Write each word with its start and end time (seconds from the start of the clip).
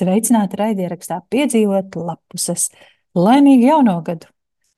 Sveicināti 0.00 0.56
raidierakstā 0.56 1.18
piedzīvot 1.28 1.96
lapuses. 2.00 2.70
Laimīgu 3.18 3.66
jauno 3.66 3.98
gadu! 4.06 4.30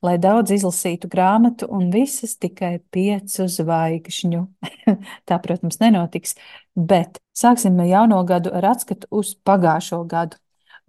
Lai 0.03 0.17
daudz 0.19 0.51
izlasītu 0.51 1.07
grāmatu 1.07 1.69
un 1.71 1.93
visas 1.95 2.33
tikai 2.43 2.81
piecu 2.91 3.47
zvaigžņu. 3.47 4.41
Tā, 5.29 5.39
protams, 5.45 5.79
nenotiks, 5.79 6.35
bet 6.75 7.21
sāksim 7.39 7.79
jauno 7.87 8.19
gadu 8.27 8.51
ar 8.51 8.67
atskatu 8.73 9.07
uz 9.15 9.37
pagājušo 9.47 10.01
gadu. 10.11 10.41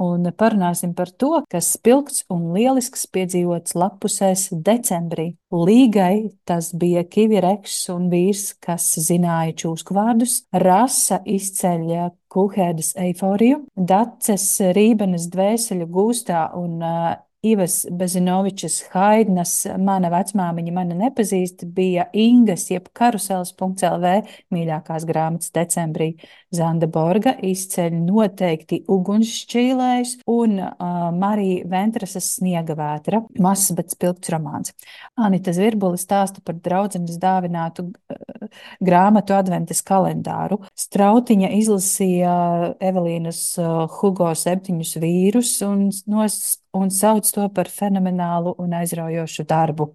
Un 0.02 0.26
parunāsim 0.34 0.96
par 0.98 1.12
to, 1.12 1.44
kas 1.52 1.74
spilgts 1.76 2.24
un 2.34 2.48
lielisks 2.56 3.06
piedzīvots 3.14 3.76
lapusēs 3.78 4.48
decembrī. 4.66 5.36
Līgai 5.54 6.34
tas 6.50 6.72
bija 6.74 7.04
Kivireks 7.06 7.76
un 7.94 8.10
vīrs, 8.10 8.56
kas 8.64 8.88
zināja 9.06 9.54
čūsku 9.64 9.94
vārdus, 9.94 10.40
rasa 10.50 11.22
izceļ 11.26 11.86
kuhēdas 12.34 12.96
eiforiju, 12.98 13.62
daces 13.78 14.48
rībenes 14.74 15.30
dvēseļu 15.34 15.86
gūstā 15.94 16.48
un 16.58 16.82
uh, 16.82 17.14
Ivas 17.44 17.82
Bezinovičas 17.92 18.78
Haidnas, 18.94 19.66
mana 19.76 20.08
vecmāmiņa 20.14 20.72
mani 20.72 20.96
nepazīst, 20.96 21.66
bija 21.76 22.06
Ingas, 22.16 22.70
jeb 22.72 22.86
karusels.lv 22.96 24.14
mīļākās 24.56 25.04
grāmatas 25.10 25.52
decembrī. 25.52 26.14
Zanda 26.56 26.88
Borga 26.88 27.34
izceļ 27.44 27.98
noteikti 28.06 28.80
ugunsšķīlējs 28.88 30.16
un 30.32 30.56
uh, 30.62 31.10
Marija 31.20 31.68
Ventrasas 31.68 32.32
sniega 32.38 32.78
vētra, 32.80 33.26
mazs, 33.44 33.76
bet 33.76 33.92
spilgts 33.92 34.32
romāns. 34.32 34.72
Anita 35.20 35.52
Zvirbuli 35.52 36.00
stāsta 36.00 36.40
par 36.48 36.62
draudzenes 36.64 37.20
dāvinātu 37.20 37.90
uh, 37.90 38.48
grāmatu 38.80 39.36
adventes 39.36 39.84
kalendāru. 39.84 40.62
Strautiņa 40.80 41.52
izlasīja 41.60 42.34
Evelīnas 42.80 43.46
uh, 43.60 43.84
Hugo 44.00 44.32
septiņus 44.32 45.00
vīrus 45.04 45.58
un 45.68 45.90
nos 46.08 46.63
un 46.74 46.90
sauc 46.90 47.28
to 47.34 47.46
par 47.54 47.70
fenomenālu 47.70 48.56
un 48.62 48.74
aizraujošu 48.74 49.46
darbu. 49.50 49.92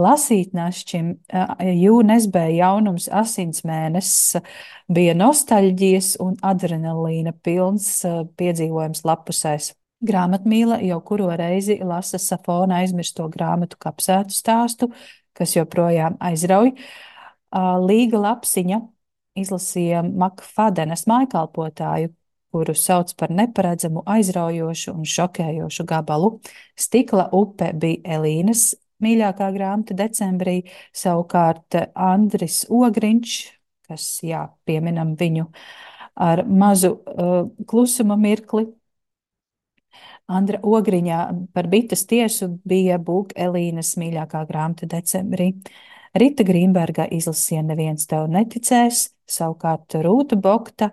Lasīt 0.00 0.54
našķim 0.56 1.12
jūnesbē 1.62 2.44
jaunums 2.56 3.06
asins 3.08 3.62
mēnesis 3.66 4.42
bija 4.90 5.14
nostalģijas 5.16 6.16
un 6.22 6.34
adrenalīna 6.42 7.32
pilns 7.46 8.02
piedzīvojums 8.38 9.04
lapusēs. 9.06 9.72
Grāmatmīla 10.06 10.82
jau 10.84 10.98
kuro 11.00 11.30
reizi 11.38 11.78
lasa 11.80 12.18
Safona 12.20 12.82
aizmirsto 12.82 13.30
grāmatu 13.32 13.78
kapsētu 13.80 14.34
stāstu, 14.36 14.90
kas 15.36 15.56
joprojām 15.56 16.18
aizrauj. 16.20 16.74
Līga 17.86 18.20
lapsiņa 18.20 18.82
izlasīja 19.40 20.02
Makfadenes 20.04 21.06
mājkalpotāju, 21.08 22.12
kuru 22.56 22.72
sauc 22.74 23.12
par 23.20 23.32
neparedzamu, 23.36 24.00
aizraujošu 24.08 24.94
un 24.96 25.04
šokējošu 25.04 25.84
gabalu. 25.84 26.38
Stikla 26.78 27.28
upe 27.36 27.68
bija 27.76 28.16
Elīnas 28.16 28.70
mīļākā 29.04 29.50
grāmata 29.52 29.96
decembrī, 29.96 30.62
savukārt 30.96 31.76
Andris 31.92 32.62
Ogriņš, 32.72 33.34
kas, 33.90 34.06
jā, 34.24 34.46
pieminam 34.64 35.12
viņu 35.20 35.50
ar 36.16 36.46
mazu 36.48 36.94
uh, 36.96 37.34
klusuma 37.68 38.16
mirkli. 38.16 38.70
Andra 40.26 40.58
Ogriņā 40.64 41.18
par 41.54 41.68
bites 41.70 42.06
tiesu 42.08 42.48
bija 42.66 42.96
Būk 42.98 43.36
Elīnas 43.36 43.92
mīļākā 44.00 44.40
grāmata 44.48 44.88
decembrī. 44.90 45.52
Rita 46.16 46.46
Grīmberga 46.48 47.04
izlasīja 47.12 47.60
Neviens 47.68 48.08
tev 48.08 48.24
neticēs, 48.32 49.10
savukārt 49.30 49.96
Rūta 50.02 50.38
Bokta 50.40 50.90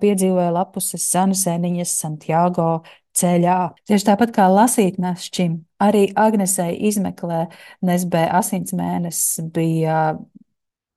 piedzīvoja 0.00 0.50
lapuses 0.54 1.04
Sanasēniņas 1.12 1.94
Santiago 2.00 2.68
ceļā. 3.16 3.58
Tieši 3.88 4.08
tāpat 4.08 4.34
kā 4.34 4.48
lasīt 4.50 4.98
našķim, 5.02 5.58
arī 5.82 6.08
Agnesei 6.18 6.76
izmeklē 6.88 7.46
Nesbē 7.86 8.26
asins 8.34 8.74
mēnesis 8.76 9.44
bija 9.54 10.16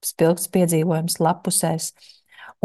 spilgts 0.06 0.50
piedzīvojums 0.54 1.20
lapusēs. 1.22 1.92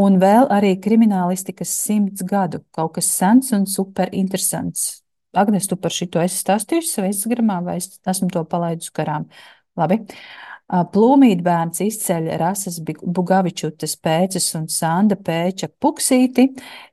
Un 0.01 0.17
vēl 0.23 0.47
arī 0.55 0.77
kriminālistikas 0.81 1.73
simts 1.85 2.25
gadu, 2.25 2.63
kaut 2.73 2.95
kas 2.97 3.11
sens 3.13 3.53
un 3.53 3.67
super 3.69 4.09
interesants. 4.17 5.03
Agnes, 5.37 5.67
tu 5.69 5.77
par 5.81 5.93
šito 5.93 6.21
esi 6.21 6.39
stāstījusi 6.41 6.97
savā 6.97 7.11
Instagramā, 7.11 7.59
vai 7.65 7.77
es 7.81 7.91
esmu 8.09 8.29
to 8.33 8.45
palaidusi 8.49 8.93
garām? 8.97 9.29
Labi. 9.77 10.01
Uh, 10.01 10.52
Plūmītbērns 10.71 11.83
izceļ 11.85 12.31
Rasas 12.41 12.79
Bugavičutas 12.87 13.97
pēces 14.01 14.47
un 14.57 14.71
Sanda 14.73 15.19
Pēča 15.21 15.69
puksīti. 15.69 16.47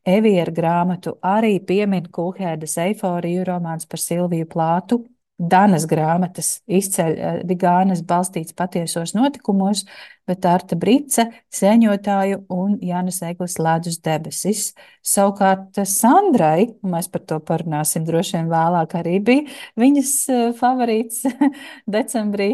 Eviera 0.03 0.51
grāmatu 0.51 1.15
arī 1.23 1.59
piemin 1.63 2.09
Kulhēdas 2.11 2.75
eiforiju 2.83 3.45
romāns 3.47 3.87
par 3.87 4.03
Silviju 4.03 4.49
Plātu. 4.51 4.99
Danas 5.39 5.85
grāmatas 5.87 6.57
izceļ 6.67 7.45
Vigānas 7.47 8.01
balstīts 8.03 8.51
patiesos 8.51 9.13
notikumos, 9.15 9.85
bet 10.27 10.43
Arta 10.43 10.75
Brice, 10.75 11.29
sēņotāju 11.55 12.41
un 12.51 12.73
Jānis 12.83 13.21
Eglis 13.23 13.55
ledus 13.63 14.01
debesis. 14.03 14.73
Savukārt 14.99 15.79
Sandrai, 15.87 16.73
un 16.83 16.91
mēs 16.97 17.07
par 17.07 17.23
to 17.23 17.39
parunāsim 17.39 18.03
droši 18.03 18.35
vien 18.35 18.51
vēlāk, 18.51 18.97
arī 18.99 19.15
bija 19.23 19.47
viņas 19.79 20.13
favorīts 20.59 21.23
decembrī 21.95 22.51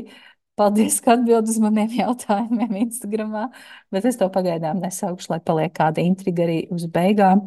Paldies, 0.55 1.01
ka 1.03 1.17
atbild 1.17 1.49
uz 1.51 1.57
maniem 1.59 1.91
jautājumiem 1.97 2.77
Instagram, 2.85 3.33
bet 3.91 4.05
es 4.07 4.15
to 4.19 4.29
pagaidām 4.31 4.79
nesaukšu, 4.79 5.33
lai 5.33 5.41
paliek 5.43 5.73
kāda 5.75 6.03
intriga 6.03 6.45
arī 6.45 6.61
uz 6.71 6.85
beigām. 6.91 7.41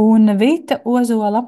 Un 0.00 0.32
Vita 0.40 0.78
Ozola 0.88 1.42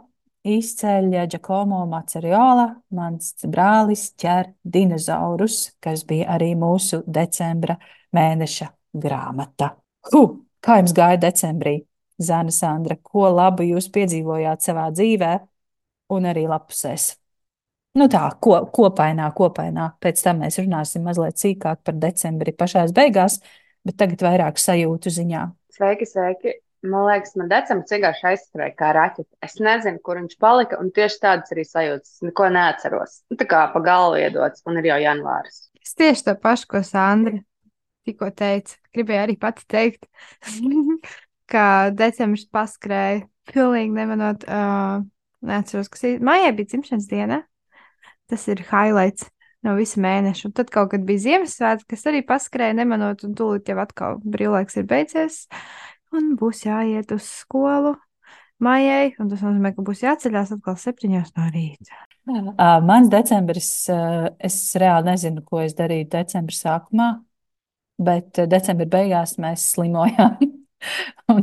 izceļ 0.49 1.09
Giacomo 1.33 1.81
Maceriola, 1.89 2.67
mans 2.93 3.35
brālis 3.49 4.11
ķer 4.21 4.53
dinozaurus, 4.65 5.75
kas 5.81 6.05
bija 6.09 6.29
arī 6.37 6.53
mūsu 6.61 7.01
decembra 7.07 7.79
mēneša 8.17 8.69
grāmata. 9.01 9.75
Hu, 10.13 10.23
kā 10.61 10.79
jums 10.83 10.93
gāja 10.97 11.21
decembrī? 11.25 11.79
Zana 12.19 12.53
Sandra, 12.53 12.99
ko 13.01 13.29
labu 13.31 13.65
jūs 13.65 13.89
piedzīvojāt 13.95 14.65
savā 14.65 14.89
dzīvē 14.93 15.33
un 16.13 16.29
arī 16.29 16.49
lapusēs? 16.51 17.13
Nu 17.99 18.07
tā, 18.11 18.29
ko, 18.45 18.61
kopainā, 18.75 19.27
kopainā. 19.35 19.89
Pēc 20.03 20.23
tam 20.23 20.45
mēs 20.45 20.61
runāsim 20.61 21.03
mazliet 21.09 21.41
sīkāk 21.41 21.83
par 21.87 21.97
decembri 21.99 22.55
pašās 22.55 22.93
beigās, 22.95 23.41
bet 23.87 23.99
tagad 23.99 24.23
vairāk 24.23 24.61
sajūtu 24.63 25.11
ziņā. 25.17 25.45
Sveiki, 25.75 26.07
sveiki! 26.07 26.55
Man 26.87 27.09
liekas, 27.09 27.33
man 27.35 27.49
decembris 27.51 27.91
vienkārši 27.91 28.27
aizskrēja 28.31 28.75
kā 28.79 28.93
raķete. 28.95 29.33
Es 29.43 29.57
nezinu, 29.59 29.99
kur 30.05 30.21
viņš 30.21 30.37
palika, 30.39 30.79
un 30.79 30.93
tieši 30.95 31.19
tādas 31.25 31.51
arī 31.51 31.65
sajūtas. 31.67 32.21
Neko 32.29 32.47
neatceros. 32.55 33.17
Nu, 33.33 33.39
tā 33.41 33.49
kā 33.51 33.65
pa 33.73 33.83
galvu 33.83 34.21
iedots, 34.23 34.63
un 34.69 34.79
ir 34.79 34.87
jau 34.93 35.01
janvāris. 35.03 35.65
Es 35.83 35.99
tieši 35.99 36.29
to 36.29 36.37
pašu, 36.39 36.71
ko 36.71 36.85
Sandra 36.87 37.41
tikko 38.07 38.31
teica. 38.31 38.79
Gribēju 38.95 39.25
arī 39.25 39.37
pati 39.43 39.67
teikt, 39.69 40.07
ka 41.53 41.67
decembris 41.99 42.47
paskrēja. 42.55 43.27
Pilnīgi 43.49 43.97
nemanot, 43.97 44.45
uh, 44.47 45.03
neatceros, 45.49 45.91
kas 45.91 46.05
ir. 46.05 46.19
Mājai 46.23 46.55
bija 46.55 46.77
dzimšanas 46.77 47.11
diena. 47.11 47.43
Tas 48.29 48.45
ir 48.51 48.63
highlights 48.69 49.29
no 49.67 49.75
visa 49.79 50.01
mēneša. 50.03 50.49
Un 50.49 50.57
tad 50.57 50.73
kaut 50.75 50.93
kad 50.93 51.05
bija 51.07 51.25
Ziemassvētki, 51.25 51.89
kas 51.95 52.05
arī 52.11 52.23
paskrēja 52.27 52.77
nemanot, 52.79 53.25
un 53.27 53.35
tūlīt 53.39 53.71
jau 53.71 53.79
atkal 53.83 54.19
brīvlaiks 54.23 54.79
ir 54.81 54.87
beidzies, 54.91 55.41
un 56.15 56.35
būs 56.39 56.65
jāiet 56.67 57.15
uz 57.17 57.27
skolu 57.43 57.97
maijai, 58.65 59.15
un 59.23 59.31
tas 59.31 59.43
nozīmē, 59.45 59.73
ka 59.75 59.85
būs 59.87 60.03
jāceļās 60.03 60.55
atkal 60.57 60.79
septiņos 60.81 61.35
no 61.39 61.49
rīta. 61.55 62.05
Mans 62.85 63.09
decembris, 63.13 63.71
es 64.45 64.59
reāli 64.79 65.13
nezinu, 65.13 65.45
ko 65.47 65.63
es 65.65 65.77
darīju 65.79 66.11
decembra 66.13 66.57
sākumā, 66.59 67.09
bet 68.03 68.43
decembra 68.51 68.89
beigās 68.99 69.39
mēs 69.41 69.71
slimojām. 69.75 70.39
Un 71.33 71.43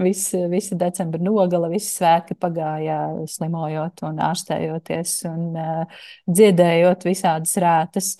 viss, 0.00 0.32
visa 0.50 0.76
decembra 0.78 1.20
nogala, 1.22 1.70
visi 1.72 1.92
svētki 1.98 2.36
pagāja 2.40 3.00
slimojot 3.28 4.04
un 4.08 4.20
ārstējoties 4.24 5.16
un 5.30 5.46
uh, 5.58 6.02
dziedējot 6.30 7.06
visādas 7.08 7.56
rētas. 7.60 8.14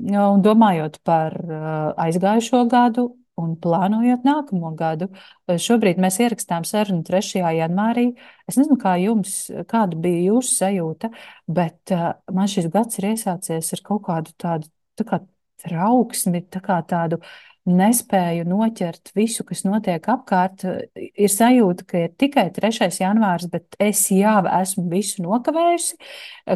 Un 0.00 0.44
domājot 0.44 1.00
par 1.04 1.36
uh, 1.44 1.64
aizgājušo 2.00 2.64
gadu 2.72 3.10
un 3.40 3.54
plānojot 3.60 4.24
nākamo 4.24 4.72
gadu. 4.76 5.08
Šobrīd 5.48 6.00
mēs 6.00 6.18
ierakstām 6.20 6.64
sarunu 6.68 7.04
3. 7.06 7.40
janvārī. 7.56 8.10
Es 8.48 8.58
nezinu, 8.60 8.76
kā 8.80 8.96
jums, 9.00 9.42
kāda 9.68 9.96
bija 10.00 10.30
jūsu 10.30 10.56
sajūta, 10.56 11.12
bet 11.48 11.94
uh, 11.96 12.14
man 12.32 12.50
šis 12.50 12.68
gads 12.72 13.00
ir 13.00 13.12
iesācies 13.14 13.76
ar 13.76 13.84
kaut 13.86 14.04
kādu 14.08 14.34
tādu 14.40 14.72
tā 15.00 15.06
kā 15.08 15.22
trauksmi, 15.60 16.40
tā 16.48 16.60
kā 16.64 16.78
tādu 16.88 17.20
uh, 17.20 17.32
nespēju 17.68 18.44
noķert 18.48 19.12
visu, 19.16 19.44
kas 19.46 19.64
notiek 19.66 20.04
apkārt. 20.12 20.64
Ir 20.96 21.32
sajūta, 21.32 21.86
ka 21.88 22.04
ir 22.06 22.14
tikai 22.20 22.46
3. 22.56 22.88
janvārs, 23.02 23.48
bet 23.52 23.76
es 23.82 24.06
jau 24.14 24.38
esmu 24.48 24.86
visu 24.92 25.24
nokavējusi, 25.24 25.98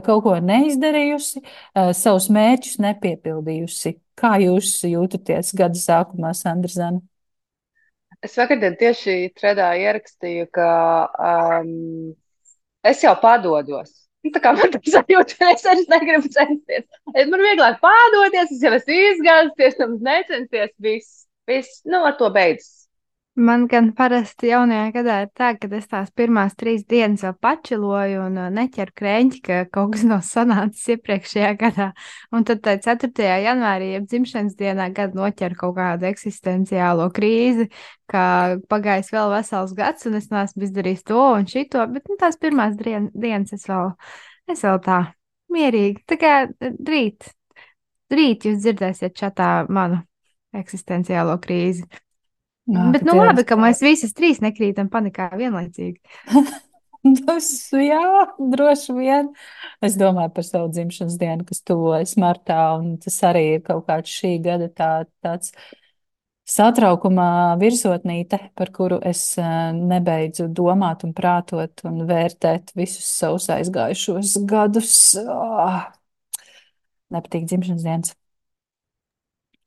kaut 0.07 0.25
ko 0.27 0.37
neizdarījusi, 0.41 1.45
savus 1.97 2.31
mērķus 2.33 2.79
nepiepildījusi. 2.85 3.99
Kā 4.15 4.37
jūs 4.39 4.77
jūtaties 4.87 5.51
gada 5.59 5.81
sākumā, 5.81 6.31
Sandra 6.39 6.71
Zana? 6.71 7.03
Es 8.25 8.39
vakardien 8.39 8.77
tieši 8.81 9.35
tredā 9.37 9.73
ierakstīju, 9.77 10.47
ka 10.55 10.69
um, 11.13 12.15
es 12.87 13.03
jau 13.05 13.13
padodos. 13.21 14.04
Nu, 14.25 14.31
tā 14.33 14.41
kā 14.41 14.55
man 14.57 14.71
tas 14.73 14.87
sajūta, 14.89 15.37
ka 15.37 15.51
es 15.53 15.67
vairs 15.67 15.91
negribu 15.93 16.31
censties. 16.33 16.87
Es 17.13 17.29
man 17.29 17.45
vieglāk 17.45 17.77
padoties, 17.83 18.55
es 18.55 18.63
jau 18.65 18.73
esmu 18.73 18.97
izgāzties, 19.11 19.77
un 19.85 19.99
necensties. 20.07 20.73
Viss, 20.87 21.27
viss, 21.51 21.83
nu, 21.85 22.01
ar 22.09 22.17
to 22.21 22.31
beidzas. 22.33 22.84
Man 23.35 23.65
gan 23.67 23.89
parasti 23.99 24.47
jaunajā 24.53 24.91
gadā 24.95 25.15
ir 25.25 25.31
tā, 25.35 25.49
ka 25.59 25.67
es 25.75 25.89
tās 25.91 26.11
pirmās 26.15 26.53
trīs 26.55 26.85
dienas 26.87 27.25
vēl 27.27 27.33
pačiloju 27.43 28.21
un 28.29 28.37
uh, 28.39 28.51
neķeru 28.55 28.95
krēķi, 28.95 29.41
ka 29.43 29.57
kaut 29.75 29.97
kas 29.97 30.05
nav 30.07 30.21
sanācis 30.23 30.93
iepriekšējā 30.95 31.49
gadā. 31.59 31.89
Un 32.31 32.47
tad 32.47 32.63
4. 32.63 33.11
janvārī, 33.43 33.89
jeb 33.97 34.07
dzimšanas 34.07 34.55
dienā, 34.61 34.87
gada 34.95 35.19
noķeru 35.19 35.59
kaut 35.65 35.75
kādu 35.81 36.07
eksistenciālo 36.13 37.09
krīzi, 37.17 37.67
ka 38.07 38.23
pagājis 38.71 39.11
vēl 39.17 39.35
vesels 39.35 39.75
gads 39.75 40.07
un 40.07 40.21
es 40.21 40.31
neesmu 40.31 40.69
izdarījis 40.69 41.05
to 41.11 41.27
un 41.33 41.51
šito, 41.51 41.83
bet 41.91 42.07
nu, 42.07 42.21
tās 42.23 42.39
pirmās 42.39 42.79
dien 42.79 43.11
dienas 43.19 43.59
es 43.59 43.67
vēl, 43.67 43.97
es 44.55 44.63
vēl 44.63 44.79
tā 44.87 45.01
mierīgi. 45.51 46.07
Tā 46.07 46.23
kā 46.23 46.33
rīt, 46.63 47.35
rīt 48.15 48.47
jūs 48.47 48.63
dzirdēsiet 48.63 49.19
čatā 49.19 49.53
manu 49.67 50.05
eksistenciālo 50.55 51.35
krīzi. 51.43 51.83
Jā, 52.65 52.85
Bet, 52.95 53.03
nu, 53.05 53.19
labi, 53.19 53.45
ka 53.45 53.59
mēs 53.61 53.83
visas 53.85 54.15
trīs 54.17 54.41
nekrītam 54.41 54.89
panikā 54.93 55.29
vienlaicīgi. 55.37 56.01
Tas, 57.27 57.49
jā, 57.77 58.01
droši 58.41 58.95
vien. 58.97 59.27
Es 59.85 59.99
domāju 60.01 60.31
par 60.33 60.47
savu 60.47 60.71
dzimšanas 60.73 61.19
dienu, 61.21 61.45
kas 61.45 61.61
tuvojas 61.69 62.15
martā, 62.21 62.61
un 62.79 62.95
tas 63.03 63.19
arī 63.29 63.43
ir 63.59 63.65
kaut 63.67 63.85
kāds 63.91 64.09
šī 64.09 64.39
gada 64.47 64.71
tā, 64.73 64.89
tāds 65.21 65.53
satraukuma 66.49 67.27
virsotnīte, 67.61 68.39
par 68.57 68.73
kuru 68.73 69.03
es 69.05 69.21
eh, 69.37 69.51
nebeidzu 69.77 70.49
domāt 70.49 71.05
un 71.05 71.13
prātot 71.17 71.85
un 71.85 72.01
vērtēt 72.09 72.73
visus 72.79 73.05
savus 73.19 73.51
aizgājušos 73.53 74.39
gadus. 74.49 74.97
Oh, 75.21 75.85
nepatīk 77.13 77.45
dzimšanas 77.53 77.85
dienas. 77.85 78.17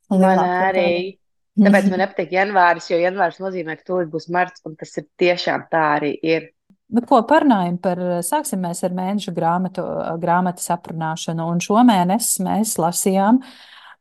Man 0.10 0.42
arī. 0.42 0.90
daļa. 0.90 1.27
Tāpēc 1.58 1.88
man 1.90 2.04
nepatīk 2.04 2.36
janvāris, 2.36 2.92
jo 2.92 3.00
janvāris 3.02 3.40
nozīmē, 3.42 3.78
ka 3.80 3.88
tūlīt 3.88 4.12
būs 4.14 4.30
marts, 4.34 4.62
un 4.68 4.76
tas 4.78 4.92
ir 5.00 5.08
tiešām 5.22 5.66
tā 5.72 5.84
arī 5.98 6.12
ir. 6.22 6.52
Bet 6.88 7.08
ko 7.10 7.20
parunājam 7.28 7.80
par, 7.84 8.00
sāksim 8.24 8.62
mēs 8.64 8.84
ar 8.88 8.94
mēneša 8.96 9.34
grāmatu, 9.36 9.84
grāmatas 10.22 10.70
aprunāšanu, 10.72 11.48
un 11.52 11.64
šomēnes 11.64 12.38
mēs 12.46 12.78
lasījām 12.80 13.42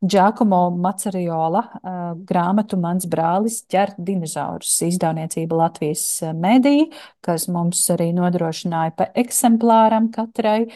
Giacomo 0.06 0.68
Maceriola 0.76 1.62
uh, 1.64 1.96
grāmatu 2.28 2.76
Mans 2.78 3.08
brālis 3.10 3.62
ķer 3.72 3.94
dinozaurus 3.96 4.74
izdevniecība 4.86 5.56
Latvijas 5.64 6.04
medija, 6.36 6.84
kas 7.24 7.48
mums 7.50 7.80
arī 7.94 8.10
nodrošināja 8.14 8.92
pa 9.00 9.08
eksemplāram 9.24 10.10
katrai, 10.14 10.68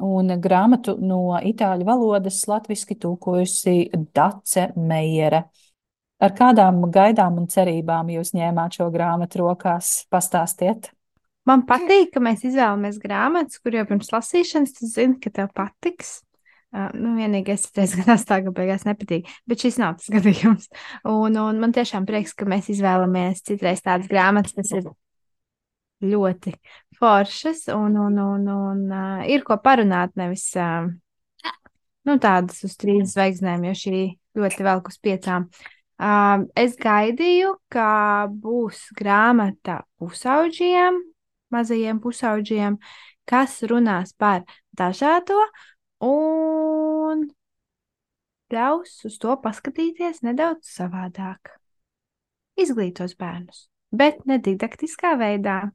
un 0.00 0.36
grāmatu 0.40 0.96
no 1.00 1.38
itāļu 1.40 1.88
valodas 1.88 2.44
latviski 2.50 2.96
tūkojusi 3.00 3.90
Dace 4.14 4.70
Meijere. 4.76 5.44
Ar 6.20 6.34
kādām 6.36 6.82
gaidām 6.92 7.38
un 7.40 7.46
cerībām 7.48 8.10
jūs 8.12 8.34
ņēmāt 8.36 8.76
šo 8.76 8.90
grāmatu 8.92 9.40
rokās? 9.40 10.02
Pastāstiet! 10.12 10.90
Man 11.48 11.62
patīk, 11.64 12.10
ka 12.12 12.20
mēs 12.20 12.42
izvēlamies 12.44 12.98
grāmatas, 13.00 13.56
kur 13.64 13.72
jau 13.78 13.86
pirms 13.88 14.12
lasīšanas 14.12 14.74
tu 14.76 14.88
zini, 14.90 15.16
ka 15.22 15.32
tev 15.38 15.48
patiks. 15.56 16.18
Uh, 16.76 16.90
nu, 16.92 17.14
vienīgais 17.16 17.64
ir 17.64 17.72
tas, 18.04 18.26
tā, 18.28 18.42
ka 18.44 18.52
beigās 18.54 18.84
nepatīk, 18.84 19.32
bet 19.48 19.64
šis 19.64 19.80
nav 19.80 19.96
tas 19.96 20.12
gadījums. 20.12 20.68
Un, 21.08 21.40
un 21.40 21.64
man 21.64 21.72
tiešām 21.74 22.04
prieks, 22.06 22.36
ka 22.36 22.44
mēs 22.46 22.68
izvēlamies 22.76 23.40
citreiz 23.48 23.80
tādas 23.82 24.12
grāmatas, 24.12 24.54
kas 24.60 24.76
ir 24.76 24.92
ļoti 26.04 26.52
foršas 27.00 27.64
un, 27.72 27.96
un, 27.96 28.20
un, 28.20 28.46
un 28.52 28.86
uh, 28.92 29.24
ir 29.24 29.40
ko 29.48 29.56
parunāt, 29.64 30.12
nevis 30.20 30.50
uh, 30.60 30.84
nu, 32.04 32.20
tādas 32.20 32.60
uz 32.68 32.76
trīs 32.76 33.16
zvaigznēm, 33.16 33.70
jo 33.72 33.76
šī 33.88 34.06
ļoti 34.36 34.68
velk 34.68 34.92
uz 34.92 35.00
piecām. 35.00 35.48
Uh, 35.48 35.79
es 36.00 36.76
gaidīju, 36.80 37.54
ka 37.68 38.26
būs 38.30 38.88
grāmata 38.96 39.82
pusauģiem, 40.00 40.96
mazajiem 41.52 42.00
pusauģiem, 42.00 42.78
kas 43.28 43.60
runās 43.68 44.14
par 44.16 44.46
dažādo 44.76 45.36
un 46.00 47.28
ļaus 48.50 49.04
uz 49.06 49.18
to 49.20 49.36
paskatīties 49.42 50.22
nedaudz 50.26 50.70
savādāk. 50.72 51.52
Izglītos 52.60 53.14
bērnus, 53.20 53.68
bet 53.92 54.24
ne 54.26 54.40
didaktiskā 54.42 55.14
veidā. 55.20 55.70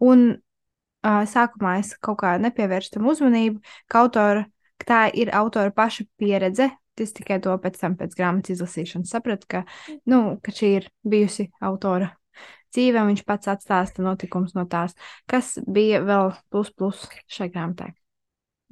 Un 0.00 0.28
uh, 0.36 1.24
sākumā 1.28 1.78
es 1.82 1.94
kaut 2.00 2.20
kā 2.22 2.36
nepievērstu 2.40 2.98
tam 2.98 3.08
uzmanību, 3.10 3.60
ka, 3.88 4.04
autora, 4.04 4.46
ka 4.80 4.88
tā 4.92 5.00
ir 5.16 5.32
autora 5.34 5.72
paša 5.74 6.06
pieredze. 6.20 6.70
Es 7.04 7.12
tikai 7.16 7.38
to 7.44 7.54
pēc 7.60 7.78
tam, 7.80 7.96
pēc 7.98 8.14
grāmatas 8.18 8.54
izlasīšanas, 8.56 9.10
sapratu, 9.12 9.48
ka, 9.50 9.64
nu, 10.08 10.38
ka 10.42 10.54
šī 10.54 10.70
ir 10.80 10.88
bijusi 11.04 11.50
autora 11.60 12.12
dzīve, 12.74 13.04
viņš 13.08 13.22
pats 13.28 13.48
atstāsta 13.52 14.04
notikumus 14.04 14.56
no 14.56 14.66
tās, 14.68 14.96
kas 15.30 15.54
bija 15.66 16.02
vēl 16.04 16.32
plus 16.52 16.72
plus 16.76 17.06
šai 17.32 17.48
grāmatai. 17.52 17.92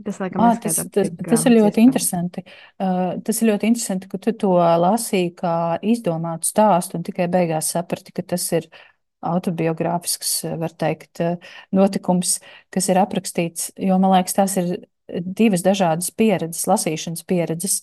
Tas, 0.04 0.18
laikam, 0.20 0.42
Ah, 0.42 0.56
tas, 0.58 0.80
tas, 0.90 1.10
tas 1.30 1.44
ir 1.46 1.52
ļoti 1.54 1.78
iespējams. 1.78 1.84
interesanti. 1.86 2.42
Uh, 2.82 3.12
tas 3.22 3.38
ir 3.38 3.52
ļoti 3.52 3.68
interesanti, 3.70 4.08
ka 4.10 4.18
tu 4.18 4.32
to 4.34 4.50
lasīji 4.58 5.30
kā 5.38 5.52
izdomātu 5.86 6.48
stāstu 6.50 6.98
un 6.98 7.04
tikai 7.06 7.28
beigās 7.30 7.68
saprati, 7.76 8.10
ka 8.16 8.24
tas 8.34 8.48
ir 8.58 8.66
autobiogrāfisks, 9.24 10.32
var 10.58 10.74
teikt, 10.74 11.22
uh, 11.22 11.38
notikums, 11.78 12.40
kas 12.74 12.90
ir 12.90 12.98
aprakstīts, 13.04 13.70
jo 13.78 14.00
man 14.02 14.16
liekas, 14.16 14.34
tās 14.40 14.58
ir 14.58 14.72
divas 15.22 15.62
dažādas 15.62 16.10
pieredzes, 16.10 16.66
lasīšanas 16.66 17.22
pieredzes. 17.30 17.78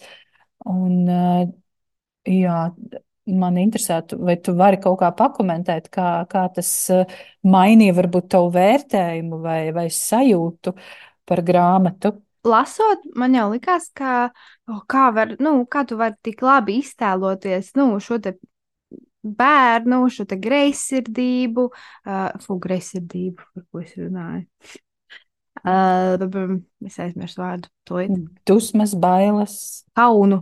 Un, 0.69 0.97
uh, 1.09 1.45
jā, 2.27 2.57
man 3.31 3.57
interesētu, 3.61 4.19
vai 4.21 4.37
tu 4.43 4.53
vari 4.57 4.79
kaut 4.81 4.99
kā 5.01 5.11
pakomentēt, 5.17 5.89
kā, 5.93 6.09
kā 6.29 6.45
tas 6.55 6.71
uh, 6.93 7.15
mainīja 7.47 7.95
varbūt 7.97 8.29
tavu 8.35 8.51
vērtējumu 8.55 9.41
vai, 9.41 9.61
vai 9.75 9.87
sajūtu 9.93 10.75
par 11.25 11.41
grāmatu. 11.47 12.15
lasot, 12.45 13.03
man 13.15 13.35
jau 13.37 13.49
likās, 13.53 13.89
ka, 13.95 14.29
oh, 14.69 14.81
kā, 14.89 15.09
var, 15.15 15.35
nu, 15.39 15.59
kā 15.69 15.85
tu 15.87 15.97
vari 15.99 16.17
tik 16.25 16.41
labi 16.45 16.79
iztēloties 16.81 17.75
nu, 17.77 17.93
šo 18.01 18.17
te 18.21 18.35
bērnu, 19.21 20.03
šo 20.09 20.25
te 20.25 20.37
greizsirdību, 20.41 21.67
uh, 21.69 22.29
fu, 22.41 22.57
greizsirdību, 22.61 23.51
par 23.53 23.67
ko 23.69 23.83
es 23.83 23.93
runāju. 23.99 24.47
Uh, 25.61 26.57
es 26.87 26.95
aizmirsu 26.97 27.43
vārdu, 27.43 27.69
to 27.85 27.99
ir 28.01 28.15
Dusmas, 28.49 28.95
bailes. 28.97 29.83
kaunu. 29.93 30.41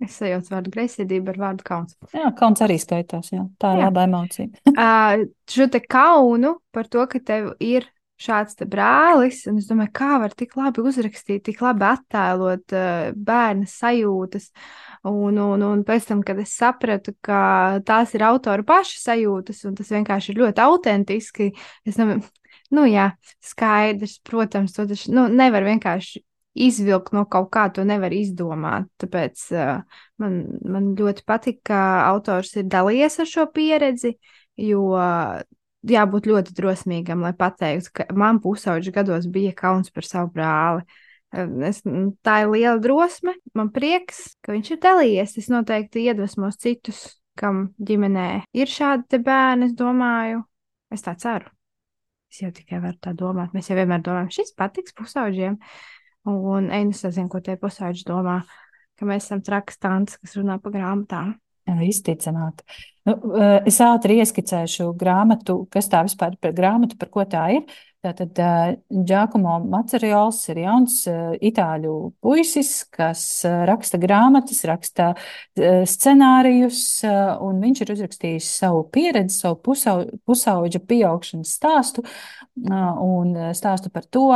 Es 0.00 0.16
sajaucu 0.20 0.54
vārdu 0.54 0.72
greizsirdību 0.74 1.32
ar 1.34 1.40
vārdu 1.44 1.66
kauns. 1.66 1.96
Jā, 2.16 2.30
kauns 2.36 2.62
arī 2.64 2.78
skaitās. 2.80 3.30
Jā. 3.34 3.46
Tā 3.60 3.74
ir 3.74 3.82
Jā. 3.82 3.88
laba 3.88 4.04
emocija. 4.08 4.48
uh, 4.72 5.24
šo 5.50 5.66
te 5.72 5.82
kaunu 5.84 6.56
par 6.74 6.88
to, 6.92 7.04
ka 7.10 7.20
tev 7.24 7.54
ir 7.64 7.88
šāds 8.20 8.58
te 8.58 8.66
brālis, 8.68 9.46
un 9.48 9.60
es 9.60 9.68
domāju, 9.70 9.92
kā 9.96 10.18
var 10.20 10.34
tik 10.36 10.52
labi 10.60 10.82
uzrakstīt, 10.84 11.42
tik 11.46 11.62
labi 11.64 11.86
attēlot 11.88 12.74
uh, 12.76 13.12
bērna 13.16 13.68
sajūtas. 13.70 14.50
Un, 15.08 15.38
un, 15.40 15.64
un 15.64 15.84
pēc 15.88 16.10
tam, 16.10 16.20
kad 16.26 16.40
es 16.42 16.52
sapratu, 16.52 17.14
ka 17.24 17.80
tās 17.88 18.12
ir 18.16 18.26
autora 18.28 18.66
paša 18.68 18.98
sajūtas, 19.06 19.62
un 19.70 19.78
tas 19.78 19.92
vienkārši 19.94 20.34
ir 20.34 20.42
ļoti 20.42 20.64
autentiski, 20.66 21.48
es 21.88 21.96
domāju, 21.96 22.26
nu 22.76 22.84
jā, 22.90 23.06
skaidrs, 23.44 24.18
protams, 24.26 24.76
to 24.76 24.84
taču 24.90 25.14
nu, 25.16 25.24
nevar 25.32 25.64
vienkārši 25.64 26.20
izvilkt 26.54 27.14
no 27.14 27.24
kaut 27.30 27.50
kā, 27.54 27.68
to 27.74 27.84
nevar 27.86 28.14
izdomāt. 28.14 28.88
Tāpēc 29.00 29.46
uh, 29.54 30.02
man, 30.22 30.40
man 30.66 30.92
ļoti 30.98 31.24
patīk, 31.28 31.60
ka 31.70 31.80
autors 32.08 32.54
ir 32.58 32.68
dalījies 32.70 33.20
ar 33.22 33.30
šo 33.30 33.46
pieredzi, 33.54 34.16
jo 34.60 34.88
uh, 34.96 35.40
jābūt 35.86 36.28
ļoti 36.30 36.56
drosmīgam, 36.56 37.22
lai 37.24 37.32
pateiktu, 37.36 37.92
ka 38.00 38.08
man 38.16 38.40
pusauģi 38.42 38.92
gados 38.94 39.28
bija 39.32 39.54
kauns 39.56 39.92
par 39.94 40.06
savu 40.06 40.32
brāli. 40.34 40.84
Es, 41.30 41.84
tā 42.26 42.40
ir 42.42 42.50
liela 42.50 42.80
drosme. 42.82 43.36
Man 43.54 43.70
prieks, 43.70 44.32
ka 44.42 44.52
viņš 44.56 44.72
ir 44.74 44.80
dalījies. 44.82 45.36
Es 45.38 45.48
noteikti 45.52 46.02
iedvesmos 46.08 46.58
citus, 46.58 47.04
kam 47.38 47.68
ģimenē 47.78 48.42
ir 48.58 48.70
šādi 48.70 49.22
bērni. 49.22 49.70
Es 49.70 49.76
domāju, 49.78 50.42
es 50.90 51.06
tā 51.06 51.14
ceru. 51.20 51.52
Es 52.30 52.42
jau 52.42 52.50
tikai 52.54 52.82
varu 52.82 52.98
tā 53.02 53.14
domāt. 53.18 53.54
Mēs 53.54 53.70
jau 53.70 53.78
vienmēr 53.78 54.02
domājam, 54.06 54.30
šis 54.34 54.52
patiks 54.58 54.94
pusauģiem. 54.98 55.56
Un 56.28 56.68
Einas 56.74 57.04
nezinu, 57.06 57.30
ko 57.32 57.40
tie 57.40 57.56
pusauģi 57.60 58.04
domā, 58.08 58.40
ka 58.98 59.08
mēs 59.08 59.28
esam 59.28 59.40
trakas 59.44 59.80
tantes, 59.80 60.18
kas 60.20 60.36
runā 60.36 60.58
pa 60.60 60.72
grāmatām. 60.74 61.34
Jā, 61.68 61.76
Izticamāk. 61.86 62.64
Nu, 63.08 63.14
eh, 63.36 63.62
es 63.70 63.78
ātri 63.80 64.18
ieskicēšu 64.20 64.90
grāmatu, 65.00 65.62
kas 65.70 65.88
tā 65.88 66.02
vispār 66.04 66.36
ir 66.36 66.52
grāmatu, 66.56 66.98
par 66.98 67.08
ko 67.08 67.24
tā 67.24 67.46
ir. 67.56 67.78
Tātad 68.00 68.38
Giacomo 68.88 69.58
Maceriols 69.68 70.38
ir 70.48 70.62
jauns 70.62 70.94
itāļu 71.44 71.92
puisis, 72.24 72.70
kas 72.88 73.24
raksta 73.68 74.00
grāmatas, 74.00 74.62
raksta 74.64 75.10
scenārijus, 75.58 76.80
un 77.44 77.60
viņš 77.60 77.82
ir 77.84 77.92
uzrakstījis 77.96 78.48
savu 78.62 78.86
pieredzi, 78.94 79.36
savu 79.42 79.60
pusau, 79.68 80.06
pusauģa 80.24 80.80
pieaugšanas 80.80 81.52
stāstu 81.60 82.06
un 82.64 83.36
stāstu 83.58 83.92
par 83.92 84.08
to, 84.08 84.30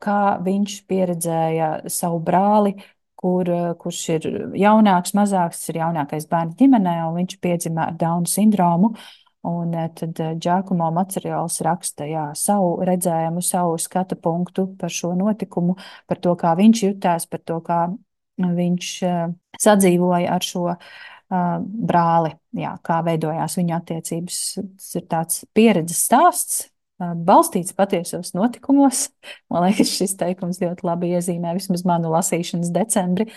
kā 0.00 0.22
viņš 0.48 0.80
pieredzēja 0.88 1.72
savu 1.92 2.22
brāli 2.24 2.78
kur, 3.18 3.48
kurš 3.82 4.02
ir 4.16 4.26
jaunāks, 4.58 5.14
mazāks, 5.18 5.64
ir 5.72 5.80
jaunākais 5.82 6.28
bērns 6.30 6.58
ģimenē, 6.58 7.00
un 7.08 7.18
viņš 7.20 7.40
piedzima 7.42 7.88
ar 7.90 7.96
Dauna 7.98 8.30
sindromu. 8.30 8.94
Un 9.46 9.74
eh, 9.74 9.90
tad 9.94 10.18
Džakumo 10.38 10.88
eh, 10.88 10.94
materiāls 10.96 11.60
raksta 11.62 12.08
jā, 12.08 12.24
savu 12.38 12.78
redzējumu, 12.86 13.42
savu 13.44 13.76
skatu 13.78 14.18
punktu 14.18 14.66
par 14.80 14.90
šo 14.92 15.12
notikumu, 15.18 15.76
par 16.10 16.18
to, 16.24 16.34
kā 16.38 16.56
viņš 16.58 16.82
jutās, 16.88 17.28
par 17.30 17.44
to, 17.46 17.60
kā 17.64 17.84
viņš 18.38 18.88
uh, 19.02 19.30
sadzīvoja 19.58 20.30
ar 20.30 20.44
šo 20.46 20.74
brāli, 21.28 22.30
jā, 22.56 22.70
kā 22.86 23.00
veidojās 23.04 23.58
viņa 23.58 23.80
attiecības. 23.82 24.36
Tas 24.78 24.92
ir 24.96 25.02
tāds 25.10 25.42
pieredzes 25.52 25.98
stāsts, 26.06 26.60
balstīts 26.98 27.74
patiesos 27.76 28.32
notikumos. 28.32 29.08
Man 29.52 29.66
liekas, 29.66 29.92
šis 29.98 30.16
teikums 30.22 30.62
ļoti 30.62 30.86
labi 30.88 31.12
iezīmē 31.18 31.52
vismaz 31.58 31.84
manu 31.88 32.14
lasīšanas 32.14 32.72
decembri. 32.72 33.28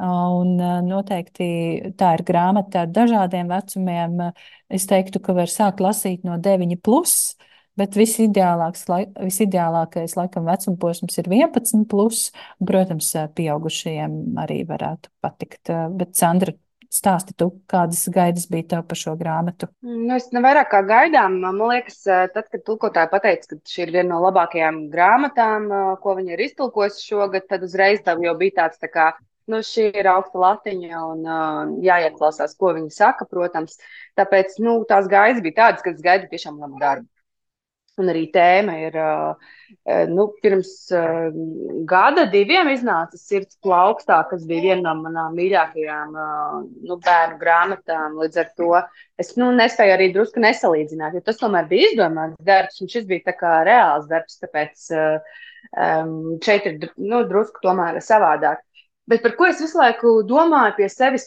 Un 0.00 0.54
noteikti 0.86 1.92
tā 2.00 2.14
ir 2.16 2.22
grāmata 2.24 2.86
ar 2.86 2.90
dažādiem 2.90 3.50
vecumiem. 3.50 4.30
Es 4.72 4.86
teiktu, 4.88 5.20
ka 5.20 5.34
var 5.36 5.50
sākt 5.52 5.82
lasīt 5.84 6.22
no 6.24 6.38
9, 6.40 6.78
plus, 6.80 7.36
bet 7.76 7.98
visideālākais 8.00 10.16
laikam 10.16 10.48
vecuma 10.48 10.80
posms 10.80 11.18
ir 11.20 11.28
11. 11.28 11.84
Plus, 11.90 12.30
un, 12.56 12.66
protams, 12.70 13.12
pieaugušajiem 13.36 14.40
arī 14.40 14.62
varētu 14.68 15.12
patikt. 15.22 15.72
Bet, 15.98 16.14
Sandra, 16.16 16.54
stāsti 16.92 17.36
tu, 17.36 17.50
kādas 17.68 18.08
gaidas 18.12 18.46
bija 18.52 18.70
tev 18.74 18.86
par 18.88 19.00
šo 19.00 19.12
grāmatu? 19.20 19.68
Nu, 19.84 20.16
es 20.16 20.30
nevairāk 20.32 20.70
kā 20.72 20.80
gaidām. 20.88 21.36
Man 21.44 21.60
liekas, 21.60 22.00
tad, 22.04 22.48
kad 22.48 22.64
tulkotāji 22.64 23.12
pateica, 23.12 23.52
ka 23.52 23.74
šī 23.74 23.86
ir 23.86 23.92
viena 23.98 24.14
no 24.14 24.22
labākajām 24.24 24.86
grāmatām, 24.92 25.68
ko 26.00 26.16
viņi 26.16 26.32
ir 26.32 26.44
iztulkojusi 26.48 27.12
šogad, 27.12 27.44
tad 27.52 27.68
uzreiz 27.68 28.00
tam 28.04 28.24
jau 28.24 28.34
bija 28.40 28.64
tāds 28.64 28.80
tā 28.80 28.88
kā 28.92 29.12
Nu, 29.50 29.58
šī 29.66 29.88
ir 29.98 30.06
augsta 30.06 30.38
latiņa 30.38 31.00
un 31.08 31.24
uh, 31.26 31.72
jāieklausās, 31.82 32.54
ko 32.58 32.74
viņi 32.76 32.92
saka, 32.94 33.26
protams. 33.30 33.80
Tāpēc 34.18 34.60
nu, 34.62 34.76
tās 34.88 35.08
gaidas 35.10 35.42
bija 35.42 35.58
tādas, 35.64 35.82
ka 35.82 35.90
es 35.90 36.04
gaidu 36.04 36.30
tiešām 36.30 36.60
labu 36.62 36.78
darbu. 36.82 37.08
Un 38.00 38.08
arī 38.08 38.22
tēma 38.32 38.78
ir, 38.86 38.94
uh, 38.96 39.50
nu, 40.08 40.28
pirms 40.40 40.70
uh, 40.96 41.26
gada, 41.88 42.24
diviem 42.32 42.70
iznāca 42.72 43.18
Sirds 43.20 43.58
plaukstā, 43.64 44.22
kas 44.30 44.46
bija 44.48 44.62
viena 44.70 44.86
no 44.86 44.94
manām 45.02 45.36
mīļākajām 45.36 46.16
uh, 46.16 46.56
nu, 46.88 46.96
bērnu 47.04 47.36
grāmatām. 47.42 48.16
Līdz 48.22 48.40
ar 48.44 48.50
to 48.56 48.70
es 49.20 49.34
nu, 49.36 49.50
nespēju 49.58 49.96
arī 49.98 50.08
drusku 50.14 50.40
nesalīdzināt, 50.40 51.18
jo 51.18 51.26
tas 51.26 51.42
tomēr 51.42 51.68
bija 51.68 51.90
izdomāts 51.90 52.40
darbs, 52.48 52.80
un 52.80 52.92
šis 52.94 53.04
bija 53.10 53.26
tā 53.28 53.36
kā 53.42 53.58
reāls 53.68 54.08
darbs, 54.08 54.40
tāpēc 54.40 54.88
uh, 54.96 55.42
um, 55.76 56.38
šeit 56.42 56.68
ir 56.70 56.92
nu, 56.96 57.24
drusku 57.28 57.60
tomēr 57.64 58.00
savādāk. 58.00 58.64
Bet 59.10 59.22
par 59.24 59.32
ko 59.38 59.46
es 59.50 59.60
visu 59.60 59.80
laiku 59.80 60.12
domāju 60.26 60.76
pie 60.76 60.88
sevis, 60.92 61.24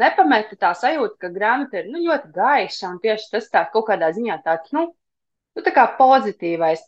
nepametu 0.00 0.58
tā 0.60 0.70
sajūta, 0.78 1.16
ka 1.24 1.32
grāmata 1.34 1.80
ir 1.80 1.88
nu, 1.90 2.02
ļoti 2.04 2.30
gaiša 2.36 2.92
un 2.92 3.00
tieši 3.02 3.32
tas 3.32 3.48
tā 3.50 3.64
kaut 3.72 3.88
kādā 3.88 4.12
ziņā 4.14 4.36
tāds, 4.44 4.70
nu, 4.76 4.86
nu 5.56 5.64
tā 5.66 5.72
kā 5.74 5.88
pozitīvais. 5.98 6.84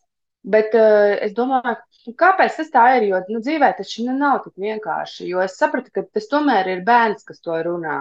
Bet 0.46 0.74
uh, 0.78 1.16
es 1.24 1.32
domāju, 1.34 1.74
nu, 2.06 2.12
kāpēc 2.16 2.60
tas 2.60 2.70
tā 2.72 2.84
ir? 2.96 3.08
Jo 3.10 3.18
nu, 3.28 3.40
dzīvē 3.42 3.72
tas 3.76 3.90
nu, 4.06 4.14
nav 4.16 4.38
tik 4.44 4.54
vienkārši. 4.62 5.26
Jo 5.32 5.42
es 5.42 5.58
sapratu, 5.58 5.90
ka 5.92 6.04
tas 6.14 6.30
tomēr 6.30 6.70
ir 6.72 6.84
bērns, 6.86 7.26
kas 7.26 7.42
to 7.42 7.58
runā. 7.66 7.98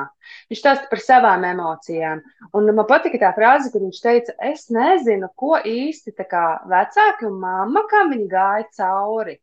Viņš 0.52 0.62
stāsta 0.62 0.92
par 0.92 1.02
savām 1.04 1.48
emocijām. 1.50 2.22
Un 2.54 2.70
man 2.70 2.88
patika 2.88 3.20
tā 3.26 3.34
frāze, 3.36 3.74
kur 3.74 3.84
viņš 3.88 4.04
teica, 4.06 4.38
es 4.52 4.70
nezinu, 4.70 5.32
ko 5.36 5.58
īsti 5.58 6.14
vecāki 6.14 7.28
un 7.28 7.42
mamma, 7.42 7.84
kam 7.90 8.14
viņi 8.14 8.30
gāja 8.32 8.70
cauri. 8.80 9.40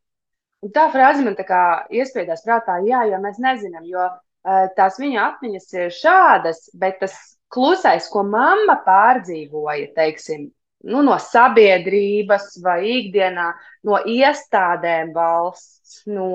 Un 0.63 0.71
tā 0.73 0.87
frāze 0.93 1.23
man 1.25 1.35
tā 1.37 1.45
kā 1.47 1.61
iespiedās 1.93 2.43
prātā, 2.45 2.79
jā, 2.87 3.03
jo 3.11 3.21
mēs 3.21 3.37
nezinām, 3.43 3.85
jo 3.85 4.05
uh, 4.07 4.67
tās 4.77 4.99
viņa 5.01 5.29
atmiņas 5.29 5.73
ir 5.77 5.93
šādas, 5.93 6.69
bet 6.73 7.01
tas 7.03 7.15
klusais, 7.53 8.07
ko 8.09 8.23
mamma 8.25 8.79
pārdzīvoja, 8.87 9.91
teiksim, 9.97 10.49
nu, 10.85 11.03
no 11.05 11.19
sabiedrības 11.21 12.55
vai 12.65 12.79
ikdienā, 12.95 13.51
no 13.85 14.01
iestādēm 14.09 15.13
valsts, 15.13 16.01
no 16.09 16.31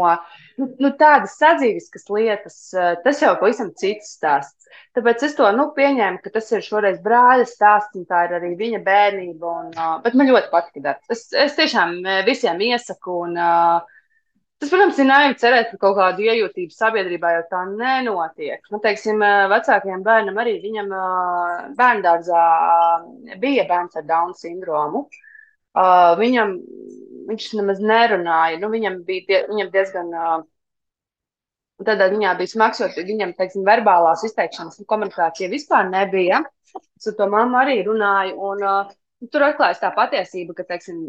nu, 0.58 0.70
nu, 0.78 0.90
tādas 0.98 1.34
sadzīviskas 1.40 2.06
lietas, 2.14 2.62
uh, 2.76 2.94
tas 3.02 3.22
jau 3.24 3.34
pavisam 3.40 3.74
cits 3.74 4.14
stāsts. 4.18 4.70
Tāpēc 4.94 5.24
es 5.26 5.34
to 5.38 5.48
nu, 5.54 5.72
pieņēmu, 5.74 6.20
ka 6.22 6.30
tas 6.38 6.50
ir 6.54 6.62
šoreiz 6.62 7.00
brāļa 7.02 7.46
stāsts, 7.50 7.98
un 7.98 8.06
tā 8.06 8.28
ir 8.28 8.36
arī 8.38 8.54
viņa 8.58 8.82
bērnība. 8.86 9.54
Un, 9.64 9.70
uh, 9.74 9.96
bet 10.04 10.14
man 10.18 10.30
ļoti 10.30 10.50
patika 10.54 10.84
darbs. 10.84 11.10
Es, 11.10 11.24
es 11.34 11.56
tiešām 11.58 11.96
visiem 12.26 12.62
iesaku. 12.70 13.24
Un, 13.26 13.34
uh, 13.38 13.96
Tas, 14.61 14.69
protams, 14.69 14.99
ir 15.00 15.07
naivi 15.09 15.37
cerēt 15.40 15.71
par 15.71 15.81
kaut 15.81 15.95
kādu 15.97 16.25
iejūtību 16.26 16.75
sabiedrībā, 16.75 17.31
jo 17.33 17.45
tā 17.49 17.62
nenotiek. 17.71 18.61
Nu, 18.69 18.81
teiksim, 18.85 19.23
vecākajam 19.49 20.02
bērnam 20.05 20.40
arī 20.43 20.59
viņam 20.61 20.90
bērndārzā 21.79 22.43
bija 23.40 23.64
bērns 23.71 23.97
ar 23.97 24.05
Dauna 24.11 24.37
sindromu. 24.37 25.07
Viņam, 26.21 26.55
viņš 27.31 27.49
nemaz 27.57 27.81
nerunāja. 27.81 28.61
Nu, 28.61 28.69
viņam 28.75 29.00
bija 29.09 29.26
die, 29.31 29.43
viņam 29.49 29.73
diezgan. 29.73 30.14
Tādā 31.81 32.11
ziņā 32.12 32.37
bija 32.37 32.52
smags, 32.52 32.83
jo 32.85 32.90
viņam, 33.09 33.33
teiksim, 33.38 33.64
verbālās 33.64 34.26
izteikšanas 34.29 34.83
un 34.83 34.88
komunikācija 34.93 35.49
vispār 35.49 35.88
nebija. 35.88 36.43
Es 37.00 37.09
ar 37.09 37.17
to 37.17 37.29
mammu 37.33 37.57
arī 37.57 37.79
runāju. 37.87 38.37
Un, 38.50 38.67
uh, 38.69 38.90
tur 39.33 39.47
atklājas 39.49 39.81
tā 39.81 39.88
patiesība, 39.97 40.59
ka, 40.59 40.69
teiksim, 40.69 41.07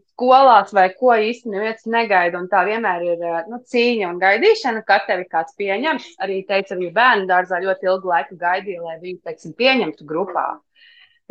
skolās 0.00 0.72
vai 0.74 0.88
ko 0.98 1.14
īsti 1.14 1.50
neviens 1.52 1.86
negaida. 1.90 2.40
Un 2.40 2.48
tā 2.50 2.64
vienmēr 2.66 3.06
ir 3.06 3.24
eh, 3.24 3.40
nu, 3.50 3.60
cīņa 3.70 4.10
un 4.10 4.20
gaidīšana, 4.22 4.84
kad 4.86 5.06
tevi 5.08 5.26
kāds 5.30 5.56
pieņems. 5.58 6.14
Arī 6.24 6.42
teica, 6.48 6.74
arī 6.76 6.90
bērnu 6.94 7.28
dārzā 7.30 7.60
ļoti 7.62 7.90
ilgu 7.90 8.12
laiku 8.12 8.38
gaidīja, 8.40 8.82
lai 8.84 9.00
viņu 9.02 9.20
teiksim, 9.26 9.56
pieņemtu 9.58 10.06
grupā. 10.08 10.46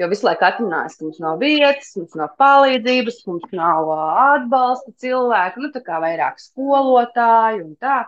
Jo 0.01 0.08
visu 0.10 0.25
laiku 0.25 0.48
atrunājas, 0.48 0.96
ka 0.98 1.05
mums 1.05 1.20
nav 1.22 1.38
vietas, 1.43 1.91
mums 2.00 2.15
nav 2.17 2.32
palīdzības, 2.41 3.20
mums 3.29 3.51
nav 3.53 3.91
uh, 3.93 4.05
atbalsta 4.24 4.89
cilvēku, 5.03 5.62
nu, 5.62 5.70
tā 5.75 5.84
kā 5.86 6.00
vairāk 6.01 6.41
skolotāju 6.41 7.67
un 7.67 7.75
tā. 7.77 8.00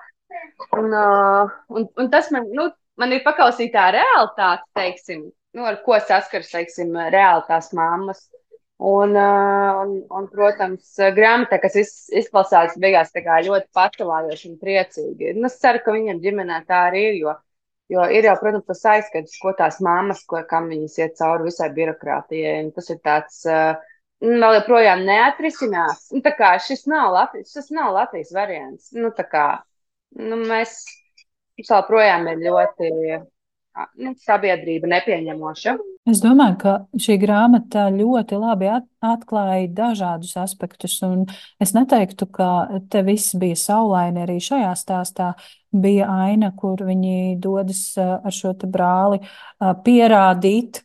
Un, 0.73 0.89
uh, 0.89 1.53
un, 1.69 1.85
un 2.01 2.09
tas 2.11 2.31
man, 2.33 2.49
nu, 2.57 2.71
man 2.97 3.13
ir 3.13 3.21
pakausītā 3.27 3.91
realitāte, 3.93 4.65
teiksim, 4.75 5.27
nu, 5.55 5.67
ar 5.69 5.77
ko 5.85 5.99
saskars, 6.01 6.49
teiksim, 6.55 6.97
reāli 7.13 7.45
tās 7.51 7.69
mammas. 7.77 8.25
Un, 8.77 9.15
un, 9.15 9.91
un, 10.11 10.25
protams, 10.27 10.97
grāmatā, 11.15 11.61
kas 11.63 11.77
izklausās 11.79 12.75
beigās 12.75 13.13
ļoti 13.15 13.69
pacelājoši 13.73 14.49
un 14.49 14.57
priecīgi. 14.59 15.31
Nu, 15.37 15.47
es 15.47 15.55
ceru, 15.61 15.79
ka 15.85 15.93
viņam 15.95 16.19
ģimenē 16.19 16.57
tā 16.67 16.81
arī 16.89 17.03
ir. 17.13 17.15
Jo, 17.21 17.35
jo 17.95 18.03
ir 18.11 18.27
jau, 18.27 18.35
protams, 18.41 18.65
tas 18.67 18.83
aizskats, 18.97 19.39
ko 19.39 19.53
tās 19.55 19.79
mammas, 19.79 20.25
ko, 20.27 20.43
kam 20.49 20.67
viņas 20.73 20.97
iet 20.99 21.15
cauri 21.21 21.47
visai 21.47 21.69
birokrātijai. 21.77 22.57
Tas 22.75 22.91
ir 22.91 22.99
tāds 22.99 23.39
uh, 23.47 23.79
vēl 24.25 24.59
joprojām 24.59 25.05
neatrisināts. 25.07 26.09
Nu, 26.11 26.21
kā 26.35 26.51
šis 26.59 26.85
nav 26.91 27.13
Latvijas, 27.15 27.55
šis 27.55 27.71
nav 27.75 27.93
Latvijas 27.95 28.35
variants. 28.35 28.91
Nu, 28.91 29.13
kā 29.15 29.47
nu, 30.19 30.43
mēs 30.51 30.81
joprojām 31.63 32.27
ir 32.33 32.43
ļoti 32.43 32.91
nu, 34.03 34.15
sabiedrība 34.19 34.91
nepieņemoša. 34.97 35.79
Es 36.05 36.19
domāju, 36.21 36.55
ka 36.61 36.71
šī 37.01 37.15
grāmata 37.17 37.87
ļoti 37.89 38.37
labi 38.37 38.67
atklāja 38.69 39.71
dažādus 39.73 40.35
aspektus, 40.37 40.99
es 41.61 41.73
neteiktu, 41.73 42.27
ka 42.29 42.49
te 42.93 43.01
viss 43.07 43.33
bija 43.41 43.57
saulaini 43.57 44.21
arī 44.21 44.37
šajā 44.37 44.73
stāstā. 44.77 45.33
Bija 45.75 46.05
aina, 46.07 46.51
kur 46.55 46.85
viņi 46.85 47.39
dodas 47.41 47.87
ar 47.97 48.31
šo 48.31 48.53
brāli 48.69 49.23
pierādīt 49.59 50.84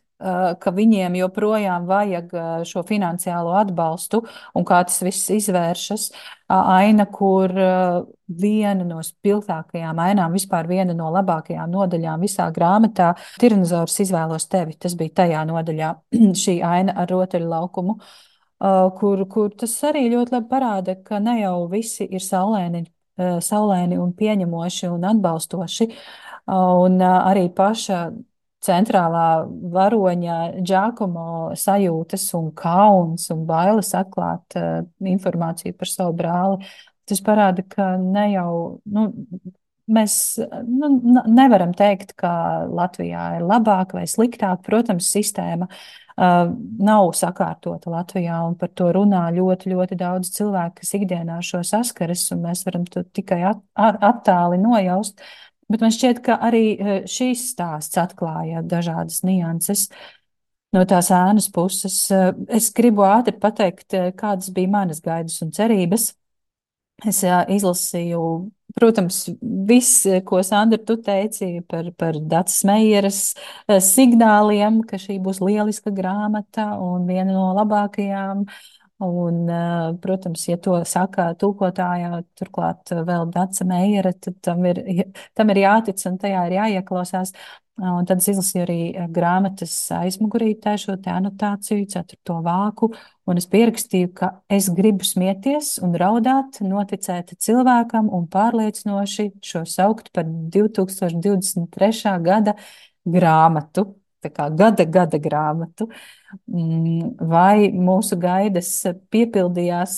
ka 0.61 0.71
viņiem 0.75 1.15
joprojām 1.17 1.87
vajag 1.89 2.33
eh, 2.35 2.49
šo 2.67 2.83
finansiālo 2.85 3.55
atbalstu 3.57 4.21
un 4.55 4.65
kā 4.67 4.81
tas 4.85 5.01
viss 5.05 5.31
izvēršas. 5.33 6.11
Aina, 6.51 7.07
kur 7.09 7.49
eh, 7.55 8.01
viena 8.41 8.85
no 8.85 9.01
spilgtākajām 9.05 10.01
ainām, 10.03 10.35
vispār 10.35 10.69
viena 10.69 10.93
no 10.97 11.09
labākajām 11.15 11.71
nodaļām 11.73 12.21
visā 12.21 12.49
grāmatā, 12.53 13.13
Tiranozors 13.41 13.97
izvēlos 14.05 14.45
tevi. 14.51 14.77
Tas 14.77 14.97
bija 14.99 15.23
tajā 15.23 15.45
nodaļā, 15.49 15.93
šī 16.43 16.59
aina 16.65 16.97
ar 17.01 17.09
rotaļu 17.11 17.49
laukumu. 17.49 17.97
Kur, 18.61 19.23
kur 19.25 19.53
tas 19.57 19.71
arī 19.89 20.03
ļoti 20.11 20.35
labi 20.35 20.45
parāda, 20.51 20.93
ka 21.01 21.17
ne 21.17 21.39
jau 21.39 21.63
visi 21.71 22.05
ir 22.05 22.21
saulēni, 22.21 22.83
saulēni 23.17 23.97
un 23.97 24.11
pieņemoši 24.13 24.91
un 24.91 25.07
atbalstoši. 25.15 25.87
Un 26.53 27.01
arī 27.01 27.47
paša 27.57 28.03
centrālā 28.65 29.45
varoņa 29.73 30.37
Džakomo 30.61 31.55
sajūtas 31.57 32.27
un 32.37 32.51
kauns 32.57 33.29
un 33.33 33.45
bailes 33.49 33.93
atklāt 33.97 34.57
uh, 34.59 34.83
informāciju 35.01 35.77
par 35.77 35.89
savu 35.89 36.15
brāli. 36.17 36.69
Tas 37.09 37.23
parāda, 37.25 37.65
ka 37.67 37.95
ne 37.99 38.27
jau 38.35 38.51
nu, 38.93 39.07
mēs 39.91 40.15
nu, 40.67 40.91
nevaram 41.27 41.73
teikt, 41.77 42.13
ka 42.19 42.31
Latvijā 42.69 43.37
ir 43.39 43.47
labāk 43.47 43.95
vai 43.97 44.05
sliktāk. 44.09 44.61
Protams, 44.65 45.09
sistēma 45.11 45.67
uh, 45.67 46.51
nav 46.85 47.11
sakārtota 47.17 47.91
Latvijā, 47.93 48.41
un 48.47 48.57
par 48.59 48.71
to 48.77 48.91
runā 48.95 49.25
ļoti, 49.35 49.73
ļoti 49.73 49.97
daudz 49.99 50.31
cilvēku, 50.37 50.81
kas 50.81 50.95
ikdienā 50.99 51.41
šo 51.45 51.63
saskaras, 51.67 52.27
un 52.35 52.45
mēs 52.45 52.65
varam 52.67 52.85
to 52.89 53.03
tikai 53.09 53.41
at, 53.51 53.63
attāli 53.75 54.61
nojaust. 54.61 55.21
Bet 55.71 55.83
man 55.83 55.93
šķiet, 55.93 56.19
ka 56.25 56.35
arī 56.43 56.63
e, 56.73 56.95
šīs 57.09 57.45
stāsts 57.53 57.99
atklāja 58.01 58.63
dažādas 58.67 59.21
nianses. 59.27 59.87
No 60.75 60.83
tās 60.87 61.11
ēnas 61.15 61.47
puses 61.53 61.95
e, 62.11 62.23
es 62.57 62.71
gribu 62.75 63.05
ātri 63.07 63.37
pateikt, 63.39 63.87
e, 63.95 64.09
kādas 64.17 64.51
bija 64.55 64.71
manas 64.71 64.99
gaidas 65.03 65.39
un 65.45 65.53
cerības. 65.55 66.11
Es 67.07 67.23
izlasīju, 67.25 68.19
protams, 68.77 69.23
viss, 69.41 70.03
ko 70.27 70.43
Sandra 70.45 70.77
tu 70.85 70.99
teici 71.01 71.63
par, 71.65 71.87
par 71.97 72.19
Dācis 72.19 72.61
Meijeras 72.69 73.21
signāliem, 73.87 74.83
ka 74.85 74.99
šī 75.01 75.17
būs 75.23 75.39
lieliska 75.41 75.89
grāmata 75.97 76.67
un 76.77 77.07
viena 77.09 77.33
no 77.33 77.47
labākajām. 77.57 78.43
Un, 79.01 79.47
protams, 80.01 80.43
ja 80.45 80.59
to 80.61 80.75
saka 80.85 81.31
tūkotājā, 81.41 82.19
turklāt 82.37 82.91
vēl 82.93 83.31
Dāca 83.33 83.65
Meijera, 83.65 84.11
tad 84.13 84.35
tam 84.45 84.61
ir, 84.69 84.77
tam 85.37 85.49
ir 85.49 85.59
jātic 85.63 86.03
un 86.05 86.19
tajā 86.21 86.43
ir 86.45 86.57
jāieklausās. 86.59 87.33
Un 87.81 88.05
tad 88.05 88.19
es 88.21 88.27
izlasīju 88.29 88.61
arī 88.61 89.07
grāmatas 89.09 89.73
aizmugurītē 89.95 90.75
šo 90.77 90.99
te 91.01 91.09
anotāciju, 91.09 91.87
ceturto 91.89 92.35
vāku, 92.45 92.91
un 93.25 93.41
es 93.41 93.47
pierakstīju, 93.49 94.11
ka 94.19 94.29
es 94.53 94.67
gribu 94.75 95.07
smieties 95.07 95.79
un 95.81 95.95
raudāt, 95.97 96.59
noticēt 96.61 97.33
cilvēkam 97.41 98.11
un 98.13 98.27
pārliecinoši 98.29 99.31
šo 99.41 99.63
saukt 99.65 100.11
par 100.13 100.29
2023. 100.29 102.13
gada 102.21 102.53
grāmatu, 103.07 103.87
gada 104.29 104.85
gada 104.85 105.17
grāmatu. 105.19 105.87
Mm, 106.47 107.15
vai 107.27 107.71
mūsu 107.71 108.17
gaidas 108.19 108.69
piepildījās, 109.11 109.95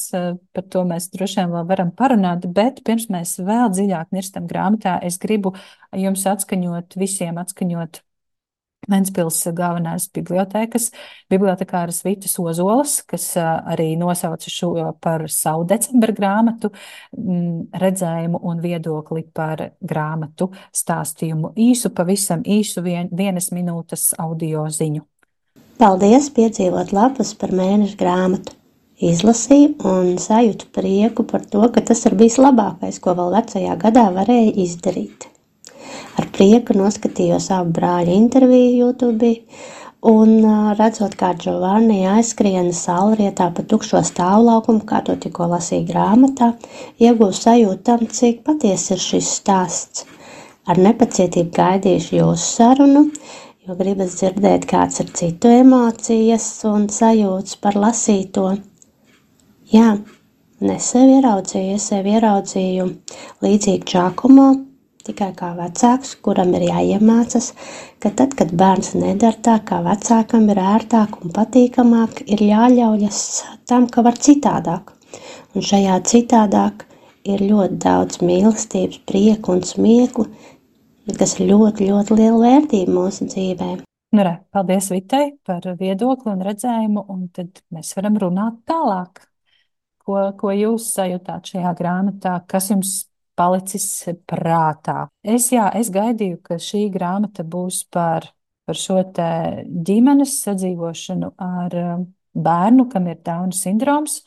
par 0.53 0.63
to 0.69 0.85
mēs 0.89 1.09
droši 1.13 1.41
vien 1.41 1.51
vēl 1.53 1.67
varam 1.69 1.91
parunāt, 1.91 2.47
bet 2.47 2.81
pirms 2.85 3.09
mēs 3.13 3.37
vēl 3.43 3.69
dziļāk 3.73 4.15
nirstam 4.15 4.47
grāmatā, 4.47 4.99
es 5.03 5.19
gribu 5.21 5.53
jums 5.91 6.25
atskaņot, 6.25 6.97
visiem 6.97 7.37
atskaņot 7.41 8.01
Ventspils 8.89 9.37
galvenās 9.55 10.09
bibliotēkas, 10.13 10.89
bibliotekāras 11.31 12.01
Vitas 12.03 12.35
Ozolas, 12.41 12.97
kas 13.07 13.29
arī 13.39 13.93
nosauca 13.99 14.51
šo 14.51 14.73
par 15.03 15.25
savu 15.31 15.63
decembra 15.69 16.15
grāmatu, 16.15 16.73
mm, 17.15 17.71
redzējumu 17.79 18.41
un 18.43 18.59
viedokli 18.63 19.23
par 19.33 19.69
grāmatu 19.79 20.49
stāstījumu 20.75 21.53
īsu, 21.55 21.93
pavisam 21.95 22.43
īsu 22.43 22.83
vien, 22.83 23.09
vienas 23.11 23.51
minūtes 23.55 24.13
audio 24.19 24.67
ziņu. 24.67 25.05
Paldies 25.79 26.29
piedzīvot 26.35 26.91
lapas 26.93 27.33
par 27.33 27.55
mēneša 27.55 27.97
grāmatu. 27.97 28.59
Izlasīju 29.03 29.73
un 29.89 30.13
sajūtu 30.21 30.69
prieku 30.71 31.25
par 31.27 31.43
to, 31.49 31.63
ka 31.73 31.81
tas 31.81 32.05
ir 32.05 32.15
bijis 32.15 32.37
labākais, 32.39 33.01
ko 33.03 33.15
vēl 33.17 33.33
vecajā 33.39 33.75
gadā 33.81 34.05
varēja 34.15 34.53
izdarīt. 34.63 35.32
Ar 36.19 36.27
prieku 36.35 36.75
noskatījos 36.77 37.49
abu 37.55 37.73
brāļu 37.79 38.13
interviju 38.17 38.87
YouTube 38.87 39.33
un 40.03 40.33
redzot, 40.77 41.15
kā 41.19 41.31
Giovanni 41.39 42.01
aizskriena 42.11 42.73
saulrietā 42.75 43.47
pa 43.55 43.63
tukšo 43.63 44.01
stāvlaukumu, 44.03 44.83
kā 44.87 44.99
to 45.07 45.15
tikko 45.15 45.47
lasīja 45.53 45.87
grāmatā, 45.87 46.51
iegūstu 46.99 47.47
sajūtu 47.47 47.85
tam, 47.87 48.03
cik 48.17 48.43
patiesi 48.47 48.93
ir 48.95 49.03
šis 49.03 49.31
stāsts. 49.39 50.05
Ar 50.67 50.79
nepacietību 50.79 51.51
gaidīšu 51.55 52.17
jūsu 52.19 52.49
sarunu, 52.49 53.05
jo 53.67 53.75
gribas 53.79 54.17
dzirdēt, 54.19 54.67
kāds 54.67 55.01
ir 55.03 55.09
citu 55.15 55.51
emocijas 55.51 56.45
un 56.67 56.87
sajūtas 56.91 57.58
par 57.63 57.79
lasīto. 57.79 58.45
Jā, 59.71 59.89
un 60.62 60.75
es 60.75 60.91
sevi 60.93 61.17
ieraudzīju, 61.17 61.79
es 61.79 61.89
sevi 61.91 62.15
ieraudzīju 62.15 62.88
līdzīgi 63.43 63.91
Čakumo, 63.91 64.47
tikai 65.07 65.31
kā 65.35 65.51
vecāks, 65.57 66.15
kuram 66.23 66.53
ir 66.57 66.67
jāiemācas, 66.69 67.51
ka 67.99 68.11
tad, 68.15 68.35
kad 68.39 68.53
bērns 68.59 68.93
nedara 68.95 69.39
tā, 69.47 69.57
kā 69.67 69.81
vecākam 69.85 70.47
ir 70.53 70.61
ērtāk 70.63 71.19
un 71.21 71.33
patīkamāk, 71.35 72.23
ir 72.31 72.43
jāļaujas 72.47 73.21
tam, 73.69 73.89
ka 73.91 74.05
var 74.05 74.19
citādāk. 74.27 74.93
Un 75.53 75.65
šajā 75.65 75.99
citādāk 76.09 76.87
ir 77.29 77.43
ļoti 77.43 77.79
daudz 77.83 78.21
mīlestības, 78.23 79.03
prieku 79.09 79.57
un 79.57 79.63
smieku, 79.67 80.27
kas 81.19 81.37
ir 81.39 81.51
ļoti, 81.51 81.89
ļoti 81.91 82.19
liela 82.19 82.39
vērtība 82.45 82.95
mūsu 82.95 83.27
dzīvē. 83.31 83.71
Nu, 84.13 84.21
re, 84.21 84.33
paldies 84.53 84.91
Vitai 84.93 85.31
par 85.45 85.65
viedokli 85.79 86.31
un 86.31 86.43
redzējumu, 86.45 87.05
un 87.09 87.27
tad 87.33 87.63
mēs 87.73 87.95
varam 87.97 88.19
runāt 88.21 88.59
tālāk. 88.69 89.23
Ko, 90.03 90.19
ko 90.37 90.51
jūs 90.51 90.89
sajūtāt 90.97 91.53
šajā 91.53 91.71
grāmatā, 91.79 92.35
kas 92.47 92.67
jums 92.73 92.91
palicis 93.39 93.88
prātā? 94.30 95.08
Es, 95.24 95.50
jā, 95.54 95.69
es 95.78 95.91
gaidīju, 95.93 96.39
ka 96.46 96.60
šī 96.62 96.86
grāmata 96.93 97.46
būs 97.46 97.84
par, 97.93 98.30
par 98.67 98.80
šo 98.80 99.00
ģimenes 99.13 100.38
sadzīvošanu 100.43 101.34
ar 101.41 101.80
um, 101.82 102.06
bērnu, 102.34 102.88
kam 102.91 103.10
ir 103.12 103.19
Dauna 103.26 103.56
sindroms, 103.56 104.22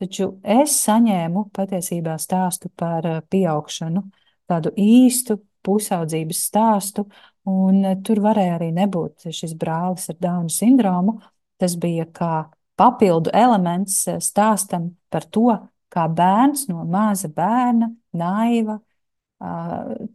taču 0.00 0.34
es 0.42 0.76
saņēmu 0.84 1.48
patiesībā 1.54 2.18
stāstu 2.20 2.70
par 2.76 3.08
uh, 3.08 3.24
pieaugšanu, 3.30 4.04
tādu 4.50 4.74
īstu 4.80 5.38
pusaudzības 5.64 6.42
stāstu, 6.48 7.06
un 7.48 7.84
eh, 7.84 7.96
tur 8.04 8.20
varēja 8.24 8.58
arī 8.58 8.70
nebūt 8.76 9.28
šis 9.34 9.54
brālis 9.60 10.10
ar 10.12 10.20
Dauna 10.20 10.52
sindromu. 10.52 11.18
Tas 11.60 11.76
bija 11.80 12.06
kā 12.10 12.32
papildu 12.78 13.32
elements 13.34 14.02
eh, 14.10 14.20
stāstam 14.22 14.92
par 15.12 15.28
to, 15.32 15.50
kā 15.94 16.08
bērns 16.10 16.66
no 16.70 16.84
maza 16.90 17.30
bērna, 17.30 17.92
naiva, 18.18 18.78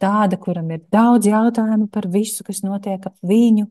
tāda, 0.01 0.39
kuram 0.41 0.71
ir 0.73 0.83
daudz 0.91 1.29
jautājumu 1.29 1.89
par 1.93 2.07
visu, 2.09 2.43
kas 2.47 2.63
notiek 2.65 3.03
ap 3.05 3.15
viņu, 3.25 3.67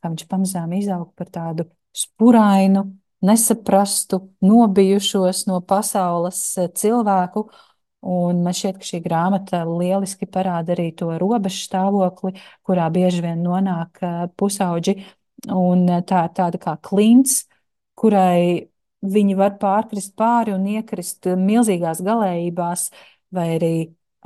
kā 0.00 0.10
viņš 0.10 0.26
pamazām 0.30 0.72
izaug 0.78 1.12
par 1.18 1.30
tādu 1.30 1.68
spurainu, 1.96 2.88
nesaprastu, 3.26 4.20
nobijušos 4.44 5.46
no 5.50 5.60
pasaules 5.64 6.42
cilvēku, 6.76 7.46
Un 8.06 8.42
man 8.44 8.54
šķiet, 8.54 8.76
ka 8.78 8.86
šī 8.86 9.00
grāmata 9.02 9.64
lieliski 9.66 10.28
parāda 10.30 10.74
arī 10.76 10.90
to 10.94 11.08
robežu 11.18 11.64
stāvokli, 11.64 12.36
kurā 12.66 12.86
bieži 12.94 13.24
vien 13.24 13.40
nonāk 13.42 13.98
pusauģi. 14.38 14.94
Un 15.50 15.86
tā 16.06 16.22
ir 16.28 16.34
tāda 16.36 16.60
kā 16.62 16.76
klints, 16.86 17.44
kurai 17.98 18.68
viņi 19.06 19.36
var 19.38 19.56
pārkrist 19.60 20.14
pāri 20.18 20.54
un 20.54 20.64
iekrist 20.70 21.26
milzīgās 21.40 22.00
galējībās, 22.06 22.88
vai 23.36 23.48
arī 23.56 23.74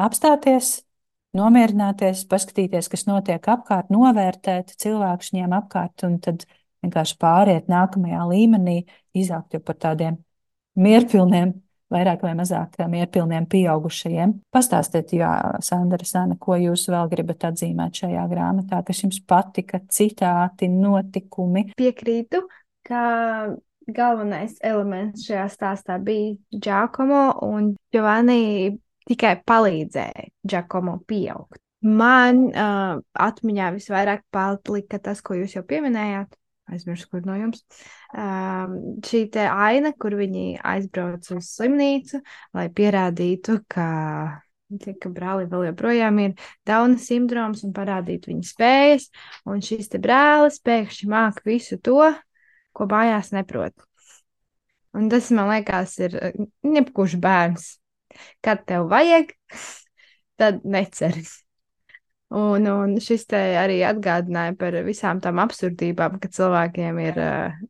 apstāties, 0.00 0.80
nomierināties, 1.36 2.24
paskatīties, 2.30 2.88
kas 2.90 3.06
notiek 3.08 3.44
apkārt, 3.52 3.90
novērtēt 3.94 4.74
cilvēku 4.80 5.30
viņiem 5.30 5.54
apkārt, 5.60 6.06
un 6.08 6.18
tad 6.22 6.46
vienkārši 6.84 7.18
pāriet 7.20 7.70
nākamajā 7.70 8.26
līmenī, 8.30 8.78
izaugt 9.14 9.54
jau 9.54 9.62
par 9.62 9.78
tādiem 9.82 10.18
mierpilniem 10.80 11.58
vairāk 11.90 12.22
vai 12.24 12.34
mazāk 12.38 12.78
mierpilniem 12.90 13.46
pieaugušajiem. 13.50 14.36
Pastāstiet, 14.54 15.14
jā, 15.16 15.30
Sandra 15.64 16.06
Sana, 16.06 16.36
ko 16.40 16.56
jūs 16.58 16.86
vēl 16.90 17.10
gribat 17.10 17.48
atzīmēt 17.50 18.02
šajā 18.04 18.26
grāmatā, 18.30 18.82
kas 18.86 19.02
jums 19.04 19.18
patika, 19.26 19.82
citāti, 19.90 20.70
notikumi? 20.70 21.70
Piekrītu, 21.78 22.44
ka 22.86 23.02
galvenais 23.90 24.54
elements 24.62 25.26
šajā 25.26 25.48
stāstā 25.50 25.98
bija 26.02 26.36
Giacomo, 26.54 27.24
un 27.46 27.74
Giovanni 27.92 28.78
tikai 29.10 29.34
palīdzēja 29.46 30.30
Giacomo 30.46 31.00
pieaugt. 31.08 31.60
Man 31.80 32.42
uh, 32.50 32.98
atmiņā 33.16 33.70
visvairāk 33.78 34.26
palika 34.34 35.00
tas, 35.00 35.22
ko 35.24 35.38
jūs 35.38 35.54
jau 35.56 35.62
pieminējāt, 35.64 36.36
aizmirsu, 36.70 37.08
kur 37.10 37.24
no 37.24 37.36
jums. 37.38 37.62
Um, 38.12 38.76
šī 39.06 39.24
te 39.32 39.46
aina, 39.48 39.94
kur 39.96 40.14
viņi 40.18 40.60
aizbrauc 40.60 41.26
uz 41.36 41.50
slimnīcu, 41.54 42.20
lai 42.56 42.66
pierādītu, 42.76 43.62
ka, 43.70 43.88
ka 44.76 45.12
brālim 45.16 45.50
vēl 45.52 45.70
joprojām 45.70 46.20
ir 46.26 46.36
Dauna 46.68 47.00
sindroms 47.00 47.64
un 47.66 47.74
parādītu 47.76 48.34
viņa 48.34 48.50
spējas, 48.52 49.08
un 49.48 49.64
šis 49.64 49.88
te 49.94 50.02
brālis 50.02 50.60
pēkšņi 50.66 51.10
māk 51.10 51.40
visu 51.48 51.80
to, 51.80 52.12
ko 52.76 52.90
mājās 52.92 53.32
neprot. 53.32 53.74
Un 54.92 55.08
tas, 55.08 55.30
man 55.32 55.48
liekas, 55.52 55.96
ir 56.02 56.16
nepkurš 56.66 57.16
bērns. 57.22 57.79
Kad 58.44 58.64
tev 58.68 58.88
vajag, 58.90 59.32
tad 60.40 60.64
neceris. 60.64 61.38
Un, 62.30 62.66
un 62.70 62.92
šis 63.02 63.24
te 63.26 63.38
arī 63.58 63.80
atgādināja 63.82 64.54
par 64.58 64.76
visām 64.86 65.18
tām 65.22 65.40
absurdībām, 65.42 66.20
ka 66.22 66.30
cilvēkiem 66.30 67.00
ir, 67.02 67.16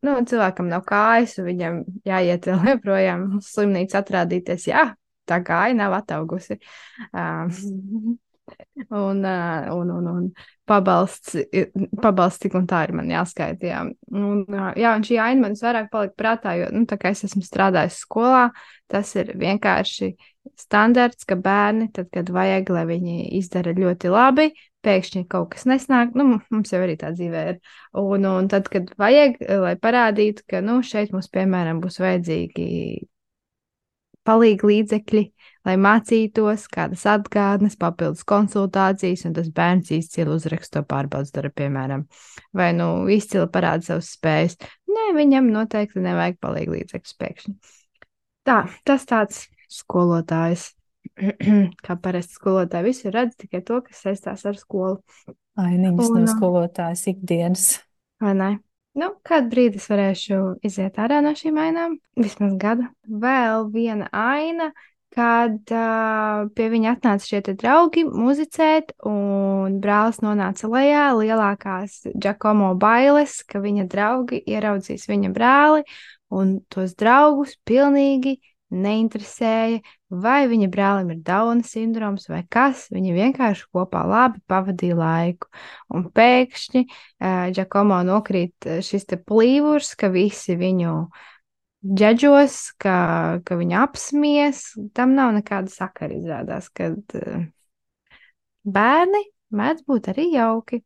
nu, 0.04 0.18
cilvēkam 0.28 0.68
nav 0.68 0.84
kājas, 0.88 1.38
un 1.40 1.48
viņam 1.48 1.78
jāiet 2.04 2.48
vēl 2.50 2.66
joprojām 2.74 3.22
uz 3.38 3.48
slimnīcu 3.54 3.96
atrādīties. 4.02 4.68
Jā, 4.68 4.90
tā 5.24 5.40
kāja 5.46 5.78
nav 5.78 5.96
ataugusi. 6.02 6.58
Uh, 7.08 7.48
un, 8.90 9.24
un, 9.24 9.90
un, 9.90 10.06
un 10.12 10.28
pabalsts, 10.68 11.36
pabalsts 12.02 12.44
tik 12.44 12.56
un 12.58 12.66
tā 12.68 12.82
ir 12.86 12.94
man 12.96 13.10
jāskaita. 13.10 13.66
Jā, 13.66 13.80
un, 14.12 14.44
jā, 14.76 14.92
un 14.92 15.06
šī 15.06 15.20
aina 15.22 15.46
man 15.46 15.56
vairāk 15.58 15.90
palika 15.92 16.16
prātā, 16.18 16.54
jo, 16.60 16.70
nu, 16.74 16.84
tā 16.90 16.98
kā 17.00 17.14
es 17.14 17.24
esmu 17.26 17.42
strādājis 17.46 18.02
skolā, 18.04 18.48
tas 18.90 19.14
ir 19.18 19.32
vienkārši 19.40 20.12
standarts, 20.60 21.26
ka 21.28 21.36
bērni, 21.40 21.90
tad, 21.94 22.10
kad 22.14 22.30
vajag, 22.32 22.72
lai 22.74 22.84
viņi 22.88 23.28
izdara 23.38 23.74
ļoti 23.76 24.10
labi, 24.12 24.50
pēkšņi 24.84 25.24
kaut 25.30 25.50
kas 25.54 25.66
nesnāk, 25.68 26.14
nu, 26.16 26.40
mums 26.52 26.72
jau 26.72 26.80
arī 26.84 26.96
tā 27.00 27.12
dzīvē 27.16 27.44
ir. 27.52 27.60
Un, 28.00 28.26
un 28.28 28.48
tad, 28.52 28.68
kad 28.72 28.92
vajag, 29.00 29.40
lai 29.64 29.76
parādītu, 29.80 30.46
ka, 30.48 30.64
nu, 30.64 30.80
šeit 30.86 31.14
mums, 31.14 31.30
piemēram, 31.32 31.82
būs 31.84 32.00
vajadzīgi 32.02 32.68
palīgi 34.28 34.68
līdzekļi, 34.68 35.22
lai 35.66 35.76
mācītos, 35.80 36.66
kādas 36.72 37.06
atgādnes, 37.08 37.76
papildus 37.80 38.24
konsultācijas, 38.28 39.24
un 39.28 39.36
tas 39.36 39.48
bērns 39.54 39.92
izcili 39.96 40.32
uzraksta 40.34 40.80
to 40.80 40.86
pārbaudas 40.90 41.32
darbu, 41.34 41.54
piemēram, 41.62 42.04
vai 42.56 42.70
nu 42.76 42.90
izcili 43.12 43.48
parāda 43.52 43.92
savas 43.92 44.12
spējas. 44.16 44.58
Nē, 44.90 45.10
viņam 45.16 45.48
noteikti 45.54 46.04
nevajag 46.04 46.40
palīgi 46.42 46.76
līdzekļus 46.76 47.16
pēkšņi. 47.22 47.56
Tā, 48.48 48.60
tas 48.88 49.08
tāds 49.08 49.46
skolotājs. 49.70 50.70
Kā 51.86 51.96
parasti 52.00 52.36
skolotāji 52.36 52.90
visi 52.90 53.12
redz 53.12 53.38
tikai 53.40 53.62
to, 53.66 53.80
kas 53.86 54.02
saistās 54.04 54.44
ar 54.48 54.58
skolu. 54.60 54.98
Ainiņas 55.60 56.10
no 56.12 56.26
skolotājas 56.28 57.06
ikdienas. 57.12 57.70
Vai 58.20 58.34
ne? 58.36 58.50
Nu, 58.98 59.12
kādu 59.26 59.52
brīdi 59.52 59.78
es 59.78 59.86
varēšu 59.90 60.38
iziet 60.66 60.98
ārā 60.98 61.20
no 61.22 61.30
šīm 61.38 61.58
ainām? 61.62 61.98
Vismaz 62.18 62.56
gada. 62.58 62.88
Vēl 63.06 63.68
viena 63.70 64.08
aina, 64.10 64.72
kad 65.14 65.72
uh, 65.74 66.48
pie 66.56 66.66
viņa 66.72 66.96
atnāca 66.96 67.28
šie 67.28 67.54
draugi 67.54 68.02
muzicēt, 68.06 68.92
un 69.06 69.78
brālis 69.82 70.18
nonāca 70.24 70.70
lejā. 70.70 71.06
Lielākās 71.20 72.00
Giacomo 72.12 72.72
bailes, 72.78 73.40
ka 73.46 73.62
viņa 73.62 73.86
draugi 73.90 74.42
ieraudzīs 74.42 75.06
viņa 75.10 75.30
brāli, 75.34 75.86
un 76.34 76.58
tos 76.70 76.96
draugus 76.98 77.54
pilnīgi 77.66 78.40
neinteresēja, 78.70 79.80
vai 80.10 80.44
viņa 80.50 80.68
brālim 80.72 81.12
ir 81.14 81.22
Dauna 81.26 81.66
sindroms 81.66 82.28
vai 82.30 82.42
kas. 82.50 82.86
Viņi 82.94 83.16
vienkārši 83.16 83.66
kopā 83.74 84.04
labi 84.08 84.42
pavadīja 84.50 84.98
laiku. 84.98 85.50
Un 85.94 86.06
pēkšņi 86.14 86.84
uh, 86.86 87.50
Giacomo 87.54 88.00
nokrīt 88.06 88.70
šis 88.86 89.08
te 89.10 89.18
plīvurs, 89.20 89.94
ka 89.98 90.12
visi 90.14 90.56
viņu 90.60 90.94
džedžos, 91.86 92.60
ka, 92.80 92.96
ka 93.46 93.58
viņa 93.60 93.82
apsmies. 93.88 94.64
Tam 94.96 95.16
nav 95.18 95.34
nekāda 95.38 95.72
sakara 95.72 96.16
izrādās, 96.16 96.70
kad 96.74 97.18
uh, 97.18 97.44
bērni 98.64 99.24
mēdz 99.56 99.84
būt 99.88 100.12
arī 100.14 100.30
jauki. 100.34 100.84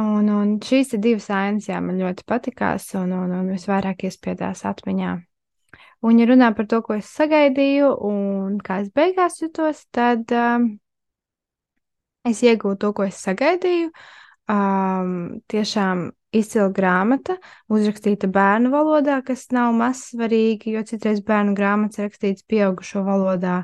Un, 0.00 0.30
un 0.32 0.52
šīs 0.64 0.94
divas 1.02 1.26
ainas, 1.34 1.66
jā, 1.68 1.80
man 1.84 1.98
ļoti 2.00 2.24
patikās 2.28 2.86
un, 2.96 3.10
un, 3.12 3.34
un 3.36 3.50
visvairāk 3.52 4.06
iespiedās 4.08 4.64
atmiņā. 4.68 5.16
Un, 6.00 6.16
ja 6.16 6.26
runā 6.30 6.48
par 6.56 6.64
to, 6.68 6.80
ko 6.84 6.96
es 6.96 7.10
sagaidīju 7.12 7.90
un 8.08 8.56
kā 8.64 8.80
es 8.84 8.88
beigās 8.96 9.36
jutos, 9.42 9.82
tad 9.92 10.32
um, 10.32 10.70
es 12.24 12.40
iegūtu 12.40 12.80
to, 12.86 12.92
ko 12.96 13.04
es 13.08 13.20
sagaidīju. 13.20 13.90
Um, 14.50 15.12
tiešām 15.52 16.08
izcila 16.34 16.70
grāmata, 16.74 17.36
uzrakstīta 17.70 18.30
bērnu 18.32 18.72
valodā, 18.72 19.20
kas 19.26 19.44
nav 19.54 19.74
mazsvarīgi, 19.76 20.72
jo 20.74 20.82
citreiz 20.88 21.20
bērnu 21.26 21.52
grāmatas 21.58 22.00
rakstīts 22.06 22.46
pieaugušo 22.48 23.04
valodā 23.06 23.60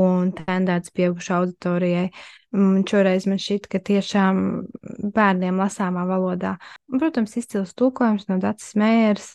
un 0.00 0.30
tendēts 0.36 0.94
pieaugušo 0.94 1.40
auditorijai. 1.40 2.06
Un 2.56 2.86
šoreiz 2.88 3.26
man 3.30 3.42
šķiet, 3.42 3.66
ka 3.70 3.82
tiešām 3.90 4.40
bērniem 5.14 5.60
lasāmā 5.60 6.06
valodā. 6.08 6.56
Protams, 6.90 7.36
izcils 7.38 7.74
tulkojums 7.78 8.30
no 8.30 8.40
Dācis 8.42 8.78
Mērs 8.80 9.34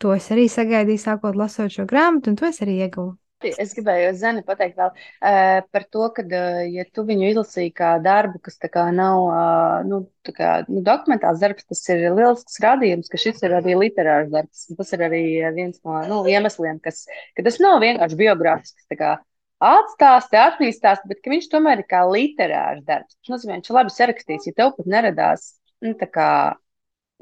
To 0.00 0.14
es 0.16 0.30
arī 0.32 0.46
sagaidīju, 0.48 1.00
sākot 1.02 1.36
lasot 1.36 1.72
šo 1.74 1.84
grāmatu, 1.88 2.32
un 2.32 2.38
to 2.40 2.48
es 2.48 2.62
arī 2.64 2.78
ieguvu. 2.86 3.16
Es 3.40 3.70
gribēju 3.72 4.10
Zeni 4.20 4.42
pateikt 4.44 4.76
vēl 4.76 4.90
uh, 4.92 5.60
par 5.72 5.84
to, 5.88 6.10
ka, 6.12 6.24
uh, 6.26 6.58
ja 6.68 6.84
tu 6.92 7.06
viņu 7.08 7.30
izlasīji 7.30 7.72
kā 7.76 7.94
darbu, 8.04 8.36
kas 8.44 8.60
kā 8.60 8.84
nav 8.92 9.20
uh, 9.24 9.86
nu, 9.88 10.02
kā, 10.36 10.50
nu, 10.68 10.82
dokumentāls 10.84 11.40
darbs, 11.40 11.64
tas 11.68 11.80
ir 11.88 12.04
liels 12.18 12.44
rādījums, 12.60 13.08
ka 13.08 13.20
šis 13.20 13.40
ir 13.46 13.56
arī 13.56 13.78
literārs 13.80 14.28
darbs. 14.32 14.66
Tas 14.76 14.92
ir 14.92 15.06
arī 15.08 15.22
viens 15.56 15.80
no 15.80 16.02
nu, 16.10 16.20
iemesliem, 16.28 16.82
kas, 16.84 17.06
ka 17.36 17.46
tas 17.48 17.56
nav 17.64 17.80
vienkārši 17.84 18.20
biogrāfisks 18.20 19.00
atstāsti, 19.60 20.40
attīstās, 20.40 21.00
bet 21.08 21.24
viņš 21.28 21.48
tomēr 21.52 21.80
ir 21.82 21.88
kā 21.88 22.04
literārs 22.08 22.84
darbs. 22.84 23.16
Tas 23.20 23.34
nozīmē, 23.34 23.58
viņš 23.58 23.72
labi 23.76 23.96
sarakstījis, 23.96 24.48
ja 24.48 24.56
tev 24.56 24.76
pat 24.76 24.88
neradās 24.88 25.50
nu, 25.84 25.96
kā, 26.12 26.30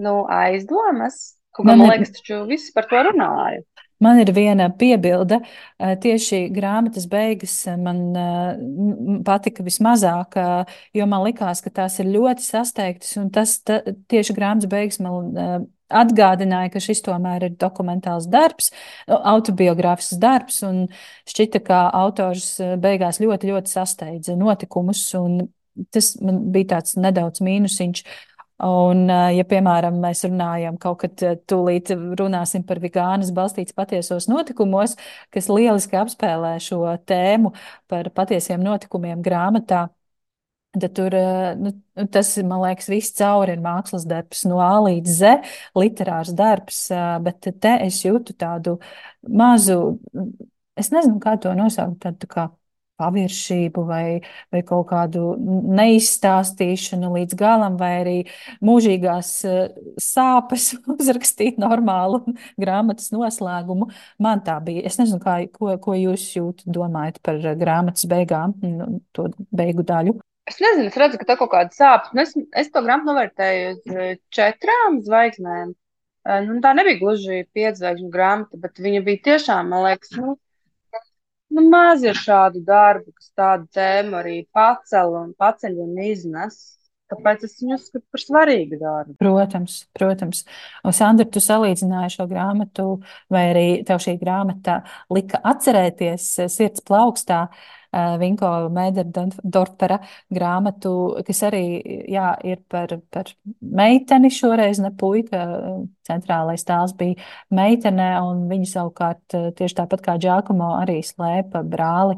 nu, 0.03 0.21
aizdomas 0.31 1.38
Kaut 1.57 1.65
kā, 1.65 1.71
man, 1.73 1.83
man 1.83 1.93
liekas, 1.95 2.15
taču 2.19 2.43
visi 2.49 2.73
par 2.75 2.89
to 2.91 3.03
runāja. 3.09 3.65
Man 3.99 4.21
ir 4.23 4.31
viena 4.31 4.69
piebilde. 4.79 5.41
Tieši 5.79 6.45
grāmatas 6.55 7.09
beigas 7.11 7.55
man 7.83 8.05
patika 9.27 9.65
vismazāk, 9.67 10.39
jo 10.95 11.09
man 11.11 11.25
likās, 11.27 11.65
ka 11.65 11.73
tās 11.81 11.99
ir 11.99 12.13
ļoti 12.15 12.47
sasteigtas. 12.47 13.17
Tas 13.35 13.57
ta, 13.67 13.81
tieši 14.13 14.37
grāmatas 14.37 14.71
beigas 14.71 15.03
man 15.03 15.67
atgādināja, 15.89 16.71
ka 16.77 16.85
šis 16.85 17.03
tomēr 17.09 17.49
ir 17.49 17.59
dokumentāls 17.59 18.29
darbs, 18.31 18.71
autobiogrāfisks 19.09 20.21
darbs. 20.23 20.63
Šķita, 21.35 21.65
ka 21.67 21.83
autors 21.99 22.53
beigās 22.79 23.19
ļoti, 23.25 23.51
ļoti 23.51 23.75
sasteidza 23.75 24.39
notikumus. 24.39 25.09
Tas 25.95 26.15
man 26.23 26.45
bija 26.55 26.77
tāds 26.77 26.95
nedaudz 27.03 27.43
mīnusiņš. 27.43 28.07
Un, 28.59 29.05
ja, 29.07 29.44
piemēram, 29.47 30.01
mēs 30.03 30.25
runājam, 30.27 30.79
kaut 30.83 31.05
kad 31.05 31.23
tūlīt 31.47 31.92
runāsim 32.18 32.64
par 32.66 32.81
vegānas 32.83 33.31
balstītas 33.35 33.77
patiesos 33.79 34.27
notikumos, 34.27 34.97
kas 35.31 35.47
lieliski 35.53 35.94
apspēlē 36.01 36.57
šo 36.62 36.81
tēmu 37.07 37.53
par 37.87 38.11
patiesiem 38.16 38.64
notikumiem 38.66 39.23
grāmatā, 39.23 39.85
tad 40.75 40.90
tur 40.99 41.14
nu, 41.62 41.73
tas, 42.12 42.35
man 42.42 42.64
liekas, 42.66 42.90
viss 42.90 43.14
cauri 43.18 43.55
ir 43.55 43.62
mākslas 43.62 44.07
darbs, 44.11 44.42
no 44.51 44.59
A 44.62 44.75
līdz 44.88 45.14
Z, 45.21 45.33
literārs 45.79 46.35
darbs, 46.35 46.83
bet 47.23 47.53
te 47.62 47.77
es 47.87 48.03
jūtu 48.05 48.35
tādu 48.38 48.81
mazu, 49.23 49.99
es 50.79 50.90
nezinu, 50.94 51.23
kā 51.23 51.38
to 51.42 51.55
nosaukt, 51.59 52.01
tādu 52.03 52.27
tā 52.27 52.35
kā 52.35 52.49
paviršību 52.99 53.85
vai, 53.89 54.21
vai 54.53 54.63
kaut 54.67 54.89
kādu 54.91 55.33
neizstāstīšanu 55.79 57.13
līdz 57.15 57.39
galam, 57.39 57.79
vai 57.81 57.93
arī 58.03 58.17
mūžīgās 58.65 59.33
eh, 59.49 59.59
sāpes 60.03 60.71
uzrakstīt 60.99 61.61
normālu 61.63 62.23
grāmatas 62.61 63.13
noslēgumu. 63.15 63.91
Man 64.23 64.45
tā 64.47 64.59
bija. 64.65 64.87
Es 64.89 64.99
nezinu, 65.01 65.21
kā, 65.23 65.41
ko, 65.55 65.75
ko 65.83 65.99
jūs 65.99 66.31
jūtat, 66.37 66.69
domājat 66.75 67.21
par 67.25 67.43
grāmatas 67.59 68.09
beigām, 68.11 68.57
nu, 68.65 68.99
to 69.17 69.31
beigu 69.55 69.87
daļu. 69.87 70.19
Es 70.49 70.57
nezinu, 70.65 70.89
es 70.89 70.97
redzu, 70.97 71.19
ka 71.21 71.27
tā 71.29 71.37
kaut 71.37 71.51
kāda 71.53 71.75
sāpes. 71.77 72.15
Nu, 72.17 72.25
es, 72.25 72.33
es 72.57 72.71
to 72.73 72.81
grāmatu 72.85 73.13
novērtēju 73.13 73.73
uz 73.75 73.95
eh, 73.95 74.17
četrām 74.33 75.03
zvaigznēm. 75.05 75.75
Eh, 76.29 76.41
nu, 76.47 76.59
tā 76.65 76.75
nebija 76.77 77.01
gluži 77.01 77.43
piedzvaigžņu 77.57 78.09
grāmata, 78.13 78.61
bet 78.61 78.81
viņa 78.85 79.03
bija 79.07 79.25
tiešām, 79.31 79.69
man 79.73 79.85
liekas, 79.87 80.15
nu, 80.17 80.39
Nu, 81.49 81.65
maz 81.73 82.03
ir 82.05 82.19
šādu 82.19 82.61
darbu, 82.65 83.13
kas 83.17 83.31
tādu 83.37 83.69
tēmu 83.75 84.19
arī 84.21 84.43
pacel 84.55 85.15
un 85.17 85.31
paceļ 85.39 85.79
un 85.87 85.95
iznes. 86.05 86.59
Tāpēc 87.09 87.47
es 87.47 87.55
viņu 87.57 87.77
uzskatu 87.79 88.05
par 88.13 88.21
svarīgu 88.21 88.79
darbu. 88.83 89.15
Protams, 89.23 89.79
protams. 89.97 90.43
Un, 90.85 90.93
Sandra, 90.93 91.25
tu 91.25 91.41
salīdzināji 91.41 92.19
šo 92.19 92.27
grāmatu, 92.29 92.85
vai 93.33 93.47
arī 93.55 93.67
tev 93.89 94.03
šī 94.05 94.19
grāmata 94.21 94.83
lika 95.17 95.41
atcerēties 95.55 96.29
sirds 96.53 96.85
plaukstā 96.85 97.47
Vinko 97.92 98.48
Mēderdorfera 98.74 99.98
grāmatu, 100.35 100.92
kas 101.24 101.40
arī 101.48 101.62
jā, 102.12 102.33
ir 102.44 102.61
par, 102.68 102.92
par 103.12 103.31
meiteni 103.61 104.31
šoreiz, 104.35 104.81
ne 104.85 104.92
puika. 104.92 105.44
Centrālais 106.09 106.64
tēls 106.64 106.94
bija 106.96 107.20
meitene, 107.53 108.11
un 108.24 108.46
viņa 108.48 108.68
savukārt 108.70 109.38
tieši 109.57 109.79
tāpat 109.81 110.05
kā 110.05 110.16
Džākumo 110.20 110.70
arī 110.79 111.01
slēpa 111.05 111.64
brāli, 111.68 112.16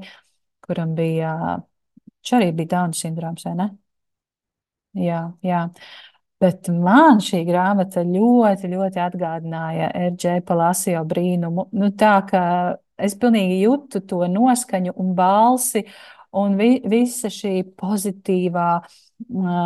kuram 0.66 0.94
bija, 0.98 1.34
viņš 2.20 2.34
arī 2.38 2.52
bija 2.54 2.74
Dauna 2.76 2.98
sindroms, 2.98 3.46
vai 3.46 3.56
ne? 3.58 3.70
Jā, 4.98 5.20
jā. 5.46 5.64
Bet 6.40 6.70
man 6.72 7.20
šī 7.22 7.42
grāmata 7.46 8.02
ļoti, 8.06 8.70
ļoti 8.72 9.00
atgādināja 9.04 9.90
R.J. 10.06 10.40
Palasio 10.48 11.02
brīnumu. 11.06 11.66
Nu, 11.76 11.90
tā 12.00 12.14
kā 12.30 12.44
es 13.06 13.16
pilnīgi 13.20 13.60
jūtu 13.64 14.04
to 14.06 14.24
noskaņu 14.30 14.96
un 15.00 15.14
balsi 15.18 15.84
un 16.36 16.54
vi, 16.58 16.76
visa 16.86 17.30
šī 17.32 17.52
pozitīvā 17.78 18.66
uh, 18.78 19.64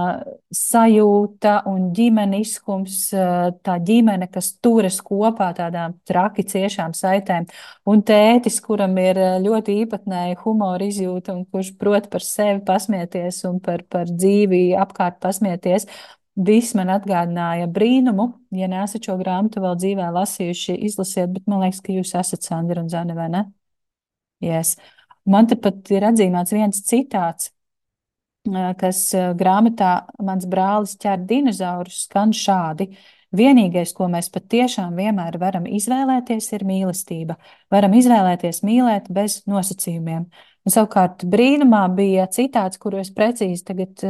sajūta 0.54 1.54
un 1.68 1.90
ģimeniskums, 1.96 2.96
uh, 3.16 3.50
tā 3.64 3.76
ģimene, 3.84 4.30
kas 4.32 4.54
turas 4.64 4.96
kopā 5.04 5.50
tādām 5.58 5.98
traki 6.08 6.46
ciešām 6.48 6.96
saitēm, 6.96 7.48
un 7.90 8.02
tētis, 8.06 8.60
kuram 8.64 8.96
ir 9.02 9.20
ļoti 9.44 9.78
īpatnēja 9.84 10.40
humora 10.44 10.88
izjūta 10.88 11.36
un 11.36 11.44
kurš 11.44 11.74
prot 11.80 12.08
par 12.12 12.24
sevi 12.24 12.64
pasmieties 12.64 13.44
un 13.50 13.60
par, 13.64 13.84
par 13.84 14.08
dzīvi 14.08 14.70
apkārt 14.80 15.20
pasmieties. 15.20 15.88
Viss 16.34 16.74
man 16.74 16.90
atgādināja 16.90 17.68
brīnumu. 17.70 18.26
Ja 18.58 18.66
neesat 18.70 19.06
šo 19.06 19.14
grāmatu 19.20 19.62
vēl 19.62 19.76
dzīvē 19.78 20.08
lasījuši, 20.16 20.74
izlasiet, 20.88 21.30
bet 21.30 21.46
man 21.46 21.62
liekas, 21.62 21.82
ka 21.84 21.94
jūs 21.94 22.14
esat 22.18 22.42
Sandra 22.42 22.82
un 22.82 22.90
Zane, 22.90 23.14
vai 23.14 23.28
ne? 23.30 23.44
Yes. 24.42 24.74
Man 25.30 25.46
te 25.46 25.56
pat 25.56 25.88
ir 25.94 26.04
atzīmēts 26.04 26.52
viens 26.52 26.82
citāts, 26.84 27.52
kas 28.80 29.06
grāmatā 29.38 29.92
mans 30.22 30.44
brālis 30.50 30.98
ķer 31.00 31.22
dinozaurus, 31.24 32.02
skan 32.08 32.34
šādi. 32.36 32.90
Vienīgais, 33.34 33.94
ko 33.96 34.06
mēs 34.10 34.28
patiešām 34.30 34.94
vienmēr 34.94 35.38
varam 35.42 35.64
izvēlēties, 35.66 36.52
ir 36.54 36.66
mīlestība. 36.68 37.34
Varam 37.72 37.94
izvēlēties 37.98 38.62
mīlēt 38.66 39.08
bez 39.10 39.40
nosacījumiem. 39.50 40.28
Un, 40.64 40.70
savukārt, 40.70 41.24
brīnumā 41.30 41.86
bija 41.96 42.28
citāts, 42.30 42.78
kuru 42.78 43.00
es 43.02 43.10
precīzi 43.14 43.64
tagad 43.66 44.04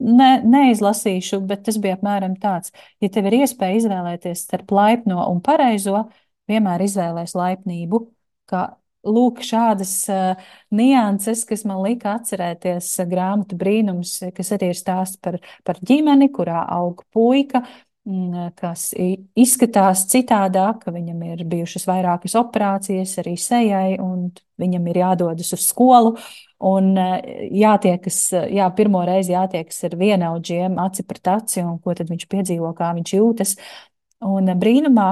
ne, 0.00 0.30
neizlasīšu, 0.44 1.40
bet 1.48 1.64
tas 1.68 1.78
bija 1.82 1.96
apmēram 1.98 2.36
tāds. 2.40 2.74
Ja 3.02 3.10
tev 3.12 3.28
ir 3.30 3.40
iespēja 3.42 3.80
izvēlēties 3.82 4.44
starp 4.46 4.72
laipno 4.74 5.22
un 5.30 5.42
pareizo, 5.44 6.06
vienmēr 6.50 6.84
izvēlēs 6.86 7.36
laipnību. 7.38 8.02
Kā, 8.50 8.64
lūk, 9.06 9.42
šādas 9.46 9.92
uh, 10.12 10.48
nianses, 10.74 11.44
kas 11.48 11.64
man 11.68 11.82
lika 11.84 12.16
atcerēties 12.18 12.90
uh, 13.00 13.08
grāmatu 13.10 13.58
brīnums, 13.60 14.16
kas 14.36 14.52
arī 14.56 14.72
ir 14.72 14.80
stāsts 14.80 15.20
par, 15.22 15.38
par 15.64 15.80
ģimeni, 15.86 16.30
kurā 16.34 16.64
aug 16.80 17.04
puika, 17.14 17.62
mm, 17.62 17.89
kas 18.56 18.90
izskatās 19.38 20.06
citādāk, 20.08 20.84
ka 20.84 20.92
viņam 20.94 21.20
ir 21.28 21.42
bijušas 21.48 21.84
vairākas 21.88 22.34
operācijas 22.40 23.18
arī 23.20 23.36
sejai, 23.36 23.98
un 24.00 24.30
viņam 24.60 24.88
ir 24.88 25.00
jādodas 25.02 25.52
uz 25.52 25.66
skolu. 25.68 26.16
Un 26.60 26.92
eh, 27.00 27.46
jātiekas, 27.56 28.18
jā, 28.52 28.66
pirmo 28.76 29.00
reizi 29.08 29.32
jātiekas 29.32 29.84
ar 29.88 29.96
vienaudžiem, 30.00 30.76
aci 30.82 31.04
pret 31.08 31.30
aci, 31.32 31.62
un 31.64 31.78
ko 31.80 31.94
tad 31.96 32.10
viņš 32.12 32.26
piedzīvo, 32.28 32.72
kā 32.76 32.90
viņš 32.96 33.14
jūtas. 33.16 33.54
Un 34.28 34.52
brīnumā 34.60 35.08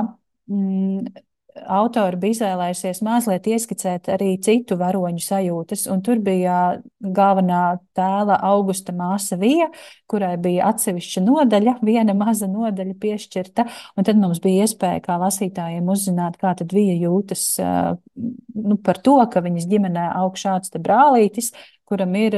mm, 0.49 1.28
autori 1.67 2.19
bija 2.21 2.37
izvēlējušies 2.37 3.01
mazliet 3.07 3.47
ieskicēt 3.51 4.11
arī 4.15 4.33
citu 4.45 4.77
varoņu 4.81 5.23
sajūtas, 5.25 5.87
un 5.93 6.03
tur 6.05 6.21
bija 6.25 6.79
galvenā 7.01 7.79
tēla 7.99 8.39
Augusta 8.49 8.95
māsa 8.97 9.39
Vija, 9.41 9.69
kurai 10.11 10.35
bija 10.43 10.69
atsevišķa 10.73 11.23
nodaļa, 11.27 11.79
viena 11.87 12.15
maza 12.19 12.49
nodaļa 12.51 12.97
piešķirta, 13.03 13.67
un 13.97 14.09
tad 14.09 14.21
mums 14.21 14.43
bija 14.45 14.67
iespēja 14.67 15.03
kā 15.05 15.19
lasītājiem 15.23 15.89
uzzināt, 15.93 16.39
kā 16.41 16.55
tad 16.59 16.75
Vija 16.75 16.97
jūtas 16.99 17.45
nu, 17.59 18.79
par 18.85 19.03
to, 19.05 19.19
ka 19.33 19.43
viņas 19.45 19.69
ģimenē 19.71 20.11
aug 20.23 20.39
šāds 20.39 20.75
brālītis, 20.79 21.53
kuram 21.89 22.15
ir 22.21 22.37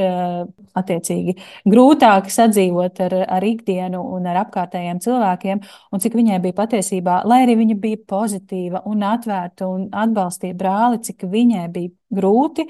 attiecīgi 0.77 1.35
grūtāk 1.69 2.29
sadzīvot 2.31 3.01
ar, 3.05 3.15
ar 3.37 3.45
ikdienu 3.45 4.01
un 4.15 4.27
ar 4.31 4.41
apkārtējiem 4.45 5.01
cilvēkiem, 5.03 5.61
un 5.91 6.03
cik 6.03 6.17
viņai 6.19 6.41
bija 6.43 6.57
patiesībā, 6.61 7.21
lai 7.27 7.43
arī 7.45 7.57
viņa 7.61 7.79
bija 7.81 8.01
pozitīva 8.13 8.83
un 8.89 9.05
atvērta 9.07 9.67
un 9.69 9.87
atbalstīja 9.91 10.57
brāli, 10.57 11.01
cik 11.05 11.27
viņai 11.31 11.65
bija 11.73 11.93
grūti, 12.11 12.67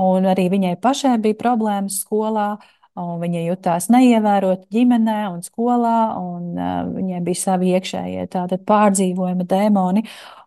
un 0.00 0.30
arī 0.30 0.48
viņai 0.52 0.78
pašai 0.82 1.18
bija 1.24 1.40
problēmas 1.40 2.02
skolā. 2.04 2.54
Un 2.94 3.16
viņa 3.18 3.40
jutās 3.42 3.88
neievērot 3.90 4.68
ģimenē 4.70 5.24
un 5.32 5.40
skolā, 5.42 6.14
un 6.14 6.52
uh, 6.54 6.84
viņai 6.94 7.24
bija 7.26 7.40
savi 7.40 7.72
iekšējie 7.74 8.28
tātad 8.30 8.62
pārdzīvojuma 8.68 9.42
dēmoni. 9.50 10.04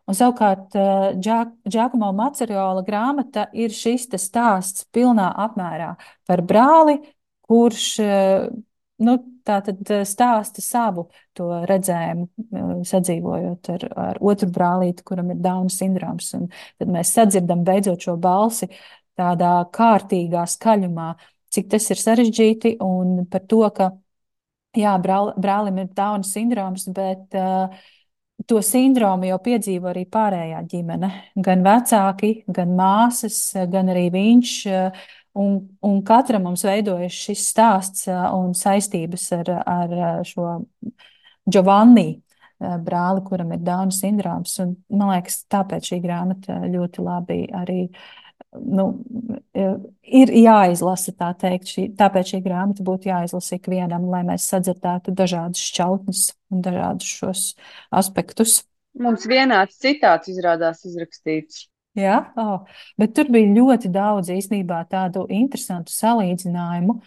Un 0.08 0.16
savukārt 0.16 0.76
Džakumo 1.20 2.14
Maceriola 2.16 2.84
grāmata 2.88 3.50
ir 3.52 3.74
šis 3.76 4.08
stāsts 4.24 4.86
pilnā 4.96 5.28
apmērā 5.46 5.90
par 6.28 6.44
brāli, 6.48 7.02
kurš 7.48 7.90
nu, 9.04 9.18
tātad 9.48 9.92
stāsta 10.08 10.64
savu 10.64 11.08
to 11.38 11.48
redzējumu, 11.70 12.28
sadzīvojot 12.88 13.70
ar, 13.76 13.86
ar 14.08 14.20
otru 14.32 14.50
brālīti, 14.54 15.06
kuram 15.08 15.32
ir 15.34 15.42
Dauna 15.44 15.72
sindroms. 15.74 16.32
Un 16.38 16.48
tad 16.52 16.92
mēs 16.92 17.14
sadzirdam 17.16 17.64
beidzot 17.68 18.08
šo 18.08 18.18
balsi 18.22 18.70
tādā 19.18 19.54
kārtīgā 19.74 20.44
skaļumā, 20.50 21.12
cik 21.54 21.72
tas 21.72 21.88
ir 21.94 22.02
sarežģīti 22.02 22.76
un 22.86 23.24
par 23.32 23.46
to, 23.50 23.64
ka 23.74 23.92
jā, 24.78 24.94
brāl, 25.02 25.32
brālim 25.40 25.80
ir 25.82 25.94
Dauna 25.98 26.28
sindroms, 26.28 26.88
bet 26.94 27.38
uh, 27.38 27.88
to 28.46 28.62
sindromu 28.62 29.28
jau 29.32 29.38
piedzīvo 29.44 29.90
arī 29.92 30.06
pārējā 30.12 30.62
ģimene. 30.70 31.10
Gan 31.44 31.64
vecāki, 31.66 32.32
gan 32.54 32.76
māsas, 32.78 33.40
gan 33.72 33.90
arī 33.94 34.08
viņš. 34.14 34.54
Un, 35.38 35.58
un 35.86 35.98
katram 36.06 36.48
mums 36.48 36.64
veidojas 36.66 37.14
šis 37.14 37.44
stāsts 37.52 38.08
un 38.10 38.56
saistības 38.58 39.28
ar, 39.38 39.52
ar 39.70 39.98
šo 40.26 40.56
Giovanni 41.46 42.10
brāli, 42.58 43.22
kuram 43.26 43.54
ir 43.54 43.62
Dāna 43.66 43.94
sindroms. 43.94 44.56
Un, 44.64 44.74
man 44.90 45.14
liekas, 45.14 45.44
tāpēc 45.52 45.92
šī 45.92 46.02
grāmata 46.04 46.62
ļoti 46.66 47.06
labi 47.06 47.44
arī 47.54 47.84
nu, 48.64 48.88
ir 49.58 50.32
jāizlasa, 50.34 51.14
tā 51.18 51.32
teikt, 51.40 51.72
šī, 51.74 51.86
tāpēc 51.98 52.34
šī 52.34 52.42
grāmata 52.46 52.86
būtu 52.86 53.12
jāizlasa 53.12 53.58
ikvienam, 53.58 54.08
lai 54.12 54.24
mēs 54.28 54.48
sadzirdētu 54.52 55.14
dažādas 55.18 55.64
šķautnes 55.70 56.24
un 56.54 56.64
dažādus 56.66 57.16
šos 57.20 57.44
aspektus. 58.02 58.62
Mums 58.98 59.28
vienāds 59.30 59.78
citāts 59.82 60.32
izrādās 60.32 60.84
izrakstīts. 60.88 61.68
Jā, 61.98 62.18
oh, 62.38 62.66
bet 63.02 63.16
tur 63.18 63.30
bija 63.34 63.50
ļoti 63.56 63.90
daudz 63.90 64.30
īstenībā 64.30 64.84
tādu 64.90 65.26
interesantu 65.34 65.94
salīdzinājumu. 65.96 67.00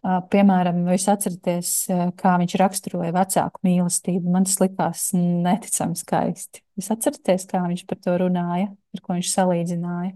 Piemēram, 0.00 0.80
jūs 0.88 1.04
atceraties, 1.12 1.70
kā 2.18 2.32
viņš 2.40 2.54
raksturoja 2.58 3.12
vecāku 3.14 3.60
mīlestību. 3.68 4.32
Man 4.32 4.48
tas 4.48 4.56
likās 4.62 5.04
neticami 5.14 5.98
skaisti. 6.00 6.64
Jūs 6.80 6.88
atceraties, 6.96 7.44
kā 7.50 7.60
viņš 7.66 7.84
par 7.86 8.00
to 8.00 8.16
runāja, 8.24 8.70
ar 8.96 9.04
ko 9.04 9.18
viņš 9.18 9.30
salīdzināja 9.34 10.14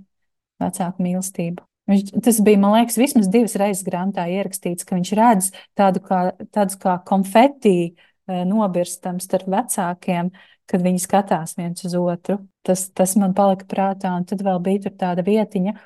vecāku 0.62 1.04
mīlestību. 1.04 1.64
Viņš, 1.90 2.14
tas 2.24 2.38
bija, 2.44 2.60
man 2.62 2.78
liekas, 2.78 2.96
vismaz 2.96 3.28
divas 3.28 3.56
reizes 3.60 3.84
grāmatā 3.84 4.24
ierakstīts, 4.32 4.86
ka 4.88 4.96
viņš 4.96 5.12
redz 5.18 5.50
tādu 5.76 6.00
kā, 6.04 6.20
tādus 6.54 6.78
kā 6.80 6.96
konfeti 7.04 7.94
nobirstam 8.24 9.18
starp 9.20 9.50
vecākiem, 9.52 10.30
kad 10.70 10.84
viņi 10.84 11.02
skatās 11.02 11.58
viens 11.58 11.84
uz 11.84 11.96
otru. 12.00 12.38
Tas, 12.64 12.86
tas 12.96 13.12
man 13.20 13.36
palika 13.36 13.68
prātā, 13.68 14.14
un 14.16 14.24
tad 14.24 14.40
vēl 14.46 14.62
bija 14.64 14.94
tāda 14.96 15.26
vietiņa 15.26 15.76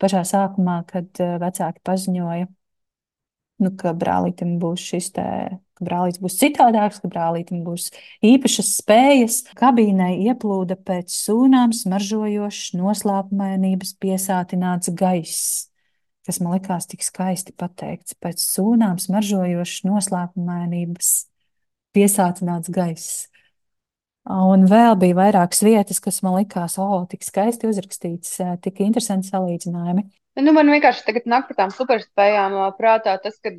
pašā 0.00 0.24
sākumā, 0.30 0.78
kad 0.88 1.20
vecāki 1.20 1.84
paziņoja, 1.84 2.48
nu, 3.62 3.72
ka 3.78 3.94
brālītim 3.96 4.58
būs 4.62 4.82
šis 4.92 5.12
te 5.16 5.26
ka 5.82 5.88
brālītis 5.88 6.22
būs 6.22 6.38
citādāks, 6.38 7.00
ka 7.02 7.10
brālītim 7.10 7.64
būs 7.66 7.90
īpašas 8.24 8.70
spējas. 8.78 9.40
Kabīnai 9.58 10.14
ieplūda 10.28 10.78
pēc 10.78 11.10
sūnām 11.10 11.74
smaržojošs, 11.76 12.72
noslēpumainības 12.78 13.96
piesātināts 14.02 14.92
gaiss, 14.94 15.66
kas 16.26 16.40
man 16.40 16.56
likās 16.56 16.86
tik 16.90 17.02
skaisti 17.02 17.54
pateikts. 17.58 18.14
Pēc 18.22 18.42
sūnām 18.44 19.02
smaržojošs, 19.02 19.82
noslēpumainības 19.88 21.12
piesātināts 21.96 22.72
gaiss. 22.72 23.31
Un 24.30 24.68
vēl 24.70 24.94
bija 25.00 25.16
vairākas 25.18 25.64
vietas, 25.66 25.98
kas 26.02 26.20
man 26.22 26.36
likās, 26.38 26.76
o, 26.78 26.84
oh, 26.86 27.06
tik 27.10 27.24
skaisti 27.26 27.66
uzrakstīts, 27.66 28.36
tik 28.62 28.78
interesanti 28.84 29.32
salīdzinājumi. 29.32 30.04
Nu, 30.38 30.52
man 30.54 30.70
vienkārši 30.70 31.02
tagad 31.08 31.26
nāk 31.28 31.48
par 31.48 31.58
tām 31.58 31.72
superspējām 31.74 32.54
prātā 32.78 33.16
tas, 33.20 33.34
ka 33.42 33.50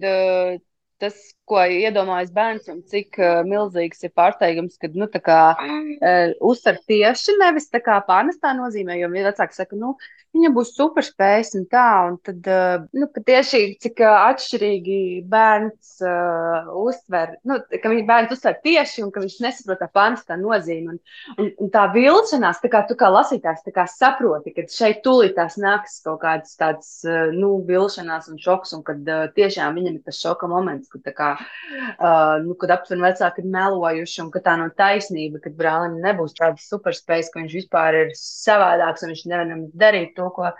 tas, 1.04 1.20
ko 1.54 1.62
iedomājas 1.70 2.34
bērns, 2.34 2.68
un 2.74 2.82
cik 2.90 3.22
uh, 3.22 3.44
milzīgs 3.48 4.04
ir 4.08 4.14
pārsteigums, 4.18 4.80
kad 4.82 4.98
nu, 4.98 5.10
kā, 5.14 5.40
uh, 5.54 6.34
uztver 6.50 6.82
tieši 6.90 7.38
nevis 7.42 7.70
tā 7.74 7.84
kā 7.86 8.00
pārnestā 8.08 8.56
nozīmē, 8.58 8.98
jo 9.00 9.12
vecāki 9.14 9.62
saka, 9.62 9.78
nu, 9.78 9.94
viņam 10.34 10.56
būs 10.56 10.74
superspējas 10.78 11.54
un 11.60 11.66
tā, 11.70 11.88
un 12.10 12.18
tad, 12.26 12.42
uh, 12.50 12.86
nu, 12.98 13.08
tieši 13.30 13.62
cik 13.84 14.02
uh, 14.04 14.16
atšķirīgi 14.32 15.00
bērns 15.30 15.94
uh, 16.06 16.72
uztver, 16.84 17.36
nu, 17.48 17.60
ka 17.70 17.92
viņš 17.92 18.06
bērns 18.10 18.34
uztver 18.36 18.58
tieši 18.66 19.06
un 19.06 19.12
ka 19.14 19.24
viņš 19.24 19.38
nesaprot 19.46 19.82
tā 19.84 19.90
pārnestā 19.94 20.38
nozīme. 20.42 20.96
Un, 20.96 21.02
un, 21.38 21.52
un 21.62 21.74
tā 21.74 21.86
vilšanās, 21.94 22.62
tā 22.64 22.72
kā 22.74 22.84
tu 22.90 22.98
kā 23.00 23.12
lasītājs, 23.14 23.66
tā 23.68 23.76
kā 23.76 23.86
saproti, 23.90 24.56
ka 24.56 24.66
šeit 24.74 25.04
tūlītās 25.06 25.60
nāks 25.62 26.00
kaut 26.06 26.24
kādas 26.26 26.58
tādas, 26.60 26.96
uh, 27.06 27.30
nu, 27.36 27.56
vilšanās 27.70 28.32
un 28.34 28.42
šoks, 28.42 28.74
un 28.78 28.86
kad 28.88 29.06
uh, 29.06 29.28
tiešām 29.38 29.78
viņam 29.78 30.00
ir 30.00 30.04
tas 30.08 30.22
šoka 30.24 30.50
moments, 30.50 30.90
ka 30.90 31.14
kā, 31.14 31.34
uh, 31.44 32.40
nu, 32.46 32.56
kad 32.60 32.74
aptuveni 32.78 33.06
vecāki 33.06 33.44
ir 33.44 33.52
melojuši 33.54 34.24
un 34.24 34.32
ka 34.34 34.42
tā 34.46 34.56
nav 34.60 34.74
taisnība, 34.80 35.42
ka 35.44 35.54
brālim 35.58 36.00
nebūs 36.04 36.36
tādas 36.40 36.66
superspējas, 36.72 37.32
ka 37.34 37.42
viņš 37.42 37.56
vispār 37.60 38.00
ir 38.02 38.16
savādāks 38.20 39.06
un 39.06 39.14
viņš 39.14 39.24
nevar 39.32 39.54
darīt 39.86 40.16
to, 40.18 40.30
ko, 40.36 40.52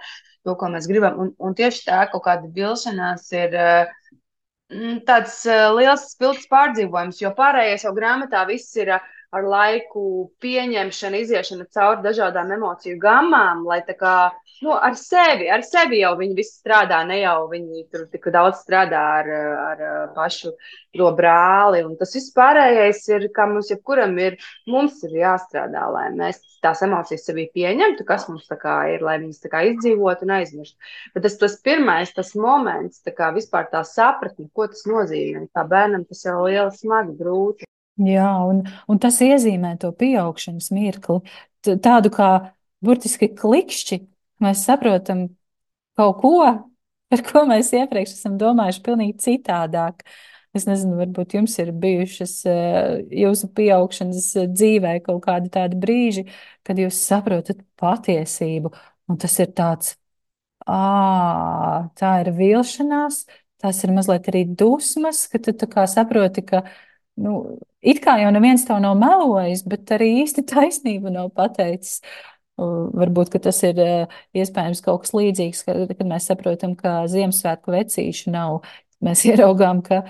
to, 0.46 0.56
ko 0.60 0.72
mēs 0.74 0.90
gribam. 0.92 1.20
Un, 1.20 1.34
un 1.40 1.58
tieši 1.58 1.88
tā 1.90 2.06
kaut 2.14 2.26
kāda 2.30 2.52
vilšanās 2.56 3.30
ir. 3.38 3.60
Uh, 3.60 4.00
tāds 5.06 5.36
uh, 5.46 5.68
liels 5.76 6.08
spilgts 6.16 6.48
pārdzīvojums, 6.50 7.20
jo 7.22 7.30
pārējais 7.38 7.84
jau 7.86 7.92
grāmatā 7.94 8.42
viss 8.50 8.72
ir 8.80 8.96
uh, 8.96 9.12
ar 9.34 9.48
laiku 9.50 10.04
pieņemšana, 10.44 11.22
iziešana 11.24 11.66
cauri 11.74 12.04
dažādām 12.06 12.52
emociju 12.54 13.00
gammām, 13.02 13.64
lai 13.70 13.80
tā 13.88 13.96
kā 13.98 14.16
nu, 14.64 14.74
ar 14.74 14.96
sevi, 15.00 15.50
ar 15.52 15.64
sevi 15.66 16.00
jau 16.04 16.14
viņi 16.20 16.38
visi 16.38 16.54
strādā, 16.60 17.02
ne 17.08 17.20
jau 17.22 17.48
viņi 17.52 17.84
tur 17.92 18.06
tik 18.12 18.30
daudz 18.34 18.62
strādā 18.64 19.02
ar, 19.20 19.32
ar 19.64 19.84
pašu 20.16 20.54
to 20.94 21.10
brāli. 21.18 21.82
Un 21.88 21.98
tas 22.00 22.14
viss 22.16 22.34
pārējais 22.36 23.02
ir, 23.16 23.28
kā 23.36 23.48
mums 23.50 23.72
jebkuram 23.74 24.16
ir, 24.22 24.38
mums 24.70 25.02
ir 25.08 25.18
jāstrādā, 25.24 25.88
lai 25.96 26.08
mēs 26.16 26.40
tās 26.64 26.86
emocijas 26.86 27.26
sevī 27.28 27.50
pieņemtu, 27.58 28.06
kas 28.08 28.30
mums 28.30 28.48
tā 28.52 28.60
kā 28.62 28.78
ir, 28.94 29.04
lai 29.04 29.18
viņas 29.24 29.44
tā 29.44 29.52
kā 29.52 29.66
izdzīvotu 29.72 30.28
un 30.28 30.38
aizmirst. 30.38 30.78
Bet 31.16 31.26
tas, 31.28 31.38
tas 31.42 31.60
pirmais, 31.66 32.14
tas 32.16 32.36
moments, 32.40 33.02
tā 33.04 33.16
kā 33.18 33.34
vispār 33.36 33.68
tā 33.74 33.84
sapratne, 33.88 34.48
ko 34.54 34.70
tas 34.72 34.86
nozīmē, 34.90 35.48
kā 35.56 35.68
bērnam 35.68 36.08
tas 36.08 36.24
jau 36.28 36.44
liela 36.46 36.72
smagi, 36.72 37.18
grūti. 37.20 37.68
Jā, 38.02 38.26
un, 38.50 38.64
un 38.90 39.00
tas 39.02 39.20
iezīmē 39.22 39.76
to 39.82 39.92
pieaugšanas 39.94 40.72
mirkli, 40.74 41.20
tādu 41.86 42.10
kā 42.14 42.30
burtiski 42.84 43.30
klikšķi. 43.38 44.00
Mēs 44.42 44.64
saprotam 44.66 45.28
kaut 46.00 46.18
ko, 46.24 46.32
par 47.14 47.22
ko 47.28 47.44
mēs 47.50 47.70
iepriekš 47.78 48.16
esam 48.18 48.40
domājuši 48.42 48.82
pilnīgi 48.86 49.20
citādāk. 49.28 50.02
Es 50.58 50.66
nezinu, 50.70 50.98
varbūt 51.00 51.36
jums 51.38 51.54
ir 51.62 51.70
bijušas 51.82 52.34
jūsu 53.14 53.50
pieaugšanas 53.58 54.28
dzīvē 54.54 54.96
kaut 55.06 55.22
kādi 55.26 55.54
tādi 55.54 55.78
brīži, 55.82 56.26
kad 56.66 56.82
jūs 56.82 56.98
saprotat 57.10 57.62
patiesību, 57.82 58.74
un 59.10 59.22
tas 59.22 59.38
ir 59.42 59.54
tāds, 59.58 59.96
ā, 60.70 61.90
tā 62.00 62.12
ir 62.24 62.32
vilšanās, 62.38 63.24
tās 63.62 63.82
ir 63.86 63.94
mazliet 63.96 64.30
arī 64.32 64.44
dusmas, 64.60 65.26
ka 65.32 65.42
tu 65.44 65.54
tā 65.58 65.70
kā 65.72 65.86
saproti, 65.90 66.46
ka 66.46 66.64
nu, 67.22 67.34
it 67.86 68.02
kā 68.04 68.18
jau 68.22 68.30
neviens 68.34 68.66
tev 68.68 68.82
nav 68.84 68.96
melojis, 69.00 69.64
bet 69.70 69.92
arī 69.96 70.10
īsti 70.24 70.46
taisnību 70.50 71.14
nav 71.14 71.34
pateicis. 71.38 72.02
Varbūt 72.54 73.34
tas 73.42 73.64
ir 73.66 73.80
iespējams 74.38 74.84
kaut 74.86 75.06
kas 75.06 75.16
līdzīgs, 75.18 75.64
kad, 75.66 76.04
mēs 76.06 76.30
saprotam, 76.30 76.76
ka 76.78 77.02
Ziemassvētku 77.10 77.74
vecīšu 77.74 78.34
nav. 78.34 78.62
Mēs 79.04 79.24
ieraugām, 79.30 79.82
ka 79.84 80.04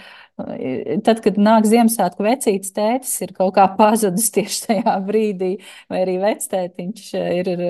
tad, 1.06 1.22
kad 1.24 1.40
nāk 1.40 1.66
Ziemassvētku 1.70 2.26
vecītis, 2.26 2.74
tētis 2.76 3.16
ir 3.26 3.34
kaut 3.38 3.56
kā 3.58 3.66
pazudis 3.78 4.28
tieši 4.36 4.60
tajā 4.68 4.98
brīdī, 5.08 5.54
vai 5.92 6.04
arī 6.04 6.18
vectētiņš 6.22 7.08
ir, 7.22 7.52
ir 7.56 7.66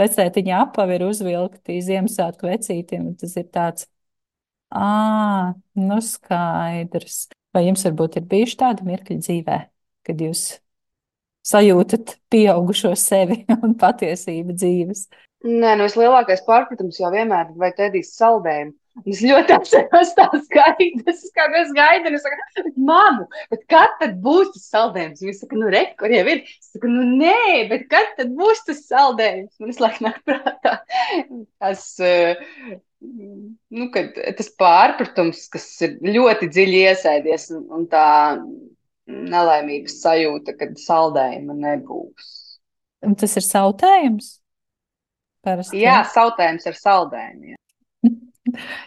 vectētiņa 0.00 0.60
apavi 0.66 0.98
ir 0.98 1.06
uzvilkti 1.06 1.80
Ziemassvētku 1.86 2.50
vecītiem. 2.50 3.12
Tas 3.20 3.38
ir 3.38 3.48
tāds, 3.54 3.88
ā, 4.74 5.54
nu 5.78 6.02
skaidrs. 6.04 7.26
Vai 7.56 7.64
jums 7.64 7.86
varbūt 7.86 8.18
ir 8.20 8.26
bijuši 8.28 8.56
tādi 8.60 8.84
mirkļi 8.84 9.14
dzīvē, 9.22 9.58
kad 10.04 10.18
jūs 10.20 10.40
sajūtat 11.46 12.18
pieaugušo 12.32 12.90
sevi 13.00 13.44
un 13.64 13.72
patiesību 13.80 14.56
dzīves? 14.58 15.06
Nē, 15.46 15.76
nu 15.78 15.86
vislielākais 15.86 16.42
pārpratums 16.44 16.98
jau 17.00 17.08
vienmēr 17.14 17.52
ir, 17.52 17.56
vai 17.60 17.70
tēdīs 17.76 18.12
saldējumu. 18.18 18.74
Es 19.04 19.18
ļoti 19.20 19.52
atceros 19.52 20.12
tās 20.16 20.46
gaidas, 20.52 21.24
kā 21.36 21.44
gaidu, 21.52 22.08
un 22.08 22.16
es 22.16 22.24
saku, 22.24 22.70
mamu, 22.80 23.26
bet 23.52 23.66
kad 23.68 23.92
tad 24.00 24.14
būs 24.24 24.54
tas 24.54 24.70
saldējums? 24.72 25.20
Viņa 25.20 25.34
saka, 25.36 25.58
nu, 25.60 25.68
re, 25.72 25.82
kur 26.00 26.12
jau 26.12 26.22
ir? 26.32 26.40
Es 26.48 26.70
saku, 26.72 26.88
nu, 26.92 27.04
nē, 27.20 27.66
bet 27.72 27.84
kad 27.92 28.14
tad 28.16 28.32
būs 28.38 28.64
tas 28.68 28.80
saldējums? 28.88 29.52
Man 29.60 29.76
laiku 29.84 30.06
nāk 30.08 30.22
prātā 30.28 30.78
tas, 31.60 31.84
uh, 32.00 32.80
nu, 33.00 33.88
tas 33.92 34.48
pārpratums, 34.60 35.46
kas 35.52 35.68
ir 35.84 35.98
ļoti 36.04 36.48
dziļi 36.52 36.80
iesēdies, 36.92 37.50
un, 37.56 37.66
un 37.76 37.84
tā 37.90 38.08
nelaimīga 39.06 39.92
sajūta, 39.92 40.56
kad 40.58 40.74
saldējuma 40.80 41.56
nebūs. 41.60 42.32
Un 43.06 43.14
tas 43.18 43.36
ir 43.38 43.44
sautējums? 43.46 44.32
Parasti. 45.46 45.78
Jā, 45.78 46.00
sautējums 46.10 46.66
ar 46.66 46.78
saldējumu. 46.80 47.52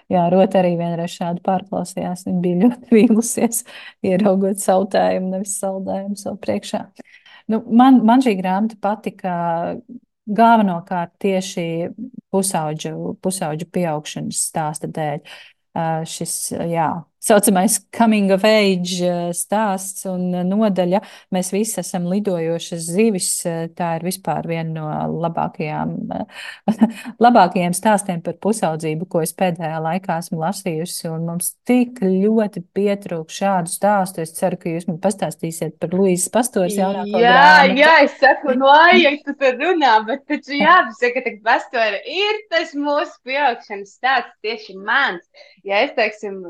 Jā. 0.10 0.26
Rota 0.34 0.60
arī 0.60 0.74
vienreiz 0.80 1.14
šādu 1.16 1.44
pārklausījās. 1.46 2.26
Viņa 2.28 2.44
bija 2.44 2.60
ļoti 2.66 2.92
vīlusies, 2.98 3.64
ieraugot 4.10 4.60
sautējumu, 4.64 5.32
nevis 5.38 5.56
saldējumu 5.62 6.20
sev 6.20 6.40
priekšā. 6.44 6.84
Nu, 7.50 7.64
man, 7.66 8.04
man 8.06 8.22
šī 8.22 8.36
grāmata 8.38 8.78
patika 8.82 9.34
galvenokārt 10.36 11.16
tieši 11.24 11.90
pusauģu, 12.34 13.16
pusauģu 13.24 13.70
pieaugšanas 13.74 14.44
stāsta 14.52 14.90
dēļ. 14.94 15.24
Šis, 16.10 16.34
jā, 16.70 16.90
saucamais 17.20 17.78
coming 17.92 18.32
of 18.32 18.46
age 18.48 19.04
stāsts 19.36 20.06
un 20.10 20.32
nodaļa. 20.48 21.02
Mēs 21.36 21.52
visi 21.54 21.80
esam 21.82 22.08
lidojošas 22.10 22.88
zivis. 22.96 23.30
Tā 23.76 23.92
ir 24.00 24.06
vispār 24.08 24.48
viena 24.50 24.72
no 24.72 25.20
labākajām, 25.26 25.96
labākajiem 27.26 27.76
stāstiem 27.76 28.24
par 28.26 28.40
pusaudzību, 28.42 29.08
ko 29.12 29.24
es 29.26 29.36
pēdējā 29.38 29.82
laikā 29.84 30.20
esmu 30.24 30.40
lasījusi. 30.44 31.10
Un 31.12 31.28
mums 31.28 31.54
tik 31.68 32.00
ļoti 32.04 32.64
pietrūk 32.76 33.34
šādu 33.36 33.74
stāstu. 33.74 34.24
Es 34.24 34.34
ceru, 34.38 34.60
ka 34.62 34.72
jūs 34.72 34.88
man 34.90 35.02
pastāstīsiet 35.04 35.76
par 35.82 35.94
Luīzes 35.96 36.32
pastors 36.34 36.78
jaunāko 36.78 37.20
jā, 37.20 37.36
grāmatu. 37.36 37.84
Jā, 37.84 37.94
es 38.06 38.18
saku, 38.22 38.56
no 38.60 38.72
aiek 38.88 39.22
tu 39.28 39.36
tur 39.40 39.60
runā, 39.60 39.98
bet 40.08 40.24
taču 40.30 40.56
jāpasaka, 40.56 41.26
ka 41.26 41.36
pastori 41.46 42.00
ir 42.16 42.42
tas 42.54 42.72
mūsu 42.78 43.20
pieaugšanas 43.28 43.96
stāsts 44.00 44.36
tieši 44.46 44.78
mans. 44.80 45.26
Ja 45.68 45.84
es, 45.84 45.92
teiksim, 45.98 46.42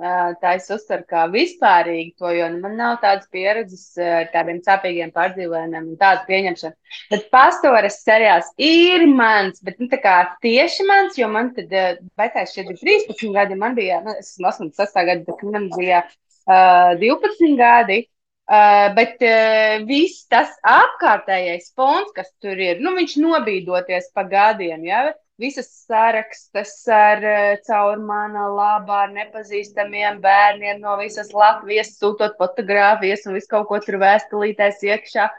tā 0.44 0.59
es 0.60 0.70
uztveru 0.74 1.06
kā 1.10 1.24
vispārīgi 1.32 2.14
to, 2.20 2.30
jo 2.36 2.50
nu, 2.54 2.60
man 2.64 2.76
nav 2.80 2.98
tādas 3.04 3.30
pieredzes 3.34 3.86
ar 4.04 4.30
tādiem 4.34 4.60
sāpīgiem 4.66 5.14
pārdzīvojumiem 5.16 5.88
un 5.94 5.98
tādu 6.00 6.28
pieņemšanu. 6.30 6.96
Bet 7.14 7.28
pastores 7.34 8.02
seriāls 8.06 8.52
ir 8.62 9.08
mans, 9.10 9.64
bet 9.66 9.82
nu, 9.82 9.90
tieši 9.90 10.88
mans, 10.90 11.18
jo 11.20 11.32
man 11.32 11.54
tad, 11.58 11.74
vecais 12.20 12.54
šeit 12.56 12.70
ir 12.70 12.80
13 12.84 13.36
gadi, 13.36 13.60
man 13.60 13.76
bija, 13.80 14.04
nu, 14.06 14.16
es 14.20 14.36
esmu 14.36 14.52
86 14.52 15.10
gadi, 15.10 15.28
bet 15.28 15.44
man 15.50 15.70
bija 15.76 16.06
uh, 16.06 16.96
12 17.02 17.58
gadi. 17.60 18.04
Uh, 18.50 18.88
bet 18.98 19.20
uh, 19.22 19.76
viss 19.86 20.24
tas 20.26 20.56
apkārtējais 20.66 21.68
fons, 21.78 22.10
kas 22.16 22.32
tur 22.42 22.58
ir, 22.58 22.80
nu, 22.82 22.96
viņš 22.98 23.20
nobīdoties 23.22 24.08
pa 24.16 24.24
gadiem. 24.26 24.88
Ja? 24.90 25.04
Visas 25.40 25.70
sarakstas 25.88 26.74
ar 26.92 27.24
eh, 27.24 27.58
caur 27.66 28.02
mana 28.04 28.48
labā 28.52 29.04
ar 29.06 29.14
nepazīstamiem 29.16 30.20
bērniem 30.24 30.82
no 30.84 30.98
visas 31.00 31.32
Latvijas, 31.36 31.94
sūtot 32.00 32.36
fotogrāfijas 32.42 33.26
un 33.28 33.38
visu 33.38 33.52
kaut 33.54 33.70
ko 33.72 33.80
tur 33.84 34.00
vēstulītēs 34.04 34.84
iekšā. 34.90 35.30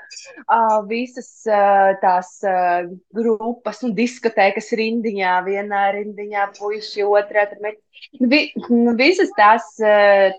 Visas 0.91 1.29
uh, 1.49 1.93
tās 2.03 2.33
uh, 2.47 2.89
grupas 3.15 3.85
un 3.87 3.95
diskotēkas 3.97 4.73
rindiņā, 4.81 5.37
vienā 5.47 5.85
rindiņā 5.99 6.51
puiši, 6.59 7.07
otrā. 7.07 7.47
Vi, 8.21 8.41
nu, 8.73 8.95
visas 8.97 9.31
tās 9.37 9.67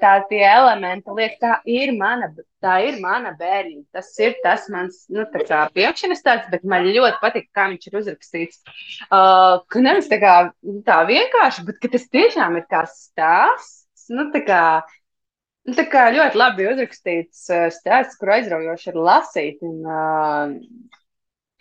tā, 0.02 0.14
elementi, 0.32 1.14
liek, 1.18 1.36
tā 1.42 1.60
ir 1.70 1.94
mana, 1.98 2.32
tā 2.64 2.78
ir 2.88 2.98
mana 3.04 3.34
bērniņa. 3.38 3.84
Tas 3.94 4.10
ir 4.22 4.38
tas 4.44 4.66
mans 4.74 5.04
nu, 5.14 5.28
priekšnes 5.30 6.26
tāds, 6.26 6.50
bet 6.54 6.66
man 6.68 6.90
ļoti 6.90 7.22
patīk, 7.22 7.50
kā 7.54 7.68
viņš 7.72 7.90
ir 7.90 8.00
uzrakstīts. 8.02 8.62
Uh, 9.12 9.51
ka 9.72 9.84
nevis 9.84 10.10
tā 10.12 10.18
kā 10.22 10.36
tā 10.88 10.98
vienkārši, 11.10 11.66
bet 11.68 11.86
tas 11.94 12.08
tiešām 12.14 12.58
ir 12.60 12.66
kā 12.72 12.86
stāsts. 12.90 14.08
Nu, 14.12 14.28
tā 14.34 14.42
kā, 14.48 14.64
nu, 15.68 15.76
tā 15.78 15.86
kā 15.92 16.08
ļoti 16.16 16.40
labi 16.42 16.68
uzrakstīts 16.72 17.46
stāsts, 17.78 18.18
kur 18.20 18.34
aizraujoši 18.38 18.92
ir 18.92 19.00
lasīt. 19.00 19.62
Un, 19.68 19.78
uh, 19.88 21.00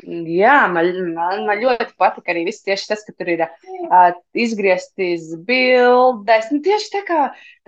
Jā, 0.01 0.55
man, 0.73 0.87
man, 1.13 1.43
man 1.49 1.61
ļoti 1.61 1.93
patīk 2.01 2.31
arī 2.33 2.45
viss 2.47 2.65
tieši 2.65 2.87
tas, 2.89 3.03
ka 3.05 3.13
tur 3.13 3.29
ir 3.33 3.43
uh, 3.45 4.13
izgrieztas 4.33 5.27
bildes. 5.49 6.49
Nu, 6.55 6.61
tieši 6.65 6.89
tā 6.95 7.03
kā, 7.09 7.19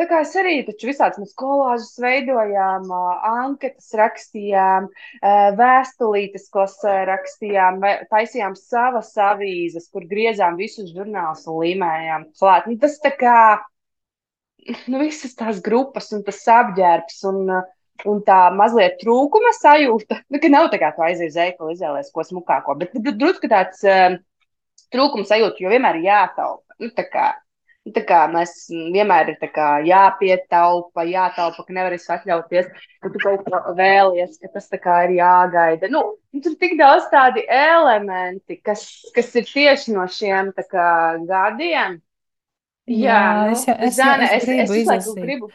tā 0.00 0.06
kā 0.08 0.22
es 0.24 0.32
arī 0.40 0.54
taču 0.64 0.88
visādas 0.88 1.20
mēs 1.20 1.34
kolāžas 1.38 1.92
veidojām, 2.00 2.88
uh, 2.88 3.26
anketas 3.42 3.90
rakstījām, 4.00 4.88
uh, 4.88 5.42
vēstulītes, 5.58 6.48
ko 6.54 6.64
rakstījām, 7.10 7.82
taisījām 8.12 8.56
savas 8.56 9.12
avīzes, 9.20 9.90
kur 9.92 10.08
griezām 10.08 10.56
visus 10.60 10.94
žurnālus 10.94 11.44
un 11.52 11.60
līmējām 11.66 12.30
klāt. 12.38 12.70
Nu, 12.70 12.78
tas 12.80 12.96
tā 13.04 13.12
kā, 13.18 13.38
nu, 14.86 15.04
visas 15.04 15.36
tās 15.36 15.60
grupas 15.60 16.12
un 16.16 16.24
tas 16.24 16.40
apģērbs 16.56 17.24
un 17.28 17.44
uh, 17.60 17.70
un 18.08 18.22
tā 18.26 18.38
mazliet 18.56 18.98
trūkuma 19.02 19.52
sajūta, 19.58 20.22
nu, 20.32 20.40
ka 20.42 20.50
nav 20.52 20.70
tā 20.72 20.80
kā 20.82 20.90
tu 20.96 21.04
aizies 21.06 21.32
uz 21.34 21.38
veikalu, 21.38 21.76
izvēlēties 21.76 22.14
ko 22.14 22.26
smukāko, 22.26 22.76
bet 22.80 22.96
drusku 23.20 23.50
tāds 23.52 23.84
uh, 23.86 24.18
trūkuma 24.94 25.28
sajūta, 25.28 25.62
jo 25.62 25.72
vienmēr 25.72 26.00
ir 26.00 26.10
jātaupa. 26.10 26.78
Nu, 26.82 26.90
tā 26.96 27.06
kā 27.10 27.30
Nu, 27.82 27.90
Tā 27.96 28.04
kā 28.06 28.18
mēs 28.30 28.52
mm, 28.70 28.90
vienmēr 28.94 29.32
ir 29.32 29.48
kā 29.50 29.68
jāpietaupa, 29.82 31.02
jātaupa, 31.08 31.64
ka 31.66 31.74
nevar 31.74 31.96
atļauties, 32.14 32.68
ka 33.02 33.10
tu 33.10 33.22
kaut 33.22 33.42
ko 33.48 33.74
vēlies, 33.78 34.36
ka 34.38 34.50
tas 34.54 34.70
ir 35.08 35.16
jāgaida. 35.16 35.90
Nu, 35.90 36.04
tur 36.44 36.54
ir 36.54 36.60
tik 36.60 36.76
daudz 36.78 37.08
tādi 37.10 37.42
elementi, 37.50 38.60
kas, 38.62 38.86
kas 39.16 39.34
ir 39.34 39.48
tieši 39.50 39.96
no 39.96 40.06
šiem 40.06 40.52
kā 40.62 40.86
gadiem. 41.26 41.98
Jā, 42.86 43.18
Jā, 43.18 43.18
nu, 43.50 43.56
es 43.56 43.66
es 43.66 43.98
Zane, 43.98 44.30
es 44.30 44.42
es, 44.42 44.46
gribu 44.46 44.62
es, 44.62 44.70
visu 44.70 44.90
laiku 44.90 45.02
izlasīt. 45.10 45.22
gribu. 45.26 45.50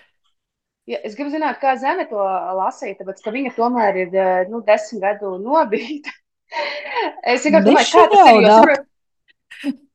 Ja, 0.88 1.02
es 1.04 1.18
gribu 1.18 1.34
zināt, 1.34 1.58
kā 1.60 1.74
Zeme 1.80 2.06
to 2.08 2.24
lasīja, 2.58 2.96
tāpēc 3.02 3.20
ka 3.24 3.34
viņa 3.36 3.56
tomēr 3.58 4.04
ir 4.06 4.14
eh, 4.16 4.44
nu, 4.52 4.62
desmit 4.68 5.04
gadu 5.04 5.36
nobīta. 5.42 6.14
Es 7.28 7.44
vienkārši 7.44 7.66
domāju, 7.68 7.90
kā 7.92 8.04
tas 8.14 8.30
ir. 8.32 8.46
Saprot, 8.48 8.86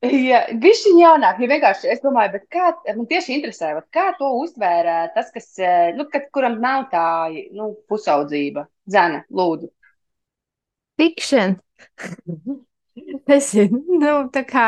Ja, 0.03 0.41
viņš 0.51 0.81
ir 0.91 0.97
jaunāk, 0.99 1.39
ja 1.39 1.49
vienkārši 1.53 1.91
es 1.93 2.01
domāju, 2.03 2.33
bet 2.35 2.47
kā, 2.51 2.73
man 2.97 3.07
tieši 3.07 3.37
interesē, 3.37 3.71
kā 3.95 4.09
to 4.19 4.33
uztvēra 4.41 4.97
tas, 5.15 5.29
kas, 5.31 5.47
eh, 5.63 5.93
nu, 5.95 6.09
kad, 6.11 6.27
kuram 6.35 6.59
nav 6.63 6.89
tā, 6.91 7.05
nu, 7.55 7.71
pusaudzība. 7.89 8.67
Zana, 8.91 9.23
lūdzu. 9.31 9.71
Fiction. 10.99 11.55
Tas 13.31 13.53
ir, 13.55 13.71
nu, 13.71 14.17
tā 14.35 14.43
kā 14.49 14.67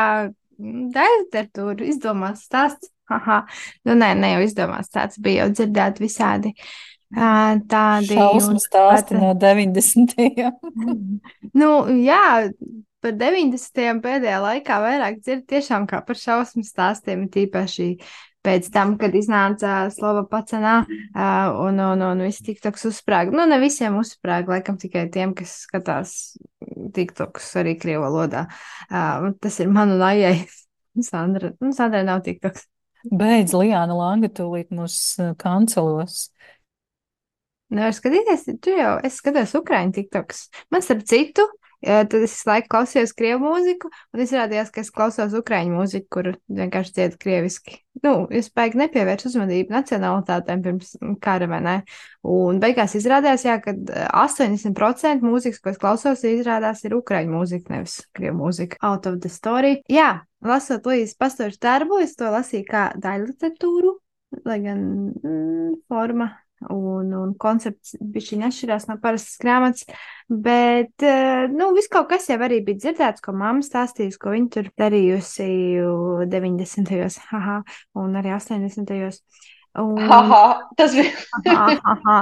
literatūra 0.57 1.91
izdomāts 1.91 2.47
stāsts. 2.47 2.94
Haha. 3.11 3.43
Nu, 3.85 3.93
nē, 3.97 4.11
ne 4.17 4.33
jau 4.35 4.43
izdomāts 4.45 4.89
stāsts, 4.91 5.21
bija 5.21 5.45
jau 5.45 5.53
dzirdēti 5.59 6.05
visādi 6.05 6.55
tādi. 7.15 8.15
Šausmu 8.15 8.59
stāsti 8.59 9.15
pat- 9.15 9.21
no 9.21 9.33
90. 9.39 10.15
Nu, 11.59 11.71
jā, 12.01 12.49
par 13.01 13.13
90. 13.15 14.01
pēdējā 14.03 14.39
laikā 14.41 14.79
vairāk 14.81 15.19
dzird 15.21 15.45
tiešām 15.47 15.85
kā 15.87 16.01
par 16.05 16.17
šausmu 16.19 16.65
stāstiem, 16.65 17.27
tīpaši 17.31 17.93
pēc 18.45 18.67
tam, 18.73 18.95
kad 19.01 19.15
iznāca 19.17 19.87
Slova 19.93 20.25
pacenā 20.29 20.75
un, 20.85 21.79
un, 21.79 22.03
un 22.05 22.21
viss 22.25 22.43
tiktoks 22.45 22.85
uzsprāga. 22.91 23.33
Nu, 23.33 23.45
ne 23.49 23.57
visiem 23.61 23.97
uzsprāga, 23.97 24.57
laikam 24.57 24.77
tikai 24.81 25.07
tiem, 25.13 25.33
kas 25.37 25.55
skatās 25.65 26.13
tiktoks 26.93 27.49
arī 27.61 27.73
krievu 27.79 28.05
valodā. 28.05 28.45
Uh, 28.89 29.31
tas 29.41 29.57
ir 29.63 29.71
manu 29.73 29.97
lajai. 30.01 30.37
Sandra, 31.09 31.51
nu, 31.59 31.73
Sandra 31.75 32.05
nav 32.07 32.21
tiktoks. 32.25 32.67
Beidz, 33.05 33.53
Lijāna 33.53 33.95
Langa 33.97 34.29
tūlīt 34.33 34.71
mūs 34.73 34.95
eh, 35.21 35.33
kancelos. 35.37 36.29
Nevar 37.75 37.93
skatīties, 37.97 38.47
tu 38.61 38.73
jau 38.73 38.95
es 39.05 39.19
skatos 39.19 39.53
Ukrāņu 39.57 39.95
tiktoks. 39.97 40.47
Man 40.73 40.85
starp 40.85 41.03
citu, 41.09 41.45
tad 41.83 42.15
es 42.21 42.35
laiku 42.47 42.69
klausījos 42.75 43.13
krievu 43.17 43.43
mūziku, 43.43 43.89
un 44.15 44.23
izrādījās, 44.23 44.71
ka 44.73 44.83
es 44.83 44.91
klausos 44.93 45.35
Ukrāņu 45.37 45.75
mūziku, 45.75 46.07
kur 46.17 46.29
vienkārši 46.47 46.95
dzied 46.95 47.17
krieviski. 47.21 47.79
Nu, 48.03 48.27
es 48.33 48.49
baigi 48.53 48.79
nepievēršu 48.81 49.29
uzmanību 49.31 49.73
nacionalitātēm 49.73 50.63
pirms 50.65 50.93
kara, 51.23 51.47
vai 51.49 51.61
ne? 51.63 51.75
Un 52.27 52.59
beigās 52.63 52.95
izrādījās, 52.99 53.45
jā, 53.47 53.57
ka 53.63 53.73
eh, 53.73 54.07
80% 54.11 55.25
mūzikas, 55.25 55.61
ko 55.63 55.73
es 55.73 55.81
klausos, 55.81 56.23
izrādās 56.27 56.83
ir 56.85 56.97
Ukrāņu 56.99 57.37
mūzika, 57.37 57.73
nevis 57.77 57.99
krievu 58.15 58.41
mūzika. 58.43 58.79
Out 58.85 59.07
of 59.09 59.21
the 59.23 59.31
story. 59.31 59.79
Jā, 59.91 60.25
lasot 60.45 60.87
Līdzi 60.89 61.17
pastošu 61.19 61.61
darbu, 61.63 62.01
es 62.03 62.17
to 62.19 62.31
lasīju 62.33 62.67
kā 62.69 62.87
daļu 63.01 63.31
literatūru, 63.31 63.95
lai 64.45 64.59
gan 64.65 64.81
mm, 65.15 65.77
forma 65.89 66.33
un, 66.71 67.11
un 67.13 67.33
koncepts 67.39 67.95
bija 67.99 68.47
atšķirās 68.47 68.87
no 68.89 68.97
parastas 69.01 69.39
grāmatas. 69.41 69.87
Bet, 70.27 70.93
eh, 71.05 71.45
nu, 71.53 71.71
viss 71.77 71.91
kaut 71.91 72.09
kas 72.09 72.29
jau 72.31 72.39
arī 72.41 72.61
bija 72.65 72.81
dzirdēts, 72.85 73.23
ko 73.25 73.35
mamma 73.37 73.65
stāstījusi, 73.65 74.21
ko 74.21 74.33
viņa 74.33 74.53
tur 74.55 74.71
darījusi 74.81 75.49
90. 76.31 77.19
haha, 77.31 77.59
un 78.01 78.17
arī 78.21 78.33
80. 78.37 79.21
Un, 79.75 79.97
Haha, 80.07 80.69
tas 80.79 80.93
bija. 80.95 81.11
Aha, 81.91 82.17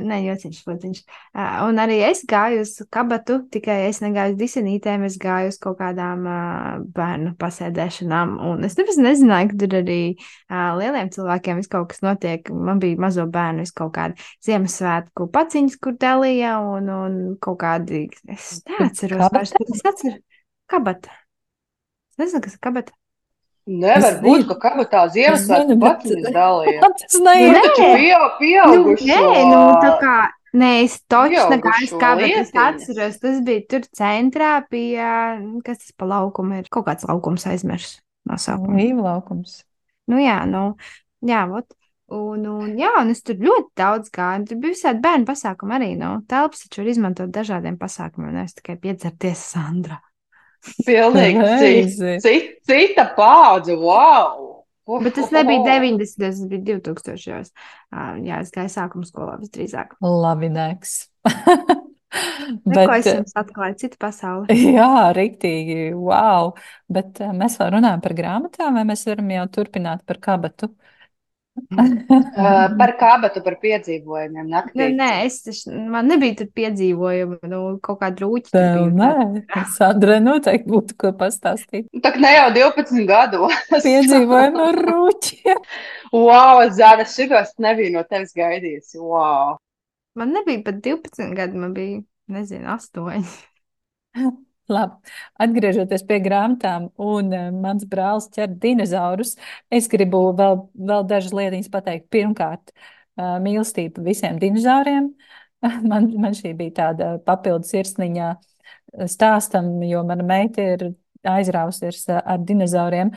nē, 0.00 0.18
jociņš. 0.24 0.62
Uh, 0.64 1.58
un 1.66 1.80
arī 1.82 1.98
es 2.06 2.22
gāju 2.28 2.62
uz 2.64 2.72
kabatu, 2.92 3.42
tikai 3.52 3.90
es 3.90 4.00
negāju 4.00 4.32
uz 4.32 4.38
disenītēm, 4.40 5.04
es 5.04 5.18
gāju 5.20 5.50
uz 5.52 5.58
kaut 5.60 5.76
kādām 5.82 6.24
uh, 6.24 6.78
bērnu 6.96 7.34
pasēdēšanām. 7.40 8.38
Un 8.48 8.64
es 8.68 8.78
nemaz 8.80 9.00
nezināju, 9.04 9.50
ka 9.52 9.60
tur 9.64 9.76
arī 9.82 10.00
uh, 10.14 10.72
lieliem 10.80 11.12
cilvēkiem 11.12 11.60
viss 11.60 11.72
kaut 11.72 11.90
kas 11.92 12.00
notiek. 12.06 12.48
Man 12.48 12.80
bija 12.80 13.00
mazo 13.04 13.28
bērnu, 13.28 13.66
vis 13.66 13.76
kaut 13.76 13.92
kādi 13.98 14.28
Ziemassvētku 14.46 15.28
paciņas, 15.34 15.76
kur 15.82 15.98
dalīja, 16.00 16.56
un, 16.72 16.88
un 16.88 17.20
kaut 17.42 17.60
kādi, 17.66 18.06
es 18.32 18.62
neatceros 18.70 19.28
bet 19.36 19.76
es 19.76 19.84
atceru 19.92 20.16
kabata. 20.72 21.12
Es 22.12 22.20
nezinu, 22.24 22.44
kas 22.44 22.56
ir 22.56 22.64
kabata. 22.64 22.96
Nevar 23.66 24.08
Es 24.12 24.20
būt, 24.22 24.40
zinu. 24.42 24.46
ka 24.48 24.56
kabatā 24.64 25.00
Ziemassvētku 25.14 25.74
bet- 25.78 25.82
paciņas 26.02 26.32
dalīja. 26.34 26.78
Tas 27.02 27.18
neiet. 27.22 27.52
Nē. 27.54 27.60
Taču 27.62 27.90
pieau, 27.96 28.22
Nu, 28.22 28.30
pieaugušo. 28.40 29.06
nē, 29.06 29.42
nu, 29.52 29.60
tā 29.84 29.92
kā, 30.00 30.14
nē, 30.58 30.70
es 30.82 30.96
negāju 31.06 32.00
kā, 32.02 32.10
bet 32.18 32.34
es 32.40 32.50
atceros, 32.54 33.20
tas 33.22 33.38
bija 33.46 33.62
tur 33.70 33.86
centrā 33.94 34.54
pie, 34.68 34.98
kas 35.64 35.78
tas 35.78 35.92
pa 35.96 36.04
laukumu 36.10 36.58
ir, 36.58 36.66
kaut 36.74 36.86
kāds 36.90 37.06
laukums 37.06 37.46
aizmirs 37.46 38.00
nosaukumu. 38.26 38.80
Īva 38.82 39.02
laukums. 39.12 39.62
Nu, 40.10 40.18
jā, 40.18 40.40
nu, 40.50 40.74
jā, 41.22 41.46
vot. 41.48 41.70
Un, 42.12 42.42
un, 42.44 42.74
jā, 42.76 42.90
un 43.00 43.08
es 43.14 43.22
tur 43.24 43.38
ļoti 43.40 43.70
daudz 43.78 44.10
gāju. 44.12 44.44
Tur 44.50 44.58
bija 44.60 44.74
visādi 44.74 45.00
bērnu 45.00 45.24
pasākumi 45.24 45.72
arī. 45.78 45.92
Nu, 45.96 46.18
telpas 46.28 46.66
taču 46.66 46.82
var 46.82 46.90
izmantot 46.92 47.30
dažādiem 47.32 47.78
pasākumiem, 47.80 48.34
nevis 48.36 48.58
tikai 48.58 48.74
piedzerties 48.82 49.38
Sandra. 49.54 50.02
Pilnīgi 50.86 51.46
cita, 51.58 52.16
cita, 52.22 52.58
cita 52.70 53.06
paudze, 53.16 53.76
wow! 53.78 54.50
Bet 55.02 55.14
tas 55.14 55.30
nebija 55.34 55.62
90, 55.62 56.18
tas 56.18 56.42
bija 56.50 56.78
2000. 56.82 57.52
Uh, 57.92 58.18
jā, 58.26 58.40
es 58.42 58.50
gāju 58.54 58.72
sākuma 58.72 59.06
skolā 59.06 59.38
visdrīzāk. 59.40 59.96
Labi, 60.02 60.50
neks. 60.58 60.96
Bet, 62.66 62.82
ko 62.84 62.96
es 62.98 63.06
jums 63.08 63.36
atklāju? 63.38 63.78
Cita 63.84 63.98
pasaule. 64.02 64.56
jā, 64.78 65.12
riktīgi, 65.16 65.92
wow. 65.96 66.52
Bet 66.92 67.22
mēs 67.36 67.56
vēl 67.60 67.76
runājam 67.78 68.02
par 68.04 68.16
grāmatām, 68.18 68.76
vai 68.78 68.84
mēs 68.90 69.06
varam 69.08 69.30
jau 69.32 69.46
turpināt 69.54 70.04
par 70.08 70.20
kabatu? 70.24 70.72
Uh, 71.52 72.68
par 72.78 72.94
kābatu, 72.96 73.42
par 73.44 73.58
piedzīvojumiem 73.60 74.46
Nu, 74.46 74.52
naktī. 74.54 74.86
nē, 74.96 75.08
es 75.26 75.42
taču, 75.44 75.72
man 75.92 76.08
nebija 76.08 76.38
tur 76.38 76.48
piedzīvojumi, 76.56 77.38
nu, 77.48 77.60
kaut 77.84 77.98
kāda 78.00 78.24
rūķa. 78.24 78.48
tur 78.48 78.56
Tev 78.56 78.86
nē, 78.96 79.42
Sandra 79.74 80.16
noteikti 80.24 80.72
būtu 80.72 80.96
ko 81.00 81.12
pastāstīt. 81.20 81.90
Tā 82.04 82.14
kā 82.14 82.22
ne 82.24 82.32
jau 82.32 82.46
12 82.56 83.04
gadu. 83.08 83.50
Piedzīvojumu 83.84 84.64
ar 84.64 84.80
rūķiem. 84.88 85.60
Wow, 86.12 86.62
Zana, 86.76 87.04
šitos 87.08 87.52
nebija 87.60 87.98
no 87.98 88.04
tevis 88.08 88.32
gaidījis. 88.36 88.96
Wow. 89.00 89.58
Man 90.16 90.32
nebija 90.36 90.64
pat 90.64 90.80
12 90.84 91.36
gadi, 91.36 91.60
man 91.60 91.76
bija, 91.76 92.00
nezinu, 92.32 92.68
8. 92.78 93.28
Labi, 94.70 95.12
atgriežoties 95.42 96.04
pie 96.06 96.20
grāmatām, 96.22 96.88
un 97.02 97.32
uh, 97.34 97.48
mans 97.50 97.84
brālis 97.88 98.28
ķer 98.32 98.52
dinozaurus, 98.62 99.34
es 99.74 99.88
gribu 99.90 100.28
vēl, 100.38 100.60
vēl 100.78 101.06
dažas 101.10 101.34
lietas 101.34 101.70
pateikt. 101.72 102.06
Pirmkārt, 102.14 102.70
uh, 102.70 103.38
mīlestība 103.42 104.04
visiem 104.06 104.40
dinozauriem. 104.42 105.12
Man, 105.90 106.08
man 106.18 106.32
šī 106.34 106.56
bija 106.58 106.72
tāda 106.74 107.08
papildus 107.22 107.68
sirsniņā 107.70 108.32
stāstam, 109.06 109.76
jo 109.86 110.00
mana 110.02 110.24
meita 110.26 110.64
ir 110.74 110.82
aizrausies 111.22 112.02
ar 112.10 112.40
dinozauriem. 112.42 113.12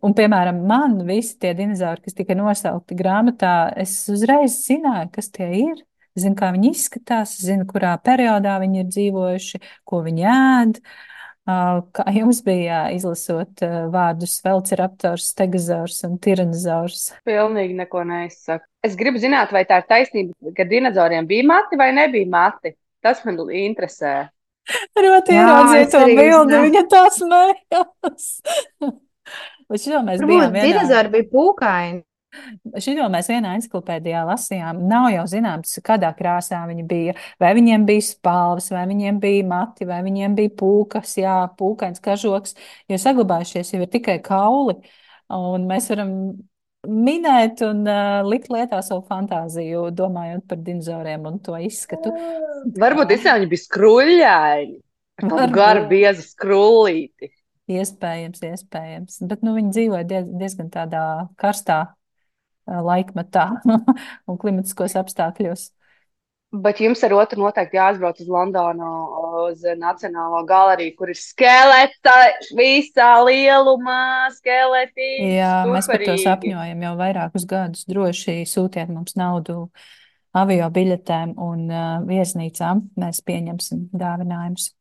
Un, 0.00 0.14
piemēram, 0.16 0.62
man 0.68 0.96
visi 1.08 1.36
tie 1.42 1.52
dinozauri, 1.58 2.00
kas 2.06 2.16
tika 2.16 2.36
nosaukti 2.38 2.96
grāmatā, 2.98 3.72
es 3.76 3.96
uzreiz 4.12 4.56
zināju, 4.64 5.10
kas 5.12 5.28
tie 5.36 5.50
ir. 5.66 5.82
Es 6.12 6.26
zinu, 6.26 6.36
kā 6.36 6.50
viņi 6.52 6.74
izskatās, 6.74 7.36
es 7.38 7.46
zinu, 7.48 7.64
kurā 7.68 7.94
periodā 8.04 8.58
viņi 8.60 8.82
ir 8.82 8.90
dzīvojuši, 8.90 9.62
ko 9.88 10.02
viņi 10.04 10.26
ēd. 10.32 10.82
Kā 11.42 12.04
jums 12.14 12.38
bija 12.46 12.84
izlasot 12.94 13.64
vārdus 13.90 14.36
Velociraptors, 14.44 15.30
Stegozaurs 15.32 15.96
un 16.06 16.20
Tiranozaurs? 16.22 17.08
Pilnīgi 17.26 17.74
neko 17.80 18.04
neizsaka. 18.06 18.68
Es 18.86 18.94
gribu 18.98 19.18
zināt, 19.22 19.50
vai 19.54 19.64
tā 19.66 19.80
ir 19.82 19.88
taisnība, 19.88 20.52
ka 20.54 20.68
dinozauriem 20.68 21.26
bija 21.26 21.48
mati 21.48 21.80
vai 21.80 21.90
nebija 21.96 22.30
mati. 22.30 22.76
Tas 23.02 23.24
man 23.26 23.40
interesē. 23.50 24.28
Ļoti 24.94 25.34
ieraudzīju 25.34 25.88
to 25.90 26.04
bildi, 26.06 26.60
viņa 26.68 26.82
tā 26.92 27.02
smējās. 27.16 28.28
Bet 29.72 29.80
šito 29.80 30.02
mēs 30.04 30.20
bijām 30.20 30.44
Varbūt 30.44 30.54
vienā. 30.54 30.64
dinozauri 30.68 31.12
bija 31.16 31.28
pūkaini. 31.32 32.02
Šito 32.80 33.06
mēs 33.12 33.28
vienā 33.28 33.54
enciklopēdijā 33.58 34.22
lasījām. 34.28 34.80
Nav 34.88 35.10
jau 35.12 35.24
zināms, 35.28 35.74
kādā 35.84 36.12
krāsā 36.16 36.62
viņi 36.68 36.86
bija. 36.88 37.16
Vai 37.42 37.52
viņiem 37.58 37.84
bija 37.88 38.04
spalvas, 38.06 38.70
vai 38.72 38.86
viņiem 38.90 39.18
bija 39.22 39.48
mati, 39.48 39.88
vai 39.88 40.00
viņiem 40.06 40.36
bija 40.38 40.54
pūkas, 40.62 41.16
jā, 41.20 41.36
pūkains 41.58 42.02
kažoks. 42.04 42.56
Jo 42.90 43.00
saglabājušies 43.00 43.74
jau 43.74 43.82
ir 43.84 43.92
tikai 43.92 44.18
kauli. 44.24 44.78
Un 45.32 45.68
mēs 45.68 45.90
varam 45.92 46.14
minēt 46.88 47.62
un 47.66 47.84
uh, 47.86 48.22
likt 48.26 48.48
lietā 48.50 48.80
savu 48.82 49.04
fantāziju, 49.06 49.86
domājot 49.94 50.48
par 50.50 50.58
dinozauriem 50.64 51.28
un 51.30 51.38
to 51.44 51.54
izskatu. 51.62 52.10
Varbūt 52.80 53.14
īstenībā 53.14 53.38
viņi 53.42 53.52
bija 53.52 53.62
Varbūt. 55.22 55.54
garu, 55.54 55.86
biezu 55.90 56.24
skrullīti. 56.26 57.30
Iespējams, 57.72 58.42
iespējams. 58.42 59.20
Bet 59.30 59.44
nu, 59.46 59.54
viņi 59.56 59.74
dzīvoja 59.76 60.06
diez, 60.08 60.24
diezgan 60.40 60.72
tādā 60.72 61.04
karstā 61.38 61.84
laikmetā 62.66 63.48
un 64.28 64.40
klimatiskos 64.40 64.98
apstākļos. 65.00 65.70
Bet 66.52 66.82
jums 66.84 67.00
ar 67.06 67.14
otru 67.16 67.40
noteikti 67.40 67.78
jāizbrauc 67.78 68.18
uz 68.20 68.28
Londonu, 68.28 68.88
uz 69.46 69.62
Nacionālo 69.80 70.42
galeriju, 70.44 70.92
kur 70.98 71.08
ir 71.08 71.16
skeleta 71.16 72.12
visā 72.58 73.08
lielumā, 73.24 74.28
skeleti. 74.36 75.08
Jā, 75.38 75.62
mēs 75.70 75.88
par 75.88 76.04
to 76.04 76.18
sapņojam 76.20 76.84
jau 76.84 76.92
vairākus 76.98 77.48
gadus. 77.48 77.86
Droši 77.88 78.42
sūtiet 78.50 78.92
mums 78.92 79.16
naudu 79.16 79.64
avio 80.36 80.68
biļetēm 80.76 81.32
un 81.40 81.64
uh, 81.72 81.88
viesnīcām. 82.04 82.84
Mēs 83.00 83.24
pieņemsim 83.24 83.88
dāvinājumus. 83.96 84.74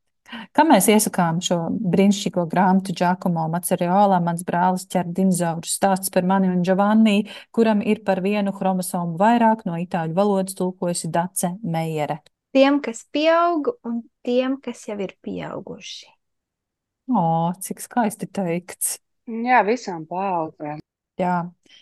Kā 0.55 0.63
mēs 0.67 0.87
iesakām 0.91 1.41
šo 1.43 1.57
brīnišķīgo 1.71 2.45
grāmatu 2.51 2.95
Giacomo 2.95 3.47
Maceriola, 3.51 4.21
mans 4.23 4.45
brālis 4.47 4.87
ķer 4.91 5.09
dinozauru 5.11 5.67
stāsts 5.67 6.11
par 6.13 6.27
mani 6.27 6.51
un 6.51 6.61
Giovanni, 6.67 7.25
kuram 7.55 7.83
ir 7.83 8.03
par 8.07 8.23
vienu 8.23 8.53
chromosomu 8.55 9.19
vairāk 9.19 9.65
no 9.67 9.79
itāļu 9.81 10.15
valodas 10.17 10.55
tulkojusi 10.59 11.11
Dace 11.11 11.55
Meijere. 11.63 12.21
Tiem, 12.55 12.81
kas 12.83 13.03
pieaug 13.11 13.73
un 13.87 14.01
tiem, 14.27 14.57
kas 14.63 14.83
jau 14.87 14.97
ir 15.03 15.15
pieauguši. 15.23 16.09
O, 17.11 17.23
cik 17.63 17.83
skaisti 17.83 18.27
teikts. 18.31 18.99
Jā, 19.27 19.61
visām 19.67 20.05
paudzēm. 20.07 20.79
Jā, 21.19 21.35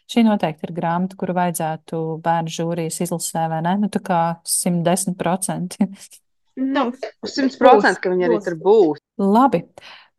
šī 0.09 0.23
noteikti 0.25 0.67
ir 0.67 0.73
grāmata, 0.75 1.17
kuru 1.19 1.35
vajadzētu 1.37 1.99
bērnu 2.25 2.53
žūrijas 2.53 2.97
izlasē, 3.05 3.45
vai 3.51 3.61
ne? 3.65 3.75
Nu, 3.83 3.89
tā 3.93 4.01
kā 4.03 4.21
110%. 4.45 5.77
Nu, 6.59 6.89
100% 7.23 8.03
ka 8.03 8.11
viņi 8.11 8.27
arī 8.27 8.37
tur 8.43 8.59
būs. 8.59 9.01
Labi. 9.19 9.63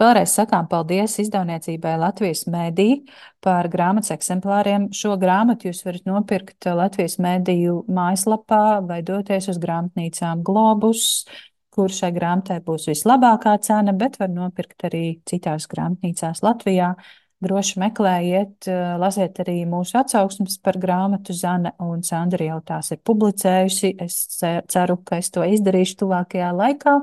Vēlreiz 0.01 0.33
sakām 0.33 0.65
paldies 0.65 1.19
izdevniecībai 1.21 1.99
Latvijas 2.01 2.47
Mēdī 2.49 3.03
par 3.45 3.69
grāmatas 3.69 4.15
eksemplāriem. 4.15 4.87
Šo 4.97 5.19
grāmatu 5.21 5.69
jūs 5.69 5.83
varat 5.85 6.07
nopirkt 6.09 6.71
Latvijas 6.73 7.19
Mēdīju 7.21 7.83
mājaslapā 7.93 8.81
vai 8.89 9.03
doties 9.05 9.51
uz 9.53 9.61
grāmatnīcām 9.61 10.41
Globus, 10.47 11.27
kur 11.69 11.93
šai 11.93 12.15
grāmatai 12.17 12.63
būs 12.65 12.89
vislabākā 12.89 13.59
cena, 13.67 13.93
bet 13.93 14.17
var 14.23 14.33
nopirkt 14.33 14.89
arī 14.89 15.05
citās 15.29 15.69
grāmatnīcās 15.69 16.41
Latvijā. 16.49 16.95
Droši 17.41 17.79
meklējiet, 17.81 18.69
lasiet 19.01 19.39
arī 19.41 19.63
mūsu 19.69 19.97
atsauksmes 20.03 20.59
par 20.61 20.77
grāmatu. 20.81 21.33
Zana 21.33 21.73
un 21.81 22.03
Sandra 22.05 22.45
jau 22.45 22.59
tās 22.69 22.93
ir 22.93 23.01
publicējusi. 23.01 23.95
Es 24.05 24.19
ceru, 24.41 24.99
ka 25.09 25.17
es 25.23 25.33
to 25.33 25.47
izdarīšu 25.49 26.03
tuvākajā 26.03 26.51
laikā. 26.59 26.99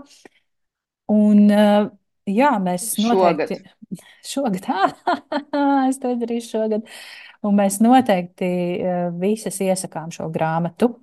Un, 1.10 1.42
jā, 2.30 2.52
mēs 2.62 2.92
noteikti. 3.02 3.64
Šogad. 4.28 4.62
Šogad, 4.70 4.70
es 5.90 5.98
to 6.04 6.14
izdarīšu 6.14 6.54
šogad. 6.54 6.94
Un 7.48 7.58
mēs 7.58 7.82
noteikti 7.82 8.54
visas 9.18 9.58
iesakām 9.66 10.14
šo 10.14 10.30
grāmatu. 10.34 10.94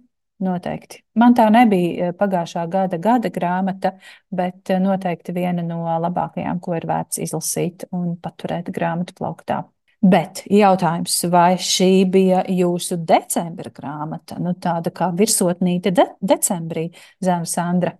Noteikti. 0.44 1.00
Man 1.20 1.36
tā 1.36 1.46
nebija 1.52 2.12
pagājušā 2.18 2.64
gada 2.70 2.98
gada 3.02 3.30
grāmata, 3.32 3.94
bet 4.34 4.72
noteikti 4.82 5.34
viena 5.36 5.64
no 5.66 5.82
labākajām, 6.04 6.60
ko 6.60 6.76
ir 6.76 6.88
vērts 6.90 7.22
izlasīt 7.24 7.86
un 7.94 8.16
paturēt 8.20 8.68
grāmatu 8.74 9.16
plauktā. 9.18 9.62
Bet 10.04 10.42
jautājums, 10.52 11.16
vai 11.32 11.54
šī 11.56 12.04
bija 12.12 12.42
jūsu 12.52 12.98
decembra 13.08 13.70
grāmata, 13.72 14.36
nu 14.36 14.52
tāda 14.60 14.92
kā 14.92 15.08
virsotnīte 15.16 15.94
de 15.96 16.04
decembrī, 16.20 16.90
Zēna 17.24 17.48
Sandra? 17.48 17.94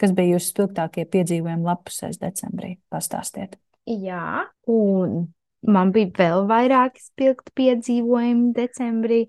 Kas 0.00 0.10
bija 0.16 0.34
jūsu 0.34 0.50
spilgtākie 0.54 1.04
piedzīvojumi 1.12 1.68
lapusēs 1.68 2.18
decembrī? 2.18 2.72
Pastāstiet. 2.90 3.54
Jā, 3.86 4.48
un 4.66 5.28
man 5.70 5.92
bija 5.94 6.10
vēl 6.18 6.48
vairāki 6.50 7.04
spilgti 7.04 7.54
piedzīvojumi 7.60 8.50
decembrī. 8.56 9.20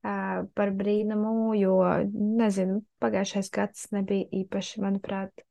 Par 0.00 0.70
brīnumu, 0.72 1.52
jo, 1.60 1.76
nezinu, 2.40 2.78
pagājušais 3.04 3.50
gads 3.52 3.90
nebija 3.92 4.24
īpaši, 4.40 4.80
manuprāt, 4.80 5.44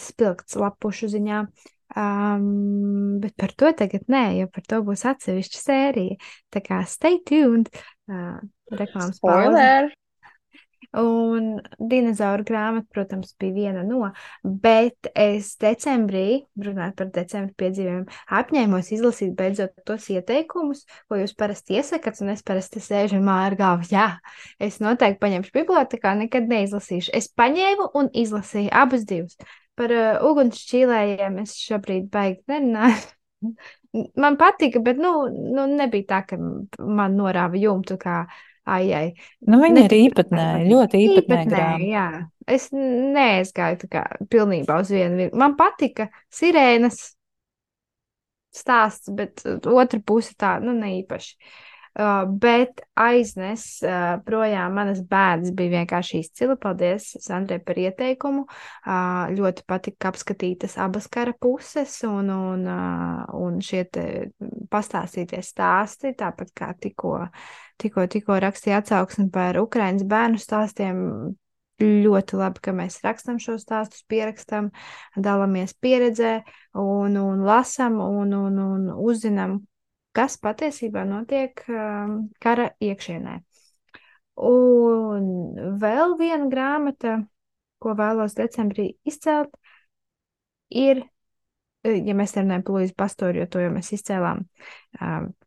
spilgts 0.00 0.56
lapušu 0.56 1.10
ziņā. 1.12 1.44
Um, 1.90 3.18
bet 3.20 3.34
par 3.36 3.52
to 3.58 3.72
tagad 3.74 4.06
nē, 4.08 4.24
jo 4.38 4.50
par 4.54 4.64
to 4.70 4.78
būs 4.86 5.02
atsevišķa 5.10 5.60
sērija. 5.60 6.18
Tā 6.54 6.62
kā 6.64 6.80
stay 6.88 7.18
tuned. 7.26 7.68
Uh, 8.06 8.38
reklāmas 8.70 9.18
Spoiler! 9.18 9.90
Un 10.98 11.60
dinozauru 11.78 12.42
grāmata, 12.42 12.88
protams, 12.90 13.30
bija 13.38 13.54
viena 13.54 13.84
no, 13.86 14.08
bet 14.42 15.06
es 15.14 15.52
decembrī, 15.62 16.48
runājot 16.58 16.96
par 16.98 17.12
decembra 17.14 17.54
piedzīvojumiem, 17.62 18.08
apņēmos 18.40 18.90
izlasīt 18.96 19.36
beidzot 19.38 19.76
tos 19.86 20.08
ieteikumus, 20.10 20.82
ko 21.06 21.20
jūs 21.20 21.36
parasti 21.38 21.78
iesakat, 21.78 22.18
un 22.24 22.34
es 22.34 22.42
parasti 22.42 22.82
sēžu 22.82 23.20
un 23.20 23.28
māju 23.28 23.52
ar 23.52 23.58
galvu. 23.62 23.88
Jā, 23.94 24.08
es 24.58 24.80
noteikti 24.82 25.22
paņemšu 25.22 25.54
bibliotekā, 25.60 26.16
nekad 26.24 26.50
neizlasīšu. 26.50 27.14
Es 27.14 27.30
paņēmu 27.38 27.92
un 27.94 28.10
izlasīju 28.24 28.74
abus 28.82 29.06
divus. 29.06 29.38
Par 29.78 29.94
uh, 29.94 30.18
ugunsšķīlējiem 30.26 31.38
es 31.44 31.54
šobrīd 31.68 32.10
baigi 32.10 32.42
nerunāju. 32.50 32.98
man 34.26 34.36
patika, 34.36 34.82
bet 34.82 34.98
nu, 34.98 35.12
nu, 35.30 35.70
nebija 35.70 36.06
tā, 36.16 36.22
ka 36.32 36.38
man 36.38 37.14
norāva 37.18 37.58
jumtu 37.58 37.94
kā 38.00 38.24
ai, 38.64 38.82
ai. 38.96 39.06
Nu, 39.46 39.60
viņa 39.62 39.86
ir 39.86 39.96
īpatnēja, 40.00 40.66
ļoti 40.72 41.00
īpatnēja 41.06 41.46
grāmata. 41.48 41.88
Jā, 41.88 42.08
es 42.50 42.68
neaizgāju 42.74 43.80
tā 43.84 43.90
kā 43.94 44.04
pilnībā 44.32 44.80
uz 44.82 44.92
vienu. 44.94 45.30
Man 45.38 45.56
patika 45.60 46.10
sirēnas 46.34 47.00
stāsts, 48.54 49.10
bet 49.14 49.44
otra 49.46 50.00
puse 50.02 50.34
tā, 50.38 50.56
nu, 50.64 50.74
ne 50.74 50.96
īpaši. 50.98 51.36
Uh, 51.36 51.69
bet 52.42 52.82
aiznes 52.98 53.64
projām 54.26 54.76
manas 54.78 55.00
bērnas 55.06 55.54
bija 55.56 55.80
vienkārši 55.80 56.22
izcila. 56.24 56.56
Paldies, 56.60 57.10
Sandrē, 57.20 57.60
par 57.64 57.80
ieteikumu. 57.80 58.46
Ļoti 59.36 59.66
patika 59.68 60.12
apskatītas 60.12 60.78
abas 60.80 61.08
kara 61.12 61.34
puses 61.36 61.98
un, 62.08 62.30
un, 62.34 62.66
un 63.36 63.58
šie 63.64 63.86
pastāstītie 64.70 65.42
stāsti, 65.44 66.14
tāpat 66.18 66.54
kā 66.56 66.72
tikko 66.80 67.18
tikko, 67.80 68.06
tikko 68.10 68.38
rakstīja 68.42 68.80
atsauksmi 68.82 69.30
par 69.32 69.58
Ukraiņas 69.60 70.08
bērnu 70.08 70.40
stāstiem. 70.40 70.98
Ļoti 71.80 72.36
labi, 72.36 72.60
ka 72.60 72.74
mēs 72.76 72.98
rakstām 73.00 73.38
šos 73.40 73.62
stāstus, 73.64 74.02
pierakstam, 74.04 74.66
dalāmies 75.16 75.72
pieredzē 75.80 76.42
un, 76.76 77.14
un 77.16 77.40
lasām 77.46 77.96
un, 78.04 78.34
un, 78.36 78.58
un 78.60 78.90
uzzinām, 78.92 79.54
kas 80.16 80.36
patiesībā 80.42 81.04
notiek 81.08 81.62
um, 81.68 82.16
kara 82.42 82.70
iekšienē. 82.82 83.38
Un 84.50 85.24
vēl 85.80 86.16
viena 86.18 86.48
grāmata, 86.50 87.20
ko 87.80 87.94
vēlos 87.98 88.36
decembrī 88.38 88.94
izcelt, 89.08 89.52
ir 90.70 91.04
ja 91.84 92.14
mēs 92.16 92.36
runājam 92.36 92.64
par 92.64 92.76
Lūdzu 92.76 92.94
Pastoru, 92.96 93.40
jo 93.40 93.48
to 93.48 93.62
jau 93.62 93.72
mēs 93.72 93.92
izcēlām, 93.96 94.44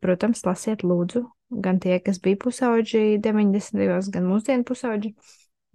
protams, 0.02 0.44
lasiet 0.48 0.86
lūdzu 0.86 1.24
gan 1.62 1.80
tie, 1.82 2.00
kas 2.02 2.20
bija 2.24 2.40
pusauģi 2.42 3.20
90. 3.22 3.78
gados, 3.78 4.10
gan 4.14 4.26
mūsdienu 4.26 4.66
pusauģi. 4.68 5.14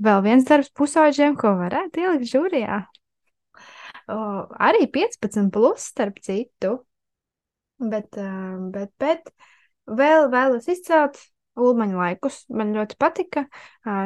Vēl 0.03 0.23
viens 0.27 0.47
darbs 0.47 0.71
pusauģiem, 0.79 1.37
ko 1.39 1.55
varētu 1.59 2.03
ielikt 2.03 2.31
žūrijā. 2.31 2.81
O, 4.09 4.19
arī 4.63 4.87
15, 4.95 5.51
plus, 5.55 5.89
starp 5.93 6.19
citu. 6.25 6.79
Bet, 7.79 8.17
bet, 8.75 8.93
bet 8.99 9.29
vēl 9.87 10.29
vēlos 10.33 10.67
izcelt 10.71 11.21
Ulmaņa 11.59 11.99
laikus. 11.99 12.43
Man 12.55 12.75
ļoti 12.77 12.99
patika 13.03 13.45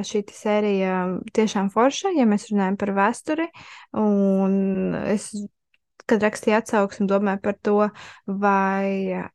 šī 0.09 0.23
sērija, 0.33 1.01
tiešām 1.37 1.69
forša, 1.73 2.15
ja 2.17 2.25
mēs 2.29 2.49
runājam 2.51 2.79
par 2.81 2.95
vēsturi. 2.97 3.49
Un 4.01 4.97
es, 5.03 5.29
kad 6.09 6.25
rakstīju 6.25 6.59
atsauksmi, 6.59 7.09
domāju 7.11 7.43
par 7.45 7.59
to, 7.61 7.77
vai 8.27 9.29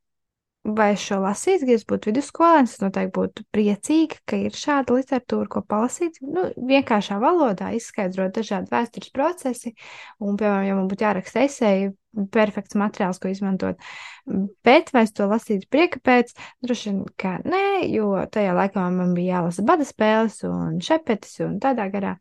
vai 0.75 0.91
es 0.93 1.03
šo 1.05 1.19
lasītu, 1.23 1.67
ja 1.69 1.77
es 1.79 1.85
būtu 1.87 2.09
vidusskolēns, 2.11 2.73
es 2.75 2.81
noteikti 2.83 3.13
būtu 3.15 3.45
priecīga, 3.55 4.17
ka 4.27 4.39
ir 4.47 4.55
šāda 4.57 4.97
literatūra, 4.97 5.47
ko 5.51 5.61
palasīt. 5.63 6.19
Nu, 6.23 6.47
vienkāršā 6.69 7.19
valodā 7.21 7.69
izskaidrot 7.77 8.35
dažādi 8.35 8.71
vēstures 8.73 9.13
procesi, 9.15 9.73
un, 10.19 10.35
piemēram, 10.39 10.67
ja 10.67 10.75
man 10.77 10.91
būtu 10.91 11.07
jāraksta 11.07 11.45
esēja, 11.47 11.93
perfekts 12.33 12.77
materiāls, 12.79 13.19
ko 13.21 13.31
izmantot. 13.31 13.81
Bet 14.65 14.91
vai 14.95 15.05
es 15.07 15.13
to 15.15 15.27
lasītu 15.29 15.69
prieka 15.71 16.01
pēc? 16.03 16.33
Droši 16.65 16.89
vien, 16.89 17.01
ka 17.19 17.37
nē, 17.45 17.65
jo 17.93 18.11
tajā 18.33 18.55
laikā 18.57 18.87
man 18.91 19.13
bija 19.17 19.37
jālasa 19.37 19.65
bada 19.67 19.87
spēles 19.87 20.41
un 20.49 20.81
šepetis 20.83 21.37
un 21.45 21.59
tādā 21.63 21.87
garā. 21.93 22.17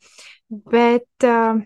Bet 0.71 1.27
uh, 1.27 1.63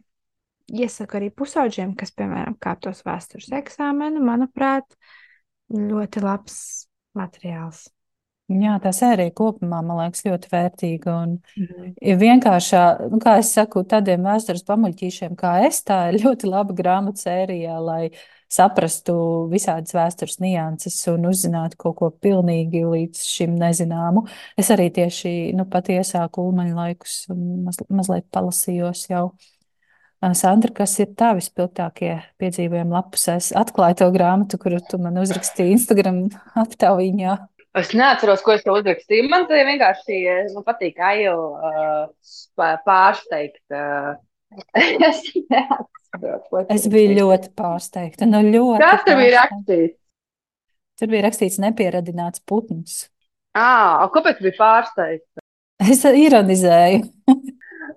iesaku 0.71 1.19
arī 1.19 1.33
pusauģiem, 1.35 1.97
kas, 1.99 2.15
piemēram, 2.17 2.57
kārtos 2.63 3.03
vēstures 3.05 3.51
eksāmenu, 3.59 4.23
manuprāt, 4.25 4.87
uh, 4.95 5.19
Ļoti 5.71 6.23
labs 6.25 6.61
materiāls. 7.19 7.87
Jā, 8.51 8.81
tā 8.83 8.91
sērija 8.95 9.31
kopumā, 9.37 9.79
man 9.87 10.01
liekas, 10.01 10.25
ļoti 10.27 10.51
vērtīga. 10.51 11.13
Un 11.23 11.37
mm. 11.55 11.93
vienkāršā, 12.19 12.83
nu, 13.13 13.21
kā 13.23 13.37
es 13.39 13.53
saku, 13.55 13.85
tādiem 13.87 14.27
vēstures 14.27 14.65
pamuļķīšiem 14.67 15.37
kā 15.39 15.61
es, 15.69 15.85
tā 15.87 16.09
ir 16.11 16.19
ļoti 16.25 16.51
laba 16.51 16.75
grāmatu 16.75 17.23
sērijā, 17.23 17.77
lai 17.85 18.09
saprastu 18.51 19.15
visādas 19.53 19.95
vēstures 19.95 20.41
nianses 20.43 20.99
un 21.13 21.29
uzzinātu 21.31 21.79
kaut 21.79 21.97
ko 22.01 22.11
pilnīgi 22.11 22.83
līdz 22.83 23.23
šim 23.23 23.55
nezināmu. 23.61 24.25
Es 24.59 24.73
arī 24.75 24.89
tieši 24.99 25.53
nu, 25.55 25.69
pat 25.71 25.93
iesāku 25.95 26.49
ulmaņa 26.51 26.75
laikus 26.75 27.21
un 27.31 27.47
maz, 27.69 27.79
mazliet 27.87 28.27
palasījos 28.35 29.07
jau. 29.13 29.29
Sandra, 30.21 30.69
kas 30.77 30.99
ir 31.01 31.15
tavi 31.17 31.41
spilgtākie 31.41 32.19
piedzīvojumi 32.41 32.93
lapusēs? 32.93 33.55
Atklāj 33.57 33.95
to 34.03 34.11
grāmatu, 34.13 34.59
kuru 34.61 34.77
tu 34.85 34.99
man 35.01 35.17
uzrakstīji 35.23 35.79
Instagram 35.79 36.27
aptaujā. 36.61 37.39
Es 37.81 37.95
neatceros, 37.97 38.43
ko 38.45 38.53
es 38.53 38.67
tev 38.67 38.77
uzrakstīju. 38.83 39.31
Man 39.33 39.47
tie 39.49 39.63
vienkārši 39.65 40.19
man 40.53 40.67
patīk 40.67 41.01
aiju 41.01 41.37
uh, 41.57 42.77
pārsteigt. 42.85 43.63
Uh, 43.73 44.13
es 45.09 45.25
neatceros. 45.49 46.69
Es 46.69 46.85
biju 46.93 47.17
ļoti 47.17 47.55
pārsteigta. 47.57 48.29
Nu, 48.29 48.43
ļoti 48.45 48.85
Kas 48.85 49.09
tur 49.09 49.21
bija 49.23 49.35
rakstīts? 49.39 49.99
Tur 51.01 51.15
bija 51.15 51.25
rakstīts 51.31 51.61
nepieradināts 51.65 52.45
putns. 52.45 53.07
Ah, 53.57 54.05
kāpēc 54.13 54.45
bija 54.45 54.59
pārsteigta? 54.59 55.41
Es 55.81 56.05
ironizēju. 56.05 57.07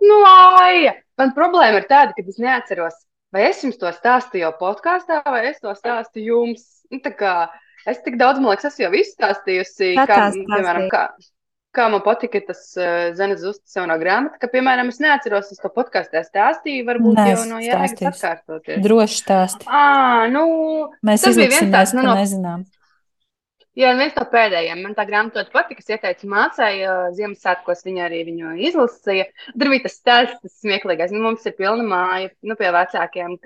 nu, 0.08 0.26
aija! 0.64 1.02
Man 1.22 1.34
problēma 1.38 1.82
ir 1.82 1.90
tāda, 1.90 2.16
ka 2.16 2.24
es 2.26 2.40
neatceros, 2.42 2.96
vai 3.34 3.48
es 3.50 3.62
jums 3.66 3.78
to 3.82 3.92
stāstīju 3.94 4.48
jau 4.48 4.54
podkāstā, 4.62 5.22
vai 5.26 5.46
es 5.52 5.62
to 5.62 5.74
stāstīju 5.78 6.40
jums. 6.40 6.66
Nu, 6.94 7.02
tā 7.02 7.14
kā 7.18 7.36
Es 7.84 8.00
tik 8.04 8.16
daudz, 8.20 8.40
man 8.40 8.54
liekas, 8.54 8.72
esmu 8.72 8.86
jau 8.86 8.92
izstāstījusi, 8.96 9.94
kā, 10.08 10.20
piemēram, 10.38 10.86
kā, 10.92 11.02
kā 11.76 11.88
man 11.92 12.04
patika 12.06 12.40
tas 12.48 12.62
uh, 12.80 13.10
Zemes 13.18 13.42
Zustas 13.44 13.76
jaunā 13.76 13.98
grāmata, 14.00 14.40
ka, 14.40 14.48
piemēram, 14.54 14.92
es 14.94 15.02
neatceros, 15.04 15.52
es 15.52 15.60
to 15.60 15.72
podkāstā 15.74 16.24
stāstīju, 16.24 16.86
varbūt 16.88 17.20
Nē, 17.20 17.26
jau 17.34 17.42
no 17.50 17.60
jēgas 17.64 17.98
atkārtoties. 18.14 18.80
Droši 18.86 19.20
stāsti. 19.20 19.68
Ā, 19.68 19.84
nu, 20.32 20.46
Mēs 21.04 21.28
izliksimies, 21.28 21.92
ka 21.92 22.06
no... 22.08 22.16
nezinām. 22.22 22.64
Jā, 23.74 23.90
viens 23.98 24.14
no 24.14 24.22
pēdējiem. 24.30 24.84
Man 24.86 24.94
tā 24.94 25.02
grāmata 25.10 25.42
ļoti 25.42 25.54
patika. 25.54 25.82
Es 25.82 25.88
ieteicu 25.90 26.28
mācai, 26.30 26.74
uh, 26.86 27.08
Ziemassvētkos 27.18 27.80
viņa 27.88 28.04
arī 28.06 28.20
viņu 28.28 28.52
izlasīja. 28.68 29.26
Tur 29.50 29.72
bija 29.72 29.86
tas 29.88 29.96
stāsts, 29.98 30.44
tas 30.44 30.60
smieklīgais. 30.62 31.14
Nu, 31.16 31.24
mums 31.24 31.48
ir 31.50 31.56
pilna 31.58 31.82
māja, 31.88 32.30
nu, 32.46 32.54
pie 32.60 32.70
vecākiem. 32.76 33.40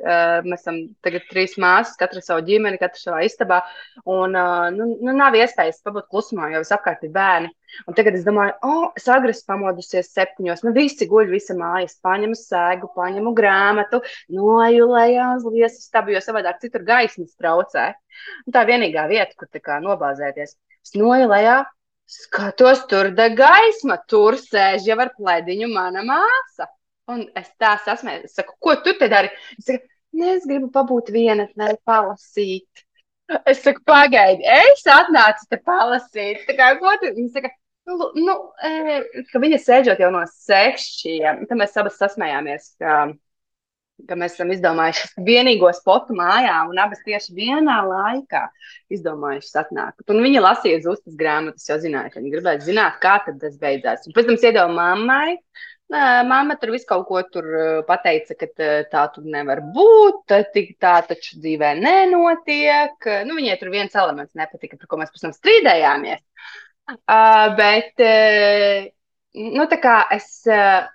Mēs 0.44 0.66
esam 0.66 0.82
tagad 1.08 1.30
trīs 1.32 1.56
māsas, 1.64 1.96
katra 2.02 2.20
savu 2.26 2.44
ģimeni, 2.50 2.82
katra 2.82 3.00
savā 3.00 3.22
istabā. 3.24 3.62
Un, 4.04 4.36
nu, 4.76 4.90
nu, 5.00 5.16
nav 5.16 5.38
iespējas 5.40 5.80
pabūt 5.88 6.12
klusumā, 6.12 6.52
jo 6.52 6.66
visapkārt 6.66 7.08
ir 7.08 7.16
bērni. 7.16 7.54
Un 7.88 7.96
tagad 7.98 8.16
es 8.18 8.26
domāju, 8.26 8.56
oh, 8.66 8.86
es 8.98 9.08
agresīvi 9.12 9.52
pamodusies 9.52 10.12
septiņos. 10.16 10.64
Nu, 10.66 10.74
visi 10.76 11.08
guļ, 11.10 11.32
visa 11.32 11.56
mājas, 11.58 11.98
paņemu 12.06 12.38
sēgu, 12.40 12.92
paņemu 12.96 13.34
grāmatu, 13.38 14.02
noju 14.34 14.90
lejā 14.94 15.32
uz 15.38 15.48
liesu 15.52 15.84
stabu, 15.84 16.16
jo 16.16 16.22
savādāk 16.24 16.62
citur 16.64 16.86
gaismas 16.88 17.36
traucē. 17.36 17.90
Un 18.48 18.56
tā 18.56 18.64
vienīgā 18.70 19.08
vieta, 19.12 19.36
kur 19.38 19.52
kā 19.64 19.82
nobāzēties. 19.84 20.56
Es 20.88 20.96
noju 20.98 21.28
lejā, 21.34 21.60
skatos, 22.08 22.86
tur 22.90 23.12
deg 23.16 23.38
gaisma, 23.40 24.00
tur 24.10 24.40
sēž 24.40 24.88
jau 24.88 24.98
ar 25.04 25.14
plēdiņu 25.18 25.70
mana 25.74 26.06
māsa. 26.08 26.72
Un 27.12 27.24
es 27.40 27.52
tā 27.60 27.78
sasmēju, 27.84 28.28
es 28.28 28.36
saku, 28.36 28.56
ko 28.64 28.76
tu 28.84 28.94
te 29.00 29.08
dari? 29.12 29.30
Es 29.60 29.68
saku, 29.70 29.88
ne, 30.18 30.34
es 30.36 30.48
gribu 30.48 30.72
pabūt 30.74 31.12
vienatnē, 31.16 31.78
palasīt. 31.88 32.87
Es 33.28 33.60
saku, 33.60 33.82
pagaidi, 33.88 34.46
es 34.48 34.86
atnācu 34.88 35.48
te 35.52 35.60
palasīt. 35.68 36.46
Tā 36.48 36.56
kā, 36.56 36.70
ko 36.80 36.94
tu? 37.02 37.10
Viņa 37.18 37.34
saka, 37.34 37.52
nu, 37.90 38.10
nu, 38.16 38.36
e, 38.64 39.24
ka 39.32 39.42
viņa 39.44 39.60
sēžot 39.64 40.04
jau 40.04 40.12
no 40.16 40.24
sešiem, 40.32 41.44
tad 41.50 41.60
mēs 41.60 41.76
abas 41.80 42.00
sasmējāmies, 42.00 42.70
ka, 42.80 42.96
ka 44.08 44.20
mēs 44.20 44.38
esam 44.38 44.54
izdomājuši 44.56 45.26
vienīgo 45.28 45.74
spotu 45.76 46.16
mājā 46.16 46.56
un 46.70 46.80
abas 46.80 47.04
tieši 47.04 47.36
vienā 47.36 47.82
laikā 47.90 48.46
izdomājuši 48.96 49.56
atnākt. 49.64 50.08
Un 50.08 50.24
viņa 50.24 50.46
lasīja 50.48 50.80
uz 50.80 50.92
uztas 50.96 51.20
grāmatas, 51.20 51.68
jau 51.68 51.80
zināja, 51.84 52.14
ka 52.14 52.24
viņa 52.24 52.36
gribēja 52.38 52.64
zināt, 52.70 53.02
kā 53.04 53.18
tad 53.28 53.42
tas 53.44 53.60
beidzās. 53.60 54.08
Un 54.08 54.16
pēc 54.16 54.32
tam 54.32 54.40
es 54.40 54.48
iedevu 54.48 54.72
mammai, 54.78 55.36
Māma 55.88 56.58
tur 56.60 56.74
visu 56.74 56.88
kaut 56.90 57.06
ko 57.08 57.22
tur 57.32 57.46
pateica, 57.88 58.36
ka 58.36 58.48
tā 58.92 59.04
tur 59.14 59.24
nevar 59.24 59.62
būt, 59.76 60.34
tā 60.84 60.96
taču 61.08 61.40
dzīvē 61.40 61.70
nenotiek. 61.80 63.08
Nu, 63.28 63.38
viņai 63.40 63.56
tur 63.62 63.72
viens 63.72 63.96
elements 63.96 64.36
nepatika, 64.36 64.76
par 64.82 64.92
ko 64.92 65.00
mēs 65.00 65.14
pēc 65.14 65.24
tam 65.28 65.36
strīdējāmies. 65.38 66.24
Uh, 66.88 67.56
bet, 67.56 68.00
uh, 68.00 68.88
nu, 69.36 69.66
tā 69.68 69.80
kā 69.84 69.96
es, 70.16 70.28
uh, 70.48 70.88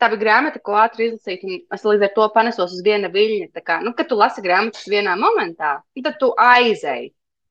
tā 0.00 0.08
bija 0.12 0.22
grāmata, 0.22 0.62
ko 0.64 0.76
ātri 0.80 1.10
izlasīt, 1.10 1.42
un 1.44 1.58
es 1.76 1.84
līdz 1.84 2.06
ar 2.06 2.12
to 2.14 2.28
panesos 2.32 2.72
uz 2.76 2.84
viena 2.84 3.10
viļņa. 3.12 3.64
Kā, 3.64 3.80
nu, 3.84 3.92
kad 3.96 4.08
tu 4.08 4.16
lasi 4.20 4.44
grāmatas 4.44 4.88
vienā 4.88 5.16
momentā, 5.20 5.78
tad 6.04 6.16
tu 6.20 6.32
aizēji. 6.40 7.10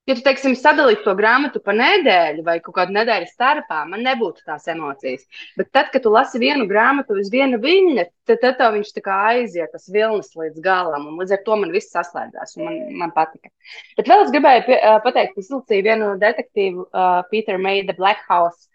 Ja 0.10 0.16
tu, 0.18 0.24
teiksim, 0.26 0.56
sadalītu 0.58 1.04
to 1.06 1.14
grāmatu 1.14 1.60
pa 1.62 1.74
nedēļu 1.78 2.42
vai 2.42 2.56
kaut 2.66 2.74
kādu 2.80 2.96
nedēļu 2.96 3.28
starpā, 3.30 3.84
man 3.86 4.02
nebūtu 4.02 4.42
tās 4.48 4.64
emocijas. 4.72 5.28
Bet 5.60 5.68
tad, 5.76 5.92
kad 5.94 6.02
tu 6.02 6.10
lasi 6.10 6.40
vienu 6.42 6.64
grāmatu 6.70 7.14
uz 7.22 7.28
viena 7.30 7.60
viļņa, 7.62 8.06
tad, 8.26 8.40
tad 8.42 8.56
tev 8.58 8.74
viņš 8.74 8.90
tā 8.96 9.04
kā 9.06 9.18
aiziet, 9.36 9.70
tas 9.70 9.86
vilnis 9.94 10.32
līdz 10.40 10.64
galam. 10.66 11.06
Un 11.12 11.20
līdz 11.22 11.36
ar 11.36 11.44
to 11.46 11.58
man 11.62 11.74
viss 11.76 11.94
saslēdzās, 11.94 12.56
un 12.58 12.66
man, 12.66 12.80
man 13.04 13.14
patika. 13.14 13.52
Bet 14.00 14.10
vēl 14.10 14.24
es 14.24 14.32
gribēju 14.34 14.64
pie, 14.66 14.80
uh, 14.80 14.96
pateikt, 15.04 15.36
ka 15.36 15.44
izlasīju 15.44 15.86
vienu 15.86 16.08
detektīvu, 16.24 16.88
uh, 16.90 17.20
Peter 17.30 17.62
The 17.62 17.98
Black 18.00 18.26
House. 18.32 18.66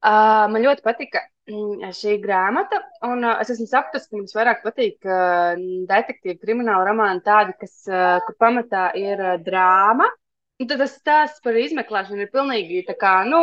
Uh, 0.00 0.46
man 0.48 0.64
ļoti 0.64 0.80
patika 0.86 1.20
mm, 1.50 1.90
šī 1.98 2.14
grāmata, 2.22 2.80
un 3.10 3.26
uh, 3.26 3.34
es 3.44 3.52
esmu 3.52 3.68
sapratusi, 3.68 4.08
ka 4.08 4.16
man 4.16 4.32
vairāk 4.38 4.64
patīk 4.64 5.04
uh, 5.04 5.52
detektīvu 5.92 6.40
krimināla 6.40 6.88
romāni 6.88 7.20
tādi, 7.28 7.52
kas, 7.60 7.76
uh, 7.92 8.22
kur 8.24 8.38
pamatā 8.40 8.86
ir 8.96 9.20
uh, 9.20 9.36
drāma 9.44 10.08
Un 10.60 10.68
tad 10.68 10.82
tas 10.82 10.92
stāsts 10.98 11.40
par 11.44 11.56
izmeklēšanu 11.56 12.26
ir 12.26 12.32
pilnīgi 12.34 12.82
tā 12.84 12.92
kā, 13.00 13.14
nu, 13.28 13.40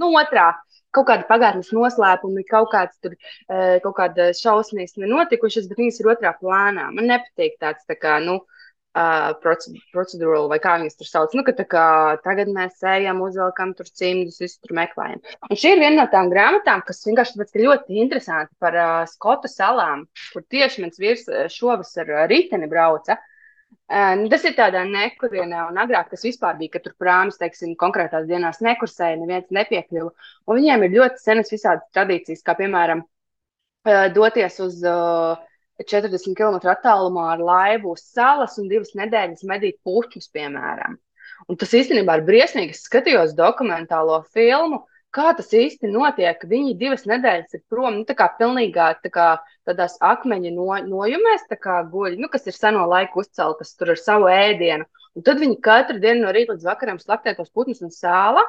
nu 0.00 0.08
otrā. 0.16 0.54
Kaut 0.96 1.04
kāda 1.10 1.26
pagātnes 1.28 1.68
noslēpuma, 1.76 2.40
kaut 2.48 2.70
kāds 2.72 2.96
tur, 3.04 3.12
eh, 3.52 3.76
kaut 3.84 3.98
kāda 3.98 4.30
šausmas 4.32 4.96
nenotikušas, 4.96 5.66
bet 5.68 5.82
viņas 5.82 6.00
ir 6.00 6.08
otrā 6.14 6.32
plānā. 6.40 6.86
Man 6.96 7.10
nepatīk 7.12 7.58
tāds, 7.60 7.84
tā 7.84 7.98
kā, 8.00 8.16
nu, 8.24 8.38
uh, 8.40 9.34
procedūrāli, 9.44 10.48
vai 10.48 10.58
kā 10.64 10.78
viņas 10.80 10.96
tur 10.96 11.10
sauc. 11.10 11.36
Nu, 11.36 11.44
ka 11.44 11.52
kā 11.52 11.86
tagad 12.24 12.48
mēs 12.56 12.80
ejam, 12.88 13.20
uzvelkam 13.28 13.76
tur 13.76 13.92
cimdus, 14.00 14.40
visu 14.40 14.56
tur 14.64 14.78
meklējam. 14.80 15.20
Un 15.50 15.60
šī 15.60 15.76
ir 15.76 15.84
viena 15.84 16.00
no 16.00 16.08
tām 16.08 16.32
grāmatām, 16.32 16.80
kas 16.88 17.04
vienkārši 17.04 17.36
tāpēc, 17.36 17.52
ka 17.52 17.66
ļoti 17.68 18.00
interesanti 18.00 18.56
par 18.58 18.80
uh, 18.80 19.04
Skotu 19.12 19.52
salām, 19.52 20.08
kur 20.32 20.48
tieši 20.48 20.86
mans 20.86 21.04
vīrs 21.04 21.28
šovasar 21.52 22.16
riteni 22.32 22.70
brauca. 22.72 23.20
Uh, 23.20 23.34
tas 24.32 24.44
ir 24.44 24.54
tādā 24.58 24.84
nekurienē, 24.88 25.64
un 25.70 25.80
agrāk 25.80 26.10
tas 26.12 26.24
vispār 26.24 26.58
bija, 26.58 26.76
ka 26.76 26.82
tur 26.84 26.94
prāmis, 27.00 27.38
teiksim, 27.40 27.74
konkrētās 27.80 28.26
dienās 28.28 28.60
nekursēja, 28.64 29.20
neviens 29.20 29.48
nepiekļuva. 29.54 30.10
Un 30.46 30.60
viņiem 30.60 30.84
ir 30.84 30.96
ļoti 30.98 31.22
senas 31.22 31.52
visādas 31.52 31.88
tradīcijas, 31.96 32.44
kā 32.44 32.56
piemēram 32.58 33.04
uh, 33.04 34.06
doties 34.14 34.60
uz 34.64 34.82
uh, 34.84 35.40
40 35.78 36.36
km 36.36 36.60
attālumā 36.74 37.32
ar 37.34 37.44
laivu 37.44 37.94
uz 37.94 38.04
salas 38.04 38.58
un 38.58 38.68
divas 38.68 38.94
nedēļas 38.98 39.46
medīt 39.48 39.80
puķus, 39.86 40.28
piemēram. 40.34 40.98
Un 41.48 41.56
tas 41.56 41.72
īstenībā 41.72 42.18
ir 42.18 42.26
briesmīgi. 42.26 42.74
Es 42.74 42.88
skatījos 42.88 43.36
dokumentālo 43.38 44.20
filmu, 44.34 44.82
uh, 44.82 44.97
kā 45.18 45.32
tas 45.38 45.50
īsti 45.54 45.90
notiek. 45.90 46.44
Viņi 46.50 46.76
divas 46.78 47.06
nedēļas 47.10 47.58
ir 47.58 47.64
prom, 47.70 48.00
nu, 48.00 48.04
tā 48.08 48.14
kā 48.18 48.28
pilnīgā 48.38 48.92
tā 49.02 49.10
kā, 49.14 49.28
tādās 49.68 49.98
akmeņa 50.04 50.54
no, 50.54 50.70
nojumēs, 50.86 51.48
kā 51.58 51.82
guļ, 51.90 52.16
nu, 52.22 52.30
kas 52.32 52.46
ir 52.46 52.56
seno 52.56 52.86
laiku 52.90 53.24
uzceltas 53.24 53.74
tur 53.78 53.94
ar 53.94 54.00
savu 54.00 54.30
ēdienu. 54.32 54.86
Un 55.16 55.24
tad 55.26 55.40
viņi 55.42 55.56
katru 55.64 55.98
dienu 55.98 56.22
no 56.22 56.32
rīta 56.34 56.54
līdz 56.54 56.66
vakaram 56.68 56.98
slaktē 57.02 57.32
tos 57.34 57.48
putnus 57.50 57.80
un 57.82 57.90
sāla. 57.90 58.44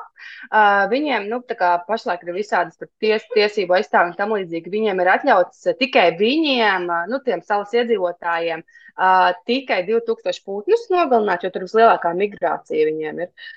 Uh, 0.51 0.84
viņiem, 0.91 1.26
nu, 1.32 1.39
tā 1.49 1.55
kā 1.57 1.72
pašlaik 1.88 2.28
ir 2.28 2.36
visādas 2.36 2.78
ties, 3.01 3.26
tiesību 3.34 3.80
aizstāvji 3.80 4.11
un 4.11 4.20
tam 4.20 4.36
līdzīgi, 4.36 4.74
viņiem 4.76 5.01
ir 5.01 5.09
atļauts 5.15 5.72
tikai 5.80 6.11
viņiem, 6.20 6.86
nu, 7.09 7.22
tiem 7.26 7.41
salas 7.47 7.74
iedzīvotājiem, 7.74 8.61
uh, 8.61 9.32
tikai 9.49 9.82
2000 9.88 10.45
putnus 10.45 10.86
nogalināt, 10.93 11.47
jo 11.47 11.53
tur 11.55 11.65
vislielākā 11.65 12.13
migrācija 12.20 12.91
viņiem 12.91 13.26
ir. 13.26 13.34
Uh, 13.34 13.49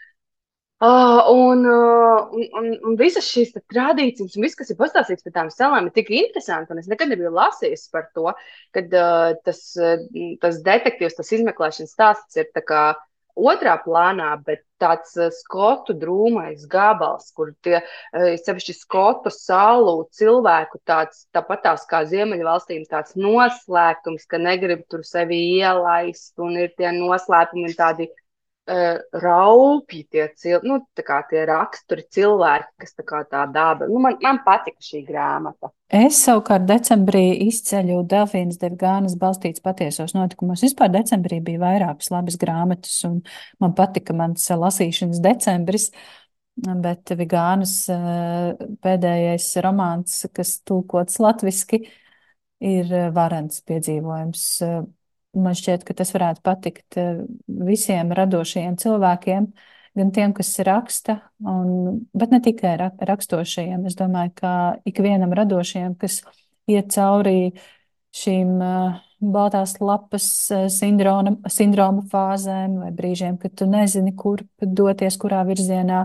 un, 0.82 1.64
uh, 1.64 2.28
un, 2.32 2.46
un, 2.58 2.72
un 2.88 2.96
visas 2.98 3.28
šīs 3.30 3.52
tradīcijas, 3.70 4.34
un 4.34 4.42
viss, 4.42 4.58
kas 4.58 4.72
ir 4.72 4.78
pastāstīts 4.80 5.22
par 5.22 5.36
tām 5.36 5.52
salām, 5.54 5.86
ir 5.86 5.94
tik 5.94 6.10
interesanti. 6.10 6.74
Es 6.80 6.90
nekad 6.90 7.12
nebiju 7.12 7.30
lasījis 7.36 7.86
par 7.92 8.08
to, 8.16 8.32
ka 8.74 8.82
uh, 8.82 9.36
tas, 9.46 9.62
uh, 9.78 10.02
tas 10.42 10.58
detektīvs, 10.66 11.14
tas 11.20 11.30
izmeklēšanas 11.38 11.94
stāsts 11.94 12.40
ir 12.42 12.50
otrā 13.32 13.76
plānā, 13.84 14.32
bet 14.44 14.64
tāds 14.82 15.14
uh, 15.16 15.30
skotu 15.32 15.94
drūmais 15.96 16.66
gabals, 16.72 17.30
kur 17.36 17.54
tie 17.62 17.78
uh, 17.78 18.34
sevišķi 18.42 18.74
skotu 18.80 19.30
salu 19.30 20.08
cilvēku 20.18 20.82
tāds, 20.84 21.28
tāpatās 21.32 21.86
kā 21.86 22.02
Ziemeļvalstīm, 22.10 22.82
tāds 22.90 23.14
noslēpums, 23.14 24.26
ka 24.26 24.42
negrib 24.42 24.82
tur 24.90 25.06
sevi 25.06 25.38
ielaist, 25.60 26.34
un 26.42 26.58
ir 26.58 26.74
tie 26.74 26.90
noslēpumi 26.98 27.72
tādi 27.78 28.10
uh, 28.10 28.21
raupi 28.66 30.04
tie, 30.10 30.28
cil, 30.38 30.60
nu, 30.62 30.78
tie 30.94 31.44
raksturi 31.48 32.04
cilvēki, 32.14 32.68
kas 32.78 32.94
tā 32.94 33.04
kā 33.06 33.22
tā 33.26 33.42
daba. 33.50 33.88
Nu, 33.90 33.98
man, 33.98 34.18
man 34.22 34.38
patika 34.44 34.78
šī 34.78 35.02
grāmata. 35.08 35.72
Es 35.92 36.22
savukārt 36.24 36.64
decembrī 36.68 37.24
izceļu 37.48 38.04
Delfīnas 38.08 38.60
Devgānas 38.62 39.18
balstīts 39.18 39.60
patiesos 39.60 40.14
notikumos. 40.14 40.62
Vispār 40.62 40.92
decembrī 40.94 41.40
bija 41.44 41.60
vairākas 41.64 42.12
labas 42.14 42.38
grāmatas, 42.38 43.02
un 43.08 43.20
man 43.60 43.74
patika 43.74 44.14
mans 44.14 44.46
lasīšanas 44.46 45.22
decembris. 45.22 45.90
Bet 46.54 47.08
Vigānas 47.16 47.86
pēdējais 48.84 49.46
romāns, 49.64 50.18
kas 50.36 50.58
tulkots 50.68 51.16
latviski, 51.18 51.86
ir 52.62 52.92
varants 53.16 53.62
piedzīvojums. 53.66 54.42
Man 55.32 55.54
šķiet, 55.56 55.84
ka 55.88 55.94
tas 55.96 56.10
varētu 56.12 56.42
patikt 56.44 56.98
visiem 57.46 58.10
radošajiem 58.12 58.74
cilvēkiem, 58.80 59.46
gan 59.96 60.10
tiem, 60.12 60.32
kas 60.36 60.50
raksta, 60.66 61.18
un, 61.40 62.02
bet 62.16 62.32
ne 62.34 62.40
tikai 62.44 62.74
rakstošajiem. 62.80 63.86
Es 63.88 63.96
domāju, 63.96 64.34
ka 64.40 64.52
ikvienam 64.88 65.32
radošajam, 65.36 65.96
kas 66.00 66.20
iet 66.68 66.92
cauri 66.92 67.52
šīm 68.16 68.58
uh, 68.60 69.00
baltās 69.22 69.78
lapas 69.80 70.26
uh, 70.52 70.66
sindroma, 70.72 71.34
sindroma 71.48 72.04
fāzēm 72.12 72.76
vai 72.82 72.90
brīžiem, 72.96 73.38
kad 73.40 73.56
tu 73.56 73.68
nezini, 73.70 74.12
kur 74.16 74.44
doties, 74.60 75.16
kurā 75.20 75.42
virzienā, 75.48 76.04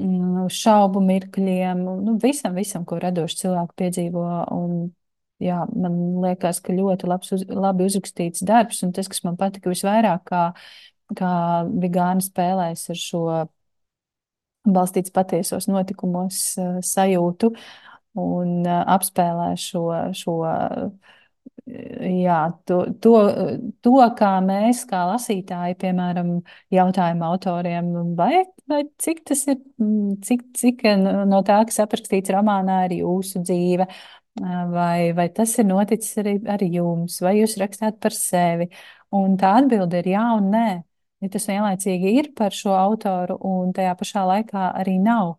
mm, 0.00 0.46
šaubu 0.52 1.02
mirkļiem, 1.04 1.84
nu, 2.06 2.16
visam, 2.22 2.56
visam, 2.56 2.88
ko 2.88 3.00
radoši 3.02 3.42
cilvēki 3.44 3.78
piedzīvo. 3.82 4.28
Un, 4.56 4.78
jā, 5.42 5.62
man 5.76 5.96
liekas, 6.24 6.60
ka 6.64 6.74
ļoti 6.76 7.08
labs, 7.10 7.32
uz, 7.36 7.46
labi 7.50 7.86
uzrakstīts 7.88 8.44
darbs, 8.46 8.82
un 8.86 8.92
tas, 8.96 9.08
kas 9.12 9.24
man 9.26 9.38
patika 9.40 9.72
visvairāk, 9.72 10.24
kā 10.30 10.50
kā 11.14 11.32
Vigāna 11.82 12.24
spēlēs 12.24 12.88
ar 12.90 12.98
šo 12.98 13.24
balstīts 14.66 15.12
patiesos 15.14 15.68
notikumos 15.70 16.40
uh, 16.58 16.78
sajūtu 16.82 17.52
un 18.18 18.64
uh, 18.66 18.80
apspēlē 18.96 19.52
šo, 19.60 19.84
šo 20.16 20.40
jā, 21.66 22.40
to, 22.66 22.80
to, 23.02 23.14
to, 23.84 23.94
kā 24.18 24.32
mēs, 24.44 24.84
kā 24.90 25.04
lasītāji, 25.12 25.78
piemēram, 25.82 26.36
jautājumu 26.74 27.26
autoriem, 27.26 27.90
vai, 28.18 28.44
vai 28.70 28.82
cik 29.02 29.24
tas 29.30 29.46
ir, 29.50 29.60
cik, 30.26 30.46
cik 30.58 30.84
no 31.26 31.42
tā, 31.46 31.60
kas 31.68 31.82
aprakstīts 31.82 32.34
romānā, 32.34 32.84
ir 32.88 33.00
jūsu 33.02 33.42
dzīve, 33.46 33.88
vai, 34.36 35.12
vai 35.16 35.28
tas 35.34 35.54
ir 35.58 35.68
noticis 35.68 36.18
arī 36.22 36.36
ar 36.52 36.62
jums, 36.62 37.20
vai 37.24 37.38
jūs 37.40 37.56
rakstāt 37.60 38.00
par 38.02 38.14
sevi. 38.16 38.68
Un 39.16 39.38
tā 39.40 39.56
atbilde 39.62 40.02
ir 40.02 40.12
jā 40.16 40.26
un 40.36 40.50
nē 40.52 40.68
ja 41.22 41.32
tas 41.32 41.48
vienlaicīgi 41.50 42.14
ir 42.20 42.30
par 42.36 42.54
šo 42.54 42.74
autoru 42.76 43.38
un 43.48 43.72
tajā 43.76 43.94
pašā 43.98 44.24
laikā 44.30 44.70
arī 44.80 44.96
nav. 45.02 45.36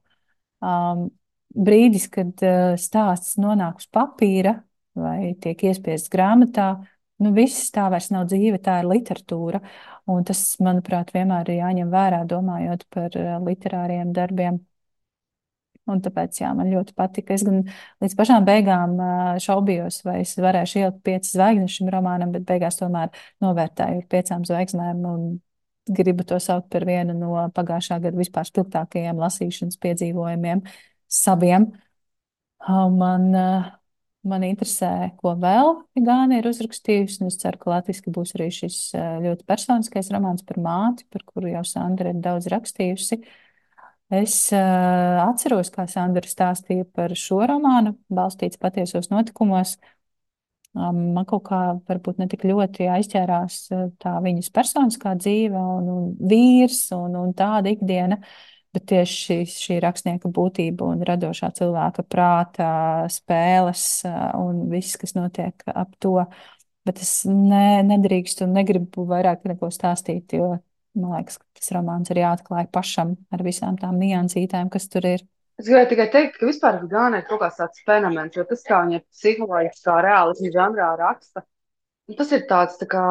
Um, 0.63 1.07
brīdis, 1.53 2.07
kad 2.13 2.33
uh, 2.45 2.75
stāsts 2.81 3.37
nonāk 3.41 3.81
uz 3.81 3.89
papīra 3.93 4.57
vai 4.97 5.35
tiek 5.41 5.61
iespiests 5.69 6.09
grāmatā, 6.13 6.71
nu 7.21 7.31
viss 7.35 7.69
tā 7.73 7.85
vairs 7.93 8.09
nav 8.13 8.25
dzīve, 8.29 8.57
tā 8.65 8.79
ir 8.81 8.89
literatūra. 8.89 9.61
Un 10.09 10.23
tas, 10.25 10.41
manuprāt, 10.63 11.11
vienmēr 11.13 11.51
ir 11.51 11.61
jāņem 11.61 11.91
vērā, 11.93 12.23
domājot 12.29 12.87
par 12.93 13.13
uh, 13.19 13.37
literāriem 13.45 14.13
darbiem. 14.15 14.61
Un 15.87 16.01
tāpēc, 16.03 16.41
jā, 16.41 16.51
man 16.57 16.67
ļoti 16.73 16.95
patika. 16.97 17.35
Es 17.37 17.45
gan 17.47 17.61
līdz 18.03 18.15
pašām 18.19 18.45
beigām 18.47 18.97
šaubījos, 19.43 20.01
vai 20.03 20.17
es 20.25 20.33
varēšu 20.35 20.81
ielikt 20.81 21.03
piecas 21.07 21.31
zvaigznes 21.37 21.77
šim 21.77 21.91
romānam, 21.93 22.33
bet 22.35 22.43
beigās 22.49 22.79
tomēr 22.81 23.13
novērtēju 23.43 24.01
ar 24.01 24.09
piecām 24.11 24.43
zvaigznēm 24.47 25.05
un 25.07 25.27
gribu 25.87 26.23
to 26.27 26.39
saukt 26.43 26.69
par 26.73 26.85
vienu 26.87 27.15
no 27.15 27.47
pagājušā 27.55 27.99
gada 28.03 28.19
vispār 28.19 28.47
spilgtākajiem 28.49 29.19
lasīšanas 29.21 29.79
piedzīvojumiem 29.83 30.63
saviem. 31.07 31.69
Man, 32.67 33.29
man 34.27 34.43
interesē, 34.43 35.13
ko 35.21 35.35
vēl 35.39 35.75
Gāna 36.03 36.41
ir 36.41 36.49
uzrakstījusi, 36.49 37.21
un 37.21 37.31
es 37.31 37.39
ceru, 37.39 37.61
ka 37.61 37.71
latviski 37.77 38.11
būs 38.13 38.35
arī 38.35 38.49
šis 38.53 38.79
ļoti 39.23 39.47
personiskais 39.47 40.11
romāns 40.11 40.43
par 40.47 40.59
māti, 40.63 41.07
par 41.13 41.23
kuru 41.27 41.53
jau 41.53 41.63
Sandra 41.67 42.11
ir 42.11 42.23
daudz 42.23 42.49
rakstījusi. 42.51 43.21
Es 44.07 44.33
uh, 44.55 45.19
atceros, 45.25 45.67
kā 45.73 45.83
Sandra 45.91 46.23
stāstīja 46.23 46.85
par 46.95 47.11
šo 47.19 47.41
romānu, 47.49 47.97
balstīts 48.07 48.59
patiesos 48.61 49.09
notikumos, 49.11 49.75
man 50.77 51.25
kaut 51.27 51.43
kā 51.47 51.59
varbūt 51.89 52.19
ne 52.21 52.27
tik 52.29 52.45
ļoti 52.47 52.87
aizķērās 52.91 53.55
tā 54.01 54.13
viņas 54.23 54.51
personiskā 54.53 55.15
dzīve 55.17 55.57
un, 55.57 55.89
un 55.93 56.11
vīrs 56.29 56.83
un, 56.95 57.15
un 57.17 57.33
tāda 57.37 57.71
ikdiena, 57.73 58.19
bet 58.75 58.85
tieši 58.91 59.17
šī, 59.23 59.37
šī 59.51 59.79
rakstnieka 59.83 60.29
būtība 60.33 60.91
un 60.91 61.01
radošā 61.07 61.49
cilvēka 61.57 62.05
prāta 62.05 62.69
spēles 63.11 63.87
un 64.37 64.67
viss, 64.71 64.99
kas 65.01 65.17
notiek 65.17 65.65
ap 65.73 65.95
to. 66.03 66.19
Bet 66.87 67.01
es 67.03 67.25
ne, 67.27 67.81
nedrīkstu 67.83 68.45
un 68.45 68.53
negribu 68.55 69.03
vairāk 69.09 69.43
neko 69.49 69.67
stāstīt, 69.73 70.37
jo 70.37 70.53
man 70.99 71.17
liekas, 71.17 71.39
ka 71.41 71.59
tas 71.59 71.73
romāns 71.75 72.11
ir 72.13 72.21
jāatklāj 72.23 72.67
pašam 72.73 73.15
ar 73.33 73.43
visām 73.45 73.77
tām 73.79 73.99
niansītēm, 74.01 74.71
kas 74.73 74.89
tur 74.91 75.07
ir. 75.07 75.25
Es 75.57 75.65
gribēju 75.65 75.89
tikai 75.89 76.07
teikt, 76.13 76.35
ka 76.37 76.49
vispār 76.49 76.83
Gānē 76.89 77.23
ir 77.23 77.29
kaut 77.29 77.41
kāds 77.41 77.57
tāds 77.57 77.81
fenomens, 77.85 78.35
jo 78.37 78.43
tas, 78.45 78.61
kā 78.65 78.83
viņa 78.85 78.99
psiholoģiskā 79.09 79.95
reālismu 80.05 80.51
žanrā 80.53 80.91
raksta, 80.99 81.41
nu, 82.07 82.17
tas 82.19 82.33
ir 82.37 82.43
tāds 82.49 82.77
tā 82.77 82.85
kā, 82.91 83.05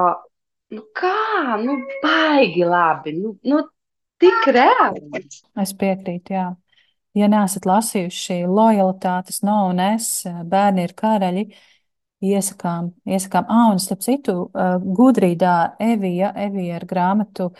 nu 0.76 0.84
kā, 0.94 1.56
nu 1.62 1.80
baigi 2.04 2.62
labi, 2.68 3.16
nu, 3.18 3.34
nu 3.50 3.64
tik 4.22 4.46
reāli. 4.54 5.24
Es 5.58 5.74
piekrītu, 5.74 6.36
jā. 6.36 6.46
Ja 7.16 7.30
neesat 7.32 7.64
lasījuši 7.66 8.42
lojalitātes, 8.44 9.40
no 9.46 9.62
un 9.70 9.80
es, 9.80 10.10
bērni 10.26 10.84
ir 10.84 10.92
karaļi, 10.98 11.46
iesakām, 12.24 12.92
iesakām, 13.04 13.44
ah, 13.48 13.68
un 13.72 13.82
starp 13.82 14.00
citu, 14.04 14.36
gudrīdā 15.00 15.76
Evija, 15.82 16.32
Evija 16.46 16.80
ar 16.80 16.86
grāmatu 16.88 17.50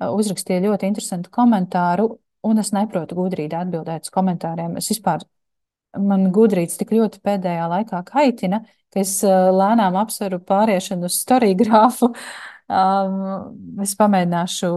uzrakstīja 0.00 0.64
ļoti 0.64 0.88
interesantu 0.88 1.32
komentāru 1.34 2.08
un 2.46 2.60
es 2.62 2.72
neprotu 2.76 3.18
gudrīgi 3.18 3.56
atbildēt 3.56 4.08
uz 4.08 4.14
komentāriem. 4.14 4.76
Es 4.80 4.90
vispār, 4.92 5.24
man 5.98 6.28
gudrīts 6.34 6.78
tik 6.80 6.94
ļoti 6.96 7.22
pēdējā 7.24 7.66
laikā 7.74 8.02
kaitina, 8.08 8.62
ka 8.90 9.02
es 9.02 9.18
lēnām 9.24 9.98
apsveru 10.00 10.40
pāriešanu 10.46 11.10
uz 11.10 11.20
storiju 11.24 11.58
grāfu. 11.64 12.12
Um, 12.70 13.80
es 13.82 13.96
pamēģināšu 13.98 14.68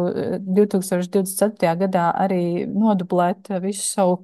2024. 0.57 1.76
gadā 1.84 2.07
arī 2.24 2.65
nodublēt 2.65 3.51
visu 3.61 3.86
savu, 3.86 4.15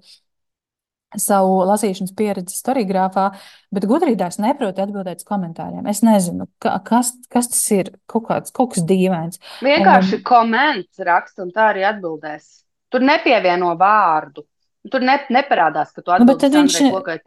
savu 1.17 1.63
lasīšanas 1.69 2.13
pieredzi 2.17 2.57
storiogrāfā, 2.57 3.29
bet 3.73 3.87
gudrībā 3.89 4.29
es 4.29 4.39
neprotu 4.41 4.83
atbildēt 4.83 5.23
uz 5.23 5.27
komentāriem. 5.27 5.87
Es 5.89 6.03
nezinu, 6.05 6.49
ka, 6.61 6.75
kas, 6.85 7.13
kas 7.33 7.49
tas 7.49 7.63
ir, 7.73 7.91
kaut, 8.09 8.27
kāds, 8.29 8.53
kaut 8.55 8.75
kas 8.75 8.85
dīvains. 8.89 9.41
Vienkārši 9.65 10.19
un, 10.19 10.23
komentārs 10.29 11.05
raksta 11.09 11.45
un 11.45 11.51
tā 11.55 11.71
arī 11.73 11.85
atbildēs. 11.89 12.49
Tur 12.93 13.05
nepievieno 13.05 13.73
vārdu. 13.79 14.45
Tur 14.89 15.03
ne, 15.03 15.17
neparādās, 15.33 15.91
ka 15.91 16.01
tu 16.01 16.13
nu, 16.13 16.15
atbildi 16.15 16.49
nu, 16.53 16.61
viņš 16.63 16.77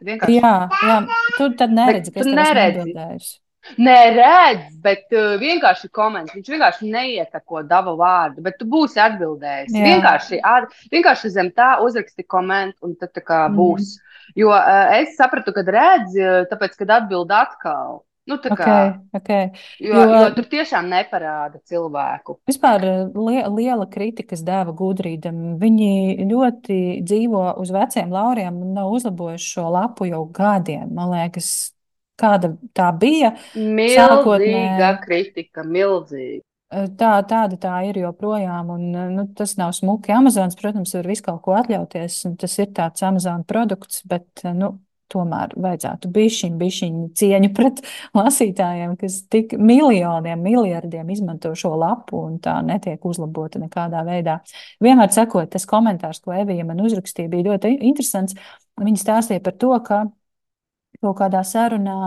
vienkārši... 0.07 0.39
Jā, 0.39 0.53
jā, 0.89 0.95
tur 1.37 1.53
tad 1.59 1.75
neredzi, 1.75 2.11
ka 2.15 2.23
es 2.23 2.31
neredzi. 2.33 3.35
Neredz, 3.79 4.75
bet 4.83 5.13
uh, 5.15 5.33
vienkārši 5.41 5.89
komentē. 5.95 6.35
Viņš 6.37 6.53
vienkārši 6.53 6.89
neietako 6.91 7.63
dabu 7.67 7.95
vārdu, 7.99 8.43
bet 8.45 8.57
tu 8.59 8.67
būsi 8.69 9.01
atbildējis. 9.03 9.73
Jā. 9.73 9.83
Vienkārši, 9.89 10.39
ar, 10.43 10.67
vienkārši 10.93 11.31
zem 11.33 11.51
tā 11.55 11.75
uzraksti 11.83 12.27
komentu, 12.27 12.83
un 12.87 12.97
tad 12.99 13.13
tā 13.15 13.23
kā 13.25 13.45
būs. 13.53 13.95
Mm. 13.95 14.09
Jo 14.43 14.55
uh, 14.55 14.95
es 14.99 15.15
sapratu, 15.19 15.53
kad 15.55 15.69
redzi, 15.71 16.25
tāpēc, 16.51 16.75
kad 16.79 16.97
atbild 17.01 17.31
atkal. 17.35 18.03
Nu, 18.23 18.37
kā, 18.39 18.53
okay, 18.55 18.91
okay. 19.19 19.47
Jo, 19.83 19.97
jo, 19.99 20.03
jo 20.15 20.27
tur 20.37 20.45
tiešām 20.47 20.87
neparāda 20.87 21.59
cilvēku. 21.67 22.37
Vispār 22.47 22.85
li 23.11 23.41
liela 23.51 23.83
kritikas 23.91 24.45
dēva 24.47 24.71
gudrībam. 24.79 25.57
Viņi 25.59 26.23
ļoti 26.29 26.77
dzīvo 27.03 27.43
uz 27.59 27.73
veciem 27.75 28.15
lauriem 28.15 28.61
un 28.63 28.77
nav 28.77 28.95
uzlabojuši 28.95 29.49
šo 29.57 29.67
lapu 29.75 30.07
jau 30.07 30.23
gadiem. 30.31 30.87
Man 30.95 31.11
liekas, 31.11 31.72
kāda 32.19 32.53
tā 32.75 32.89
bija. 32.99 33.33
Milzīga 33.55 34.09
sākotnē... 34.09 34.89
kritika, 35.03 35.65
milzīga. 35.67 36.43
Tā, 36.73 37.11
tāda 37.29 37.57
tā 37.61 37.73
ir 37.85 37.99
joprojām, 38.01 38.71
un 38.73 38.85
nu, 39.13 39.27
tas 39.37 39.53
nav 39.59 39.75
smuki. 39.77 40.13
Amazons, 40.15 40.57
protams, 40.57 40.95
var 40.97 41.09
visu 41.11 41.25
kaut 41.27 41.43
ko 41.45 41.53
atļauties, 41.59 42.23
un 42.29 42.33
tas 42.41 42.55
ir 42.57 42.71
tāds 42.73 43.05
Amazon 43.05 43.43
produkts, 43.45 44.01
bet 44.09 44.41
nu, 44.57 44.71
tomēr 45.13 45.53
vajadzētu 45.59 46.09
bišķiņu, 46.13 46.57
bišķiņu 46.57 47.03
cieņu 47.19 47.51
pret 47.53 47.83
lasītājiem, 48.17 48.95
kas 48.99 49.19
tik 49.33 49.53
miljoniem, 49.59 50.41
miljardiem 50.41 51.13
izmanto 51.13 51.53
šo 51.59 51.75
lapu 51.77 52.23
un 52.25 52.39
tā 52.43 52.57
netiek 52.65 53.05
uzlabota 53.05 53.61
nekādā 53.61 54.01
veidā. 54.07 54.39
Vienmēr 54.83 55.13
sakot, 55.13 55.51
tas 55.53 55.69
komentārs, 55.69 56.23
ko 56.23 56.33
Evija 56.33 56.65
man 56.65 56.81
uzrakstīja, 56.81 57.31
bija 57.31 57.51
ļoti 57.51 57.75
interesants. 57.81 58.37
Viņa 58.81 59.03
stāstīja 59.03 59.43
par 59.45 59.57
to, 59.61 59.73
ka 59.85 60.03
kaut 61.03 61.19
kādā 61.21 61.43
sarunā 61.47 61.99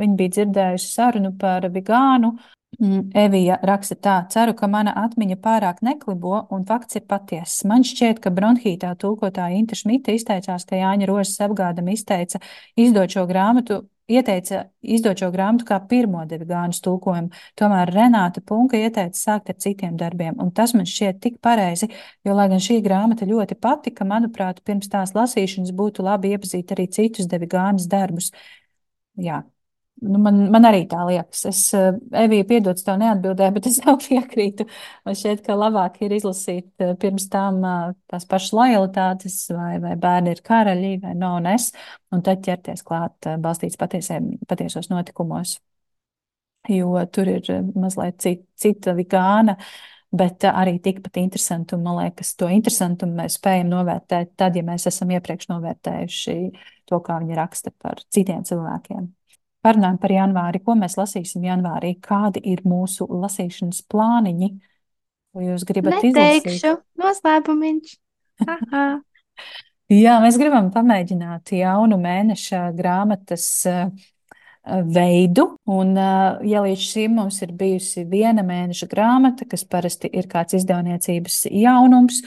viņa 0.00 0.18
bija 0.18 0.36
dzirdējusi 0.38 0.90
sarunu 0.94 1.34
par 1.38 1.68
vegānu 1.74 2.36
Mm, 2.80 3.10
Evija 3.14 3.58
raksta 3.68 3.94
tā, 4.00 4.14
ceru, 4.32 4.54
ka 4.56 4.66
mana 4.66 4.94
atmiņa 4.96 5.36
pārāk 5.44 5.82
neklibo 5.84 6.38
un 6.56 6.62
fakts 6.64 6.96
ir 6.96 7.04
patiess. 7.04 7.66
Man 7.68 7.84
šķiet, 7.84 8.22
ka 8.24 8.32
bronhītā 8.32 8.94
tulkotāja 9.02 9.58
Inta 9.58 9.76
Šmita 9.76 10.14
izteicās, 10.16 10.64
ka 10.64 10.80
Jāņa 10.80 11.08
Rožas 11.10 11.36
apgādam 11.44 11.90
izteica 11.92 12.40
izdot 12.80 13.12
šo 13.12 13.26
grāmatu, 13.28 13.82
ieteica 14.10 14.64
izdot 14.82 15.20
šo 15.22 15.30
grāmatu 15.34 15.66
kā 15.68 15.78
pirmo 15.88 16.24
devi 16.28 16.46
gānas 16.48 16.80
tulkojumu. 16.84 17.30
Tomēr 17.58 17.92
Renāta 17.94 18.42
Punka 18.44 18.80
ieteica 18.80 19.18
sākt 19.18 19.52
ar 19.52 19.58
citiem 19.62 19.96
darbiem, 20.00 20.36
un 20.42 20.50
tas 20.54 20.74
man 20.74 20.88
šķiet 20.88 21.20
tik 21.22 21.38
pareizi, 21.44 21.88
jo, 22.26 22.34
lai 22.38 22.48
gan 22.52 22.62
šī 22.62 22.80
grāmata 22.84 23.28
ļoti 23.28 23.58
patika, 23.62 24.06
manuprāt, 24.08 24.62
pirms 24.66 24.90
tās 24.92 25.14
lasīšanas 25.16 25.74
būtu 25.78 26.06
labi 26.06 26.34
iepazīt 26.36 26.74
arī 26.74 26.88
citus 26.92 27.30
devi 27.30 27.48
gānas 27.50 27.88
darbus. 27.90 28.32
Jā, 29.20 29.42
Nu, 30.02 30.18
man, 30.18 30.38
man 30.50 30.64
arī 30.66 30.80
tā 30.90 31.04
liekas. 31.06 31.44
Es, 31.46 31.60
eh, 31.78 31.92
Evija, 32.24 32.46
piedod, 32.48 32.80
tev 32.82 32.96
neatbildēju, 32.98 33.54
bet 33.56 33.68
es 33.70 33.78
jau 33.84 33.94
piekrītu. 34.02 34.66
Man 35.06 35.18
šķiet, 35.18 35.44
ka 35.46 35.54
labāk 35.58 36.00
ir 36.02 36.14
izlasīt 36.16 36.82
eh, 36.82 36.94
pirms 37.02 37.28
tam 37.30 37.60
eh, 37.68 37.92
tās 38.10 38.26
pašas 38.30 38.54
lojalitātes, 38.58 39.36
vai, 39.54 39.76
vai 39.84 39.94
bērni 40.02 40.34
ir 40.34 40.42
karaļi, 40.48 40.96
vai 41.04 41.14
no 41.18 41.36
un 41.38 41.46
es, 41.52 41.70
un 42.10 42.24
tad 42.26 42.42
ķerties 42.42 42.82
klāt 42.88 43.30
balstīts 43.44 43.78
patiesiem, 43.78 44.32
patiesos 44.50 44.90
notikumos. 44.90 45.60
Jo 46.70 46.98
tur 47.10 47.30
ir 47.30 47.48
mazliet 47.74 48.20
cita, 48.22 48.46
cita 48.58 48.92
vigāna, 48.98 49.56
bet 50.14 50.46
arī 50.50 50.76
tikpat 50.82 51.22
interesanti. 51.22 51.78
Un, 51.78 51.86
man 51.86 52.02
liekas, 52.02 52.34
to 52.38 52.50
interesantumu 52.50 53.22
mēs 53.22 53.38
spējam 53.38 53.70
novērtēt 53.70 54.34
tad, 54.38 54.58
ja 54.58 54.66
mēs 54.66 54.86
esam 54.90 55.14
iepriekš 55.14 55.50
novērtējuši 55.54 56.38
to, 56.90 57.02
kā 57.02 57.22
viņi 57.22 57.38
raksta 57.38 57.74
par 57.82 58.02
citiem 58.14 58.46
cilvēkiem. 58.46 59.10
Parunājam 59.62 59.98
par 60.02 60.14
janvāri. 60.14 60.60
Ko 60.64 60.74
mēs 60.78 60.98
lasīsim 60.98 61.44
janvārī? 61.46 61.94
Kādi 62.02 62.42
ir 62.52 62.64
mūsu 62.66 63.06
lasīšanas 63.06 63.84
plāniņi? 63.92 64.48
Ko 65.32 65.44
jūs 65.44 65.66
gribat 65.68 66.00
Neteikšu, 66.02 66.56
izlasīt? 66.56 66.82
noslēpumiņš. 67.00 67.94
Aha. 68.46 68.86
Jā, 69.92 70.16
mēs 70.22 70.38
gribam 70.40 70.70
pamēģināt 70.72 71.52
jaunu 71.52 71.98
mēneša 72.00 72.62
grāmatas 72.76 73.44
uh, 73.68 73.90
veidu. 74.88 75.50
Un, 75.68 75.90
uh, 75.98 76.38
ja 76.48 76.62
līdz 76.64 76.84
šim 76.86 77.18
mums 77.18 77.42
ir 77.44 77.52
bijusi 77.58 78.06
viena 78.08 78.44
mēneša 78.46 78.88
grāmata, 78.88 79.44
kas 79.48 79.66
parasti 79.68 80.08
ir 80.08 80.30
kāds 80.32 80.56
izdevniecības 80.56 81.42
jaunums, 81.50 82.22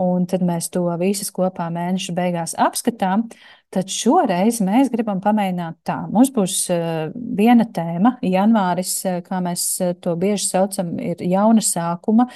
un 0.00 0.26
tad 0.28 0.42
mēs 0.44 0.70
to 0.72 0.84
visus 1.00 1.32
kopā 1.34 1.70
mēneša 1.72 2.14
beigās 2.16 2.56
apskatām, 2.60 3.28
Tad 3.74 3.90
šoreiz 3.90 4.60
mēs 4.62 4.88
gribam 4.92 5.18
pamēģināt 5.20 5.80
tā. 5.86 5.96
Mums 6.08 6.30
būs 6.34 6.60
uh, 6.70 7.08
viena 7.14 7.66
tēma. 7.66 8.14
Janvāris, 8.24 8.92
uh, 9.08 9.18
kā 9.26 9.40
mēs 9.42 9.64
uh, 9.82 9.90
to 10.00 10.14
bieži 10.20 10.46
saucam, 10.46 10.94
ir 11.02 11.20
jauna 11.26 11.64
sākuma 11.64 12.28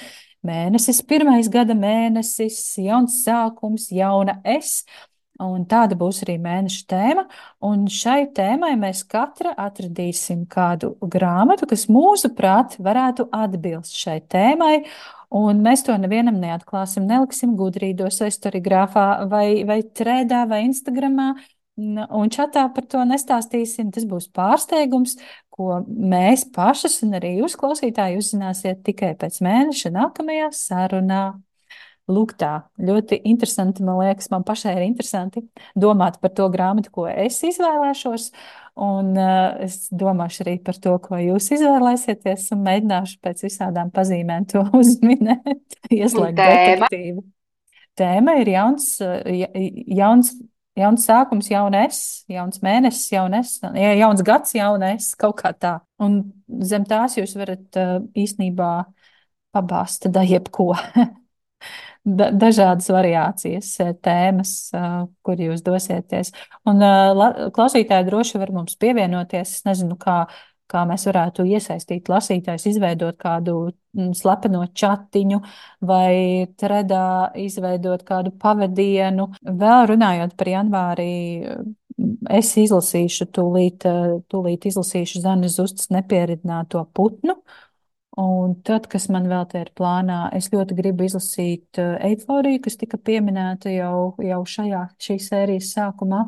mēnesis, 0.45 0.99
pirmais 1.07 1.47
gada 1.51 1.77
mēnesis, 1.77 2.59
jauns 2.83 3.21
sākums, 3.23 3.87
jauna 3.95 4.41
es. 4.43 4.81
Un 5.41 5.63
tāda 5.65 5.95
būs 5.97 6.19
arī 6.27 6.35
mēneša 6.43 6.83
tēma. 6.91 7.23
Un 7.65 7.87
šai 7.89 8.27
tēmai 8.35 8.75
mēs 8.77 9.05
katra 9.09 9.55
atradīsim 9.57 10.43
kādu 10.51 10.93
grāmatu, 11.01 11.65
kas 11.71 11.87
mūsuprāt 11.89 12.75
varētu 12.83 13.31
atbilst 13.33 13.95
šai 13.97 14.19
tēmai. 14.29 14.75
Un 15.31 15.61
mēs 15.63 15.85
to 15.87 15.93
nevienam 15.95 16.41
neatklāsim, 16.41 17.05
neliksim 17.07 17.53
gudrīdos, 17.59 18.19
vai 18.19 18.29
storigrāfā, 18.35 19.05
vai, 19.31 19.63
vai 19.67 19.79
trēdā, 19.83 20.43
vai 20.49 20.65
Instagramā. 20.65 21.31
Un 21.79 22.31
čatā 22.33 22.65
par 22.75 22.85
to 22.91 23.05
nestāstīsim. 23.07 23.93
Tas 23.95 24.03
būs 24.05 24.27
pārsteigums, 24.35 25.15
ko 25.55 25.79
mēs 25.87 26.43
pašas 26.51 26.99
un 27.05 27.15
arī 27.21 27.37
jūs 27.39 27.55
klausītāji 27.59 28.19
uzzināsiet 28.19 28.83
tikai 28.83 29.13
pēc 29.19 29.39
mēneša 29.45 29.93
nākamajā 29.95 30.51
sarunā. 30.57 31.23
Lūk, 32.11 32.33
tā 32.39 32.51
ļoti 32.81 33.21
interesanti. 33.29 33.83
Man 33.85 33.99
liekas, 34.01 34.29
man 34.33 34.45
pašai 34.47 34.75
ir 34.77 34.85
interesanti 34.85 35.43
domāt 35.79 36.19
par 36.21 36.33
to 36.37 36.47
grāmatu, 36.53 36.91
ko 36.93 37.07
es 37.09 37.39
izvēlēšos. 37.47 38.31
Un 38.81 39.11
uh, 39.19 39.57
es 39.65 39.89
domāšu 39.91 40.45
arī 40.45 40.55
par 40.63 40.77
to, 40.79 40.93
ko 41.03 41.19
jūs 41.19 41.49
izvēlēsieties, 41.57 42.47
un 42.55 42.63
mēģināšu 42.67 43.19
pēc 43.23 43.43
visādām 43.47 43.91
pazīmēm 43.93 44.47
to 44.51 44.63
uzminēt, 44.81 45.81
ieslēgt 45.91 46.39
detektīvu. 46.39 47.25
Tēma 47.99 48.37
ir 48.39 48.53
jauns, 48.53 48.93
jauns, 49.01 50.31
jauns 50.79 51.05
sākums, 51.09 51.51
jauna 51.51 51.83
es, 51.89 51.99
jauns 52.31 52.61
mēnesis, 52.63 53.11
jauna 53.11 53.41
es, 53.43 53.57
jauns 53.99 54.23
gads, 54.25 54.55
jauna 54.55 54.93
es, 54.95 55.11
kaut 55.19 55.35
kā 55.43 55.51
tā. 55.51 55.75
Un 56.01 56.21
zem 56.63 56.87
tās 56.87 57.19
jūs 57.19 57.35
varat 57.37 57.81
uh, 57.81 57.97
īstenībā 58.15 58.71
pabāzt 59.51 60.07
da 60.15 60.23
jebko. 60.25 60.71
da, 62.03 62.29
dažādas 62.31 62.89
variācijas, 62.91 63.73
eh, 63.79 63.93
tēmas, 63.93 64.53
eh, 64.73 65.07
kur 65.23 65.35
jūs 65.35 65.63
dosieties. 65.65 66.31
Un 66.65 66.81
eh, 66.81 67.49
klausītāji 67.53 68.07
droši 68.09 68.39
var 68.41 68.51
mums 68.51 68.75
pievienoties. 68.75 69.57
Es 69.59 69.63
nezinu, 69.67 69.97
kā, 69.97 70.25
kā 70.71 70.85
mēs 70.87 71.05
varētu 71.05 71.45
iesaistīt 71.45 72.09
lasītājus, 72.09 72.67
izveidot 72.71 73.17
kādu 73.21 73.73
mm, 73.93 74.13
slepeno 74.17 74.63
chatiņu 74.67 75.41
vai 75.81 76.47
tredā 76.57 77.31
izveidot 77.35 78.03
kādu 78.07 78.33
pavadienu. 78.39 79.31
Vēl 79.43 79.87
runājot 79.93 80.37
par 80.37 80.47
janvārī, 80.47 81.11
es 82.31 82.55
izlasīšu 82.57 83.27
tūlīt, 83.35 83.85
tūlīt 84.31 84.65
izlasīšu 84.71 85.21
Zanes 85.21 85.59
Zustas 85.59 85.91
nepieridināto 85.93 86.87
putnu. 86.95 87.37
Un 88.19 88.57
tad, 88.67 88.89
kas 88.91 89.05
man 89.07 89.29
vēl 89.31 89.45
te 89.47 89.61
ir 89.63 89.69
plānā, 89.77 90.25
es 90.35 90.49
ļoti 90.51 90.75
gribu 90.75 91.05
izlasīt 91.07 91.79
uh, 91.79 91.93
Eiforiju, 92.03 92.59
kas 92.65 92.75
tika 92.81 92.99
pieminēta 92.99 93.71
jau, 93.71 94.17
jau 94.19 94.41
šajā 94.53 94.81
šīs 94.99 95.29
sērijas 95.31 95.69
sākumā. 95.77 96.25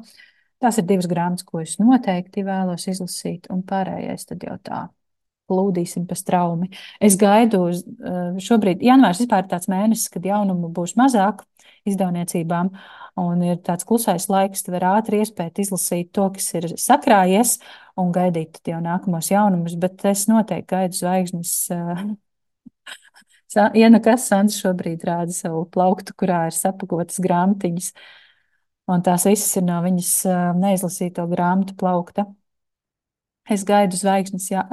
Tās 0.64 0.80
ir 0.80 0.88
divas 0.88 1.10
grāmatas, 1.12 1.44
ko 1.44 1.60
es 1.60 1.76
noteikti 1.82 2.46
vēlos 2.48 2.88
izlasīt, 2.88 3.50
un 3.52 3.66
pārējais 3.68 4.30
tad 4.30 4.46
jau 4.48 4.56
tā 4.64 4.86
plūdīsim 5.52 6.08
pa 6.08 6.16
straumi. 6.16 6.70
Es 7.04 7.18
gaidu 7.20 7.66
uz 7.68 7.84
uh, 7.84 8.32
šobrīd, 8.40 8.80
janvārs 8.88 9.20
vispār 9.20 9.44
ir 9.44 9.52
tāds 9.52 9.68
mēnesis, 9.68 10.08
kad 10.14 10.24
jaunumu 10.24 10.72
būs 10.72 10.96
mazāk 10.96 11.44
izdevniecībām, 11.90 12.72
un 13.20 13.46
ir 13.46 13.60
tāds 13.66 13.86
klusais 13.88 14.28
laiks, 14.32 14.66
tad 14.66 14.78
var 14.78 14.88
ātri 14.98 15.22
iespēt 15.24 15.62
izlasīt 15.64 16.12
to, 16.16 16.30
kas 16.36 16.50
ir 16.58 16.68
sakrājies, 16.80 17.58
un 18.00 18.14
gaidīt 18.16 18.62
jau 18.68 18.80
nākamos 18.84 19.32
jaunumus, 19.32 19.78
bet 19.80 20.06
es 20.10 20.28
noteikti 20.32 20.76
gaidu 20.76 21.02
zvaigznes. 21.04 21.56
Ja 23.54 23.86
nu 23.94 24.00
kas 24.02 24.24
Sandra 24.26 24.56
šobrīd 24.56 25.04
rāda 25.06 25.30
savu 25.30 25.60
plauktu, 25.70 26.16
kurā 26.18 26.48
ir 26.50 26.56
sapakotas 26.58 27.20
grāmatiņas, 27.22 27.92
un 28.90 29.04
tās 29.06 29.28
visas 29.30 29.60
ir 29.60 29.68
no 29.68 29.76
viņas 29.86 30.10
neizlasīto 30.58 31.28
grāmatu 31.30 31.76
plaukta. 31.78 32.26
Es 33.54 33.66
gaidu 33.68 34.00
zvaigznes, 34.00 34.48
ja, 34.50 34.64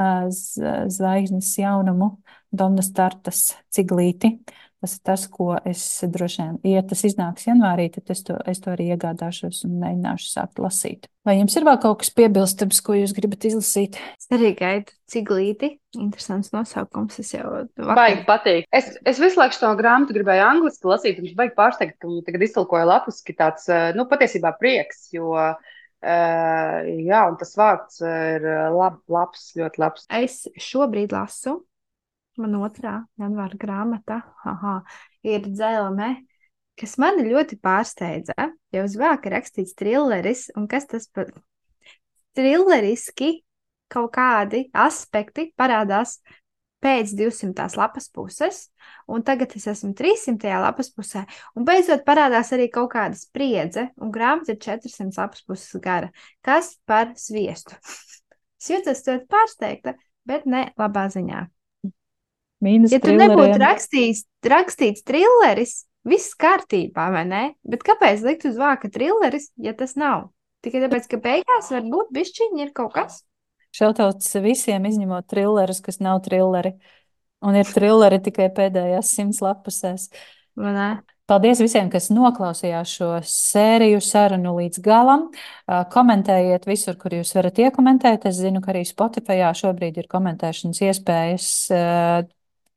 zvaigznes 0.97 1.51
jaunumu, 1.59 2.15
Donna 2.55 2.81
Startas 2.87 3.51
ciglīti. 3.75 4.39
Tas 4.81 4.95
ir 4.97 5.01
tas, 5.05 5.27
ko 5.29 5.53
es 5.69 5.81
droši 6.09 6.41
vien, 6.41 6.55
ja 6.73 6.81
tas 6.89 7.03
iznāks 7.05 7.45
janvārī, 7.45 7.91
tad 7.93 8.09
es 8.15 8.23
to, 8.25 8.39
es 8.49 8.63
to 8.65 8.71
arī 8.73 8.87
iegādāšos 8.95 9.67
un 9.67 9.75
mēģināšu 9.83 10.31
sākt 10.31 10.63
lasīt. 10.63 11.05
Vai 11.29 11.35
jums 11.37 11.53
ir 11.59 11.67
vēl 11.69 11.77
kaut 11.83 11.99
kas 12.01 12.13
piebilstams, 12.17 12.81
ko 12.87 12.97
jūs 12.97 13.13
gribat 13.13 13.45
izlasīt? 13.45 13.99
Es 14.17 14.31
arī 14.33 14.55
gaidu 14.57 14.97
ciglīti. 15.13 15.75
Interesants 15.99 16.55
nosaukums. 16.55 17.21
Es 17.21 17.35
jau 17.35 17.45
vakar... 17.53 17.99
baigi 17.99 18.25
patīk. 18.25 18.71
Es, 18.73 18.89
es 19.05 19.21
visu 19.21 19.43
laiku 19.43 19.59
šo 19.59 19.75
grāmatu 19.77 20.17
gribēju 20.17 20.47
angliski 20.47 20.89
lasīt, 20.89 21.21
un 21.21 21.29
es 21.29 21.37
baigi 21.37 21.53
pārsteigts, 21.61 22.01
ka 22.01 22.09
viņi 22.09 22.25
tagad 22.31 22.47
iztulkoja 22.49 22.89
lapus, 22.89 23.21
ka 23.27 23.37
tāds, 23.37 23.69
eh, 23.69 23.91
nu, 23.99 24.09
patiesībā 24.09 24.57
prieks, 24.63 25.11
jo, 25.13 25.35
uh, 25.37 25.77
jā, 26.01 27.25
un 27.29 27.37
tas 27.37 27.53
vārds 27.61 28.01
ir 28.01 28.49
lab, 28.73 29.03
labs, 29.13 29.51
ļoti 29.61 29.85
labs. 29.85 30.09
Es 30.09 30.47
šobrīd 30.57 31.13
lasu 31.13 31.61
man 32.41 32.57
otrā 32.61 32.97
janvāra 33.21 33.59
grāmata 33.61 34.21
aha, 34.49 34.81
ir 35.27 35.47
dzelme, 35.47 36.15
kas 36.81 36.97
mani 37.01 37.29
ļoti 37.29 37.61
pārsteidza. 37.63 38.51
Jau 38.73 38.85
uz 38.87 38.97
vāka 38.99 39.33
rakstīts 39.35 39.77
trilleris, 39.79 40.49
un 40.57 40.69
kas 40.71 40.89
tas 40.91 41.09
par 41.13 41.33
trilleriski 42.39 43.41
kaut 43.91 44.13
kādi 44.15 44.69
aspekti 44.77 45.51
parādās 45.59 46.21
pēc 46.81 47.13
200. 47.17 47.67
lapas 47.77 48.09
puses, 48.09 48.63
un 49.11 49.25
tagad 49.27 49.53
es 49.59 49.67
esmu 49.69 49.93
300. 49.97 50.55
lapas 50.65 50.89
pusē, 50.95 51.27
un 51.57 51.67
beidzot 51.69 52.07
parādās 52.07 52.55
arī 52.57 52.71
kaut 52.73 52.93
kāda 52.95 53.19
spriedze, 53.19 53.91
un 54.01 54.13
grāmata 54.15 54.55
ir 54.55 54.61
400 54.65 55.21
lapas 55.21 55.45
puses 55.45 55.81
gara. 55.85 56.09
Kas 56.41 56.79
par 56.89 57.13
sviestu? 57.21 57.77
es 58.61 58.73
jūtos 58.73 59.05
ļoti 59.07 59.29
pārsteigta, 59.31 59.97
bet 60.25 60.49
ne 60.49 60.71
labā 60.81 61.09
ziņā. 61.13 61.45
Mīnus 62.65 62.93
ja 62.93 63.01
tu 63.01 63.15
nebūtu 63.17 63.57
rakstījis, 63.61 64.27
rakstīts 64.45 65.05
trilleris, 65.09 65.79
viss 66.09 66.37
kārtībā, 66.41 67.09
vai 67.15 67.25
ne? 67.29 67.43
Bet 67.65 67.85
kāpēc 67.87 68.25
likt 68.27 68.47
uz 68.51 68.61
vāka 68.61 68.91
trilleris, 68.93 69.51
ja 69.61 69.73
tas 69.77 69.97
nav? 70.01 70.29
Tikai 70.65 70.83
tāpēc, 70.85 71.09
ka 71.09 71.21
beigās 71.25 71.71
var 71.73 71.87
būt 71.89 72.11
bišķiņi 72.13 72.67
ir 72.67 72.73
kaut 72.77 72.93
kas. 72.97 73.23
Šautauts 73.77 74.35
visiem, 74.45 74.85
izņemot 74.89 75.29
trillerus, 75.31 75.81
kas 75.85 76.01
nav 76.03 76.21
trilleri. 76.27 76.75
Un 77.41 77.57
ir 77.57 77.69
trilleri 77.71 78.19
tikai 78.21 78.51
pēdējās 78.53 79.15
simts 79.17 79.41
lapusēs. 79.41 80.11
Ne? 80.61 80.91
Paldies 81.31 81.61
visiem, 81.63 81.87
kas 81.93 82.11
noklausījās 82.13 82.93
šo 82.99 83.09
sēriju 83.25 84.01
sarunu 84.03 84.57
līdz 84.57 84.83
galam. 84.85 85.29
Komentējiet 85.95 86.67
visur, 86.69 86.99
kur 87.01 87.15
jūs 87.15 87.31
varat 87.39 87.63
iekomentēt. 87.63 88.27
Es 88.29 88.41
zinu, 88.43 88.61
ka 88.61 88.75
arī 88.75 88.83
Spotify 88.89 89.39
šobrīd 89.57 90.03
ir 90.03 90.11
komentēšanas 90.11 90.83
iespējas. 90.91 91.49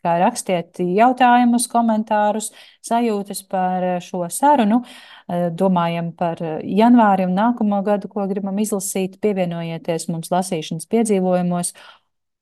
Kā 0.04 0.18
rakstiet 0.20 0.82
jautājumus, 0.84 1.70
komentārus, 1.72 2.51
sajūtas 2.84 3.43
par 3.47 3.88
šo 4.04 4.26
sarunu. 4.28 4.82
Uh, 4.84 5.49
Domājam 5.56 6.12
par 6.20 6.41
janvāri 6.62 7.28
un 7.30 7.38
nākamo 7.39 7.80
gadu, 7.88 8.12
ko 8.12 8.28
gribam 8.28 8.60
izlasīt. 8.60 9.20
Pievienojieties 9.24 10.10
mums 10.12 10.32
lasīšanas 10.34 10.89
piedzīvojumos 10.91 11.74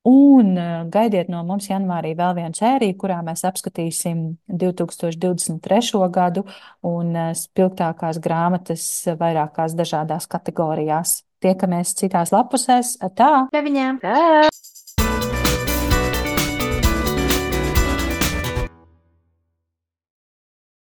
Un 0.03 0.57
eh, 0.57 0.85
gaidiet 0.89 1.27
no 1.29 1.43
mums 1.45 1.67
janvārī 1.69 2.15
vēl 2.17 2.33
vienu 2.39 2.57
sēriju, 2.57 2.95
kurā 3.03 3.19
mēs 3.25 3.43
apskatīsim 3.45 4.23
2023. 4.49 6.01
gadu 6.09 6.45
un 6.89 7.13
eh, 7.13 7.29
spilgtākās 7.37 8.17
grāmatas 8.23 8.87
vairākās 9.19 9.77
dažādās 9.77 10.25
kategorijās. 10.31 11.19
Tiekamies 11.41 11.93
citās 12.01 12.33
lapusēs. 12.33 12.97
Tā! 13.17 13.31
Teviņā! 13.53 13.93
Tā. 14.01 14.49